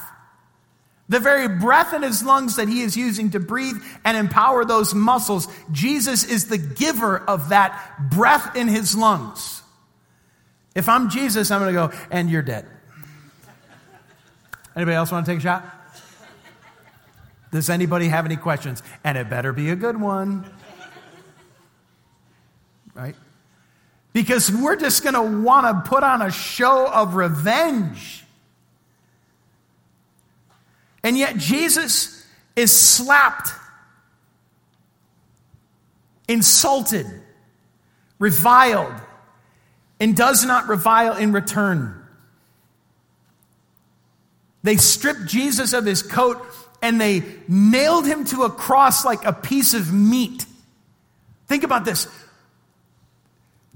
the 1.08 1.20
very 1.20 1.48
breath 1.48 1.94
in 1.94 2.02
his 2.02 2.22
lungs 2.22 2.56
that 2.56 2.68
he 2.68 2.82
is 2.82 2.96
using 2.96 3.30
to 3.30 3.40
breathe 3.40 3.76
and 4.04 4.16
empower 4.16 4.64
those 4.64 4.94
muscles, 4.94 5.48
Jesus 5.72 6.24
is 6.24 6.48
the 6.48 6.58
giver 6.58 7.18
of 7.18 7.48
that 7.48 8.10
breath 8.10 8.54
in 8.54 8.68
his 8.68 8.96
lungs. 8.96 9.62
If 10.74 10.88
I'm 10.88 11.08
Jesus, 11.08 11.50
I'm 11.50 11.60
going 11.60 11.74
to 11.74 11.88
go, 11.88 12.06
and 12.10 12.30
you're 12.30 12.42
dead. 12.42 12.66
Anybody 14.76 14.94
else 14.94 15.10
want 15.10 15.26
to 15.26 15.32
take 15.32 15.38
a 15.38 15.42
shot? 15.42 15.64
Does 17.50 17.70
anybody 17.70 18.08
have 18.08 18.26
any 18.26 18.36
questions? 18.36 18.82
And 19.02 19.16
it 19.16 19.30
better 19.30 19.52
be 19.52 19.70
a 19.70 19.76
good 19.76 19.98
one. 19.98 20.48
Right? 22.94 23.16
Because 24.12 24.50
we're 24.50 24.76
just 24.76 25.02
going 25.02 25.14
to 25.14 25.42
want 25.42 25.66
to 25.84 25.88
put 25.88 26.02
on 26.02 26.22
a 26.22 26.30
show 26.30 26.90
of 26.90 27.14
revenge. 27.14 28.24
And 31.04 31.16
yet 31.16 31.36
Jesus 31.36 32.26
is 32.56 32.72
slapped, 32.72 33.50
insulted, 36.26 37.06
reviled, 38.18 38.94
and 40.00 40.16
does 40.16 40.44
not 40.44 40.68
revile 40.68 41.16
in 41.16 41.32
return. 41.32 41.94
They 44.62 44.76
stripped 44.76 45.26
Jesus 45.26 45.72
of 45.72 45.84
his 45.84 46.02
coat 46.02 46.44
and 46.82 47.00
they 47.00 47.22
nailed 47.46 48.06
him 48.06 48.24
to 48.26 48.42
a 48.42 48.50
cross 48.50 49.04
like 49.04 49.24
a 49.24 49.32
piece 49.32 49.74
of 49.74 49.92
meat. 49.92 50.44
Think 51.46 51.64
about 51.64 51.84
this. 51.84 52.06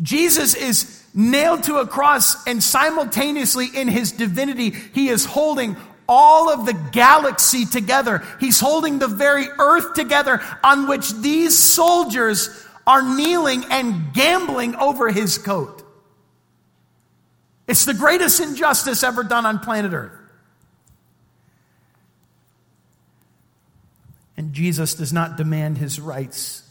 Jesus 0.01 0.55
is 0.55 1.03
nailed 1.15 1.65
to 1.65 1.77
a 1.77 1.87
cross, 1.87 2.47
and 2.47 2.63
simultaneously 2.63 3.67
in 3.75 3.89
his 3.89 4.13
divinity, 4.13 4.71
he 4.71 5.09
is 5.09 5.25
holding 5.25 5.77
all 6.09 6.51
of 6.51 6.67
the 6.67 6.73
galaxy 6.93 7.65
together. 7.65 8.23
He's 8.41 8.61
holding 8.61 8.99
the 8.99 9.09
very 9.09 9.47
earth 9.59 9.95
together 9.95 10.41
on 10.65 10.89
which 10.89 11.13
these 11.15 11.59
soldiers 11.59 12.49
are 12.87 13.03
kneeling 13.03 13.65
and 13.71 14.13
gambling 14.13 14.75
over 14.77 15.11
his 15.11 15.39
coat. 15.39 15.83
It's 17.69 17.85
the 17.85 17.95
greatest 17.95 18.41
injustice 18.41 19.03
ever 19.03 19.23
done 19.23 19.47
on 19.47 19.61
planet 19.61 19.93
earth. 19.93 20.19
And 24.37 24.53
Jesus 24.53 24.95
does 24.95 25.13
not 25.13 25.37
demand 25.37 25.79
his 25.79 26.01
rights. 26.01 26.63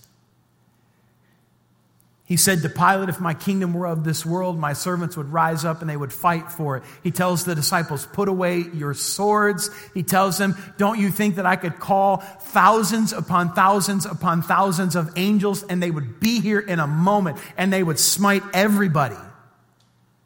He 2.32 2.38
said 2.38 2.61
to 2.61 2.69
Pilate, 2.69 3.09
If 3.09 3.19
my 3.19 3.34
kingdom 3.34 3.73
were 3.73 3.86
of 3.86 4.05
this 4.05 4.25
world, 4.25 4.57
my 4.57 4.71
servants 4.71 5.17
would 5.17 5.34
rise 5.34 5.65
up 5.65 5.82
and 5.82 5.89
they 5.89 5.97
would 5.97 6.13
fight 6.13 6.49
for 6.49 6.77
it. 6.77 6.84
He 7.03 7.11
tells 7.11 7.43
the 7.43 7.55
disciples, 7.55 8.05
Put 8.05 8.29
away 8.29 8.59
your 8.73 8.93
swords. 8.93 9.69
He 9.93 10.03
tells 10.03 10.38
them, 10.38 10.55
Don't 10.77 10.97
you 10.97 11.11
think 11.11 11.36
that 11.36 11.45
I 11.45 11.57
could 11.57 11.77
call 11.77 12.19
thousands 12.19 13.11
upon 13.11 13.53
thousands 13.53 14.05
upon 14.05 14.43
thousands 14.43 14.95
of 14.95 15.11
angels 15.17 15.63
and 15.63 15.84
they 15.84 15.91
would 15.91 16.21
be 16.21 16.39
here 16.39 16.61
in 16.61 16.79
a 16.79 16.88
moment 16.88 17.38
and 17.57 17.73
they 17.73 17.84
would 17.84 17.99
smite 17.99 18.43
everybody? 18.53 19.17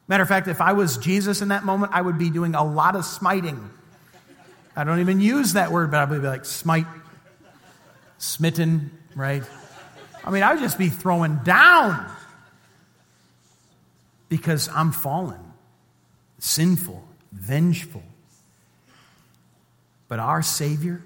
Matter 0.08 0.22
of 0.22 0.30
fact, 0.30 0.47
if 0.47 0.62
I 0.62 0.74
was 0.74 0.99
Jesus 0.99 1.41
in 1.41 1.47
that 1.47 1.66
moment, 1.66 1.91
I 1.91 2.03
would 2.03 2.20
be 2.20 2.30
doing 2.30 2.53
a 2.53 2.64
lot 2.64 2.95
of 2.95 3.03
smiting. 3.06 3.68
I 4.76 4.84
don't 4.84 4.99
even 4.99 5.22
use 5.22 5.53
that 5.53 5.72
word, 5.72 5.89
but 5.89 5.97
I 5.97 6.06
would 6.06 6.22
be 6.22 6.28
like, 6.28 6.45
smite 6.45 6.86
smitten, 8.20 8.91
right? 9.16 9.41
I 10.26 10.32
mean, 10.32 10.43
I 10.43 10.53
would 10.53 10.61
just 10.61 10.78
be 10.78 10.89
throwing 10.89 11.38
down 11.38 12.11
because 14.28 14.67
I'm 14.67 14.91
fallen, 14.91 15.39
sinful, 16.39 17.07
vengeful. 17.32 18.03
But 20.07 20.19
our 20.19 20.41
Savior, 20.41 21.01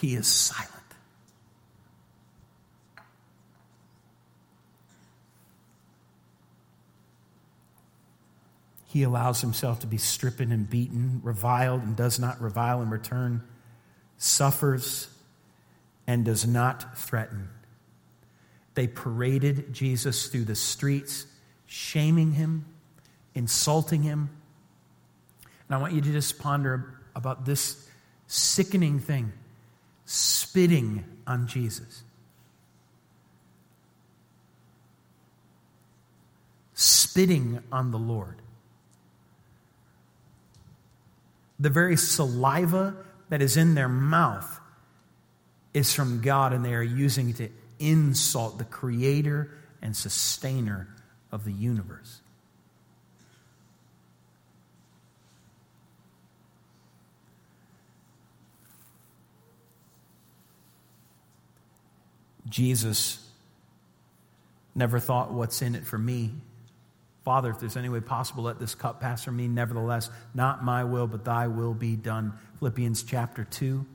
He 0.00 0.14
is 0.14 0.28
silent. 0.28 0.72
He 8.86 9.02
allows 9.02 9.40
himself 9.40 9.80
to 9.80 9.86
be 9.86 9.98
stricken 9.98 10.52
and 10.52 10.70
beaten, 10.70 11.20
reviled, 11.24 11.82
and 11.82 11.96
does 11.96 12.20
not 12.20 12.40
revile 12.40 12.80
in 12.80 12.90
return, 12.90 13.42
suffers 14.18 15.08
and 16.06 16.24
does 16.24 16.46
not 16.46 16.98
threaten. 16.98 17.48
They 18.74 18.86
paraded 18.86 19.72
Jesus 19.72 20.26
through 20.28 20.44
the 20.44 20.54
streets, 20.54 21.26
shaming 21.66 22.32
him, 22.32 22.64
insulting 23.34 24.02
him. 24.02 24.30
And 25.68 25.76
I 25.76 25.80
want 25.80 25.94
you 25.94 26.00
to 26.00 26.12
just 26.12 26.38
ponder 26.38 26.94
about 27.14 27.44
this 27.44 27.88
sickening 28.26 29.00
thing 29.00 29.32
spitting 30.04 31.04
on 31.26 31.46
Jesus. 31.46 32.02
Spitting 36.74 37.60
on 37.72 37.90
the 37.90 37.98
Lord 37.98 38.40
the 41.58 41.70
very 41.70 41.96
saliva 41.96 42.94
that 43.28 43.42
is 43.42 43.56
in 43.56 43.74
their 43.74 43.88
mouth 43.88 44.60
is 45.74 45.92
from 45.92 46.20
God, 46.20 46.52
and 46.52 46.64
they 46.64 46.74
are 46.74 46.82
using 46.82 47.30
it 47.30 47.36
to 47.36 47.48
insult 47.78 48.58
the 48.58 48.64
creator 48.64 49.50
and 49.82 49.96
sustainer 49.96 50.88
of 51.30 51.44
the 51.44 51.52
universe. 51.52 52.20
Jesus 62.48 63.24
never 64.74 64.98
thought, 64.98 65.32
What's 65.32 65.60
in 65.60 65.74
it 65.74 65.84
for 65.84 65.98
me? 65.98 66.32
Father, 67.24 67.50
if 67.50 67.60
there's 67.60 67.76
any 67.76 67.90
way 67.90 68.00
possible, 68.00 68.44
let 68.44 68.58
this 68.58 68.74
cup 68.74 69.02
pass 69.02 69.22
from 69.22 69.36
me. 69.36 69.48
Nevertheless, 69.48 70.08
not 70.32 70.64
my 70.64 70.84
will, 70.84 71.06
but 71.06 71.26
thy 71.26 71.46
will 71.46 71.74
be 71.74 71.94
done. 71.94 72.32
Philippians 72.58 73.02
chapter 73.02 73.44
2. 73.44 73.86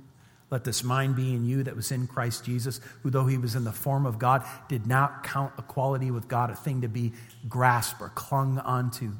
Let 0.49 0.63
this 0.63 0.83
mind 0.83 1.15
be 1.15 1.33
in 1.33 1.45
you 1.45 1.63
that 1.63 1.75
was 1.75 1.91
in 1.91 2.05
Christ 2.05 2.45
Jesus, 2.45 2.79
who, 3.01 3.09
though 3.09 3.25
he 3.25 3.39
was 3.39 3.55
in 3.55 3.63
the 3.63 3.71
form 3.71 4.05
of 4.05 4.19
God, 4.19 4.45
did 4.69 4.85
not 4.85 5.23
count 5.23 5.51
equality 5.57 6.11
with 6.11 6.27
God 6.27 6.51
a 6.51 6.55
thing 6.55 6.81
to 6.81 6.87
be 6.87 7.13
grasped 7.49 7.99
or 7.99 8.09
clung 8.09 8.59
onto, 8.59 9.13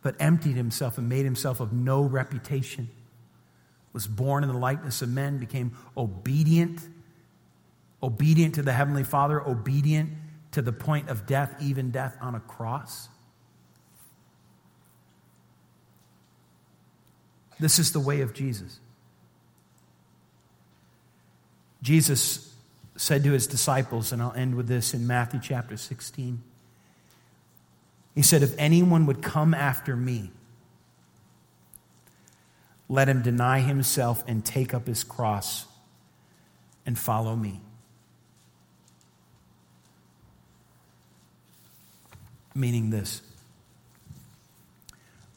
but 0.00 0.16
emptied 0.18 0.56
himself 0.56 0.96
and 0.96 1.08
made 1.08 1.24
himself 1.24 1.60
of 1.60 1.72
no 1.72 2.02
reputation, 2.02 2.88
was 3.92 4.06
born 4.06 4.42
in 4.42 4.48
the 4.48 4.58
likeness 4.58 5.02
of 5.02 5.10
men, 5.10 5.36
became 5.36 5.76
obedient, 5.94 6.80
obedient 8.02 8.54
to 8.54 8.62
the 8.62 8.72
Heavenly 8.72 9.04
Father, 9.04 9.46
obedient 9.46 10.10
to 10.52 10.62
the 10.62 10.72
point 10.72 11.10
of 11.10 11.26
death, 11.26 11.54
even 11.60 11.90
death 11.90 12.16
on 12.20 12.34
a 12.34 12.40
cross. 12.40 13.10
This 17.58 17.78
is 17.78 17.92
the 17.92 18.00
way 18.00 18.20
of 18.20 18.34
Jesus. 18.34 18.78
Jesus 21.82 22.54
said 22.96 23.24
to 23.24 23.32
his 23.32 23.46
disciples, 23.46 24.12
and 24.12 24.22
I'll 24.22 24.32
end 24.32 24.54
with 24.54 24.68
this 24.68 24.94
in 24.94 25.06
Matthew 25.06 25.40
chapter 25.42 25.76
16. 25.76 26.42
He 28.14 28.22
said, 28.22 28.42
If 28.42 28.54
anyone 28.58 29.06
would 29.06 29.22
come 29.22 29.54
after 29.54 29.96
me, 29.96 30.30
let 32.88 33.08
him 33.08 33.22
deny 33.22 33.60
himself 33.60 34.22
and 34.26 34.44
take 34.44 34.74
up 34.74 34.86
his 34.86 35.02
cross 35.02 35.66
and 36.84 36.98
follow 36.98 37.34
me. 37.34 37.60
Meaning 42.54 42.90
this 42.90 43.22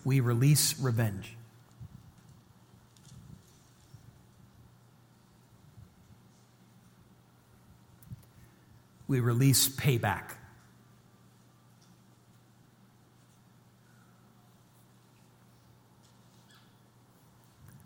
we 0.03 0.19
release 0.19 0.79
revenge. 0.79 1.34
We 9.07 9.19
release 9.19 9.69
payback. 9.69 10.31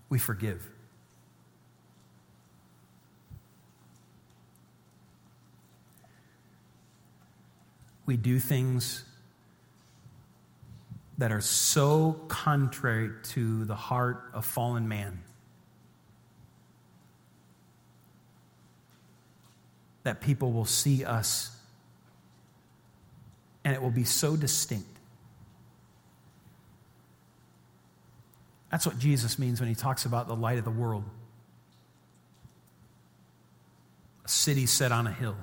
We 0.10 0.18
forgive. 0.18 0.68
We 8.06 8.18
do 8.18 8.40
things 8.40 9.04
that 11.20 11.32
are 11.32 11.42
so 11.42 12.14
contrary 12.28 13.12
to 13.24 13.66
the 13.66 13.76
heart 13.76 14.32
of 14.34 14.46
fallen 14.46 14.88
man 14.88 15.20
that 20.04 20.22
people 20.22 20.52
will 20.52 20.66
see 20.66 21.04
us 21.04 21.56
and 23.64 23.76
it 23.76 23.82
will 23.82 23.92
be 23.92 24.04
so 24.04 24.36
distinct. 24.36 24.88
That's 28.72 28.86
what 28.86 29.00
Jesus 29.00 29.40
means 29.40 29.60
when 29.60 29.68
he 29.68 29.76
talks 29.76 30.06
about 30.06 30.28
the 30.28 30.36
light 30.36 30.58
of 30.58 30.64
the 30.64 30.72
world. 30.72 31.04
A 34.26 34.30
city 34.30 34.66
set 34.66 34.92
on 34.92 35.08
a 35.08 35.12
hill, 35.12 35.38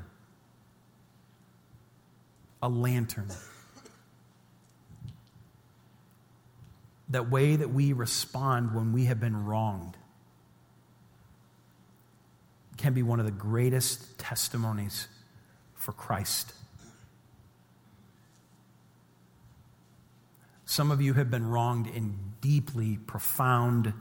a 2.62 2.68
lantern. 2.68 3.28
That 7.10 7.30
way 7.30 7.56
that 7.56 7.70
we 7.70 7.92
respond 7.92 8.74
when 8.74 8.92
we 8.92 9.04
have 9.04 9.20
been 9.20 9.44
wronged 9.44 9.96
can 12.76 12.92
be 12.92 13.02
one 13.02 13.20
of 13.20 13.26
the 13.26 13.32
greatest 13.32 14.18
testimonies 14.18 15.08
for 15.74 15.92
Christ. 15.92 16.52
Some 20.66 20.90
of 20.90 21.00
you 21.00 21.14
have 21.14 21.30
been 21.30 21.48
wronged 21.48 21.86
in 21.86 22.18
deeply 22.40 22.98
profound, 23.06 23.92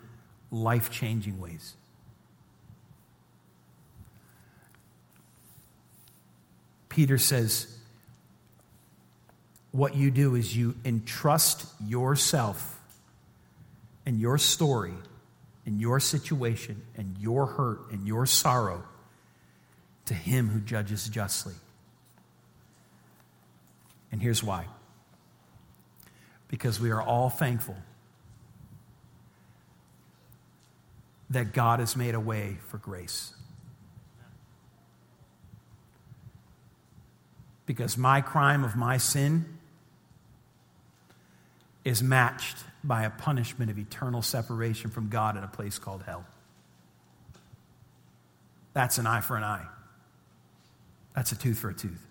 life 0.51 0.89
changing 0.89 1.39
ways. 1.39 1.76
Peter 6.89 7.17
says, 7.17 7.78
What 9.71 9.95
you 9.95 10.11
do 10.11 10.36
is 10.36 10.55
you 10.55 10.76
entrust 10.84 11.65
yourself 11.86 12.80
and 14.05 14.19
your 14.19 14.38
story 14.38 14.93
and 15.66 15.80
your 15.80 15.99
situation 15.99 16.82
and 16.95 17.18
your 17.20 17.45
hurt 17.45 17.91
and 17.91 18.07
your 18.07 18.26
sorrow 18.26 18.84
to 20.05 20.13
Him 20.13 20.49
who 20.49 20.59
judges 20.59 21.07
justly. 21.09 21.55
And 24.11 24.22
here's 24.22 24.43
why 24.43 24.66
because 26.47 26.80
we 26.80 26.91
are 26.91 27.01
all 27.01 27.30
thankful 27.30 27.76
that 31.30 31.53
God 31.53 31.80
has 31.80 31.95
made 31.95 32.16
a 32.16 32.20
way 32.20 32.57
for 32.68 32.78
grace. 32.78 33.34
Because 37.66 37.97
my 37.97 38.22
crime 38.22 38.63
of 38.63 38.76
my 38.76 38.97
sin 38.97 39.57
is 41.84 42.01
matched 42.01 42.57
by 42.86 43.03
a 43.03 43.09
punishment 43.09 43.71
of 43.71 43.79
eternal 43.79 44.21
separation 44.21 44.91
from 44.91 45.09
God 45.09 45.38
in 45.38 45.43
a 45.43 45.47
place 45.47 45.79
called 45.79 46.03
hell. 46.03 46.25
That's 48.73 48.97
an 48.97 49.07
eye 49.07 49.21
for 49.21 49.38
an 49.38 49.43
eye. 49.43 49.65
That's 51.15 51.31
a 51.31 51.38
tooth 51.38 51.57
for 51.57 51.69
a 51.69 51.73
tooth. 51.73 52.05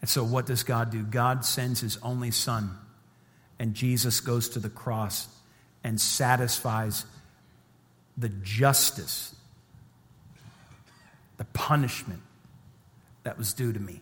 And 0.00 0.08
so, 0.08 0.22
what 0.22 0.46
does 0.46 0.62
God 0.62 0.90
do? 0.90 1.02
God 1.02 1.44
sends 1.44 1.80
his 1.80 1.98
only 2.02 2.30
son, 2.30 2.76
and 3.58 3.74
Jesus 3.74 4.20
goes 4.20 4.50
to 4.50 4.58
the 4.58 4.68
cross 4.68 5.26
and 5.82 6.00
satisfies 6.00 7.04
the 8.16 8.28
justice, 8.28 9.34
the 11.38 11.44
punishment 11.44 12.20
that 13.24 13.38
was 13.38 13.52
due 13.52 13.72
to 13.72 13.80
me. 13.80 14.00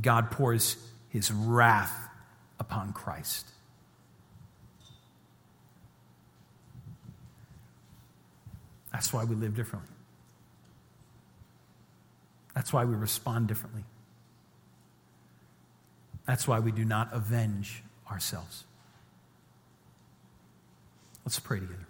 God 0.00 0.30
pours 0.30 0.76
his 1.10 1.30
wrath 1.30 2.08
upon 2.58 2.92
Christ. 2.92 3.46
That's 8.92 9.12
why 9.12 9.24
we 9.24 9.34
live 9.36 9.54
differently. 9.54 9.94
That's 12.54 12.72
why 12.72 12.84
we 12.84 12.94
respond 12.94 13.46
differently. 13.46 13.84
That's 16.26 16.46
why 16.46 16.60
we 16.60 16.72
do 16.72 16.84
not 16.84 17.12
avenge 17.12 17.82
ourselves. 18.10 18.64
Let's 21.24 21.38
pray 21.38 21.60
together. 21.60 21.86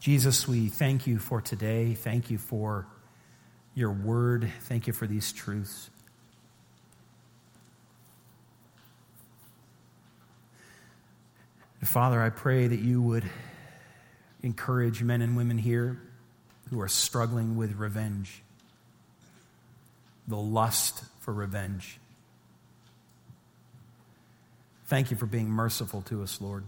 Jesus, 0.00 0.48
we 0.48 0.68
thank 0.68 1.06
you 1.06 1.18
for 1.18 1.42
today. 1.42 1.94
Thank 1.94 2.30
you 2.30 2.38
for 2.38 2.86
your 3.80 3.90
word. 3.90 4.52
Thank 4.60 4.86
you 4.86 4.92
for 4.92 5.06
these 5.06 5.32
truths. 5.32 5.90
Father, 11.82 12.20
I 12.22 12.28
pray 12.28 12.68
that 12.68 12.78
you 12.78 13.00
would 13.00 13.24
encourage 14.42 15.02
men 15.02 15.22
and 15.22 15.36
women 15.36 15.56
here 15.56 16.00
who 16.68 16.80
are 16.80 16.88
struggling 16.88 17.56
with 17.56 17.74
revenge, 17.76 18.42
the 20.28 20.36
lust 20.36 21.02
for 21.20 21.32
revenge. 21.32 21.98
Thank 24.86 25.10
you 25.10 25.16
for 25.16 25.26
being 25.26 25.48
merciful 25.48 26.02
to 26.02 26.22
us, 26.22 26.40
Lord. 26.40 26.64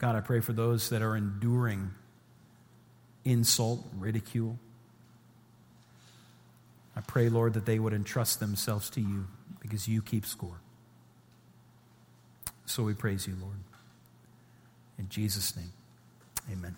God, 0.00 0.16
I 0.16 0.20
pray 0.20 0.40
for 0.40 0.54
those 0.54 0.88
that 0.88 1.02
are 1.02 1.14
enduring 1.14 1.90
insult, 3.26 3.86
ridicule. 3.98 4.58
I 6.96 7.02
pray, 7.02 7.28
Lord, 7.28 7.52
that 7.52 7.66
they 7.66 7.78
would 7.78 7.92
entrust 7.92 8.40
themselves 8.40 8.88
to 8.90 9.00
you 9.02 9.26
because 9.60 9.86
you 9.86 10.00
keep 10.00 10.24
score. 10.24 10.58
So 12.64 12.82
we 12.82 12.94
praise 12.94 13.26
you, 13.26 13.36
Lord. 13.38 13.58
In 14.98 15.08
Jesus' 15.10 15.54
name, 15.54 15.72
amen. 16.50 16.76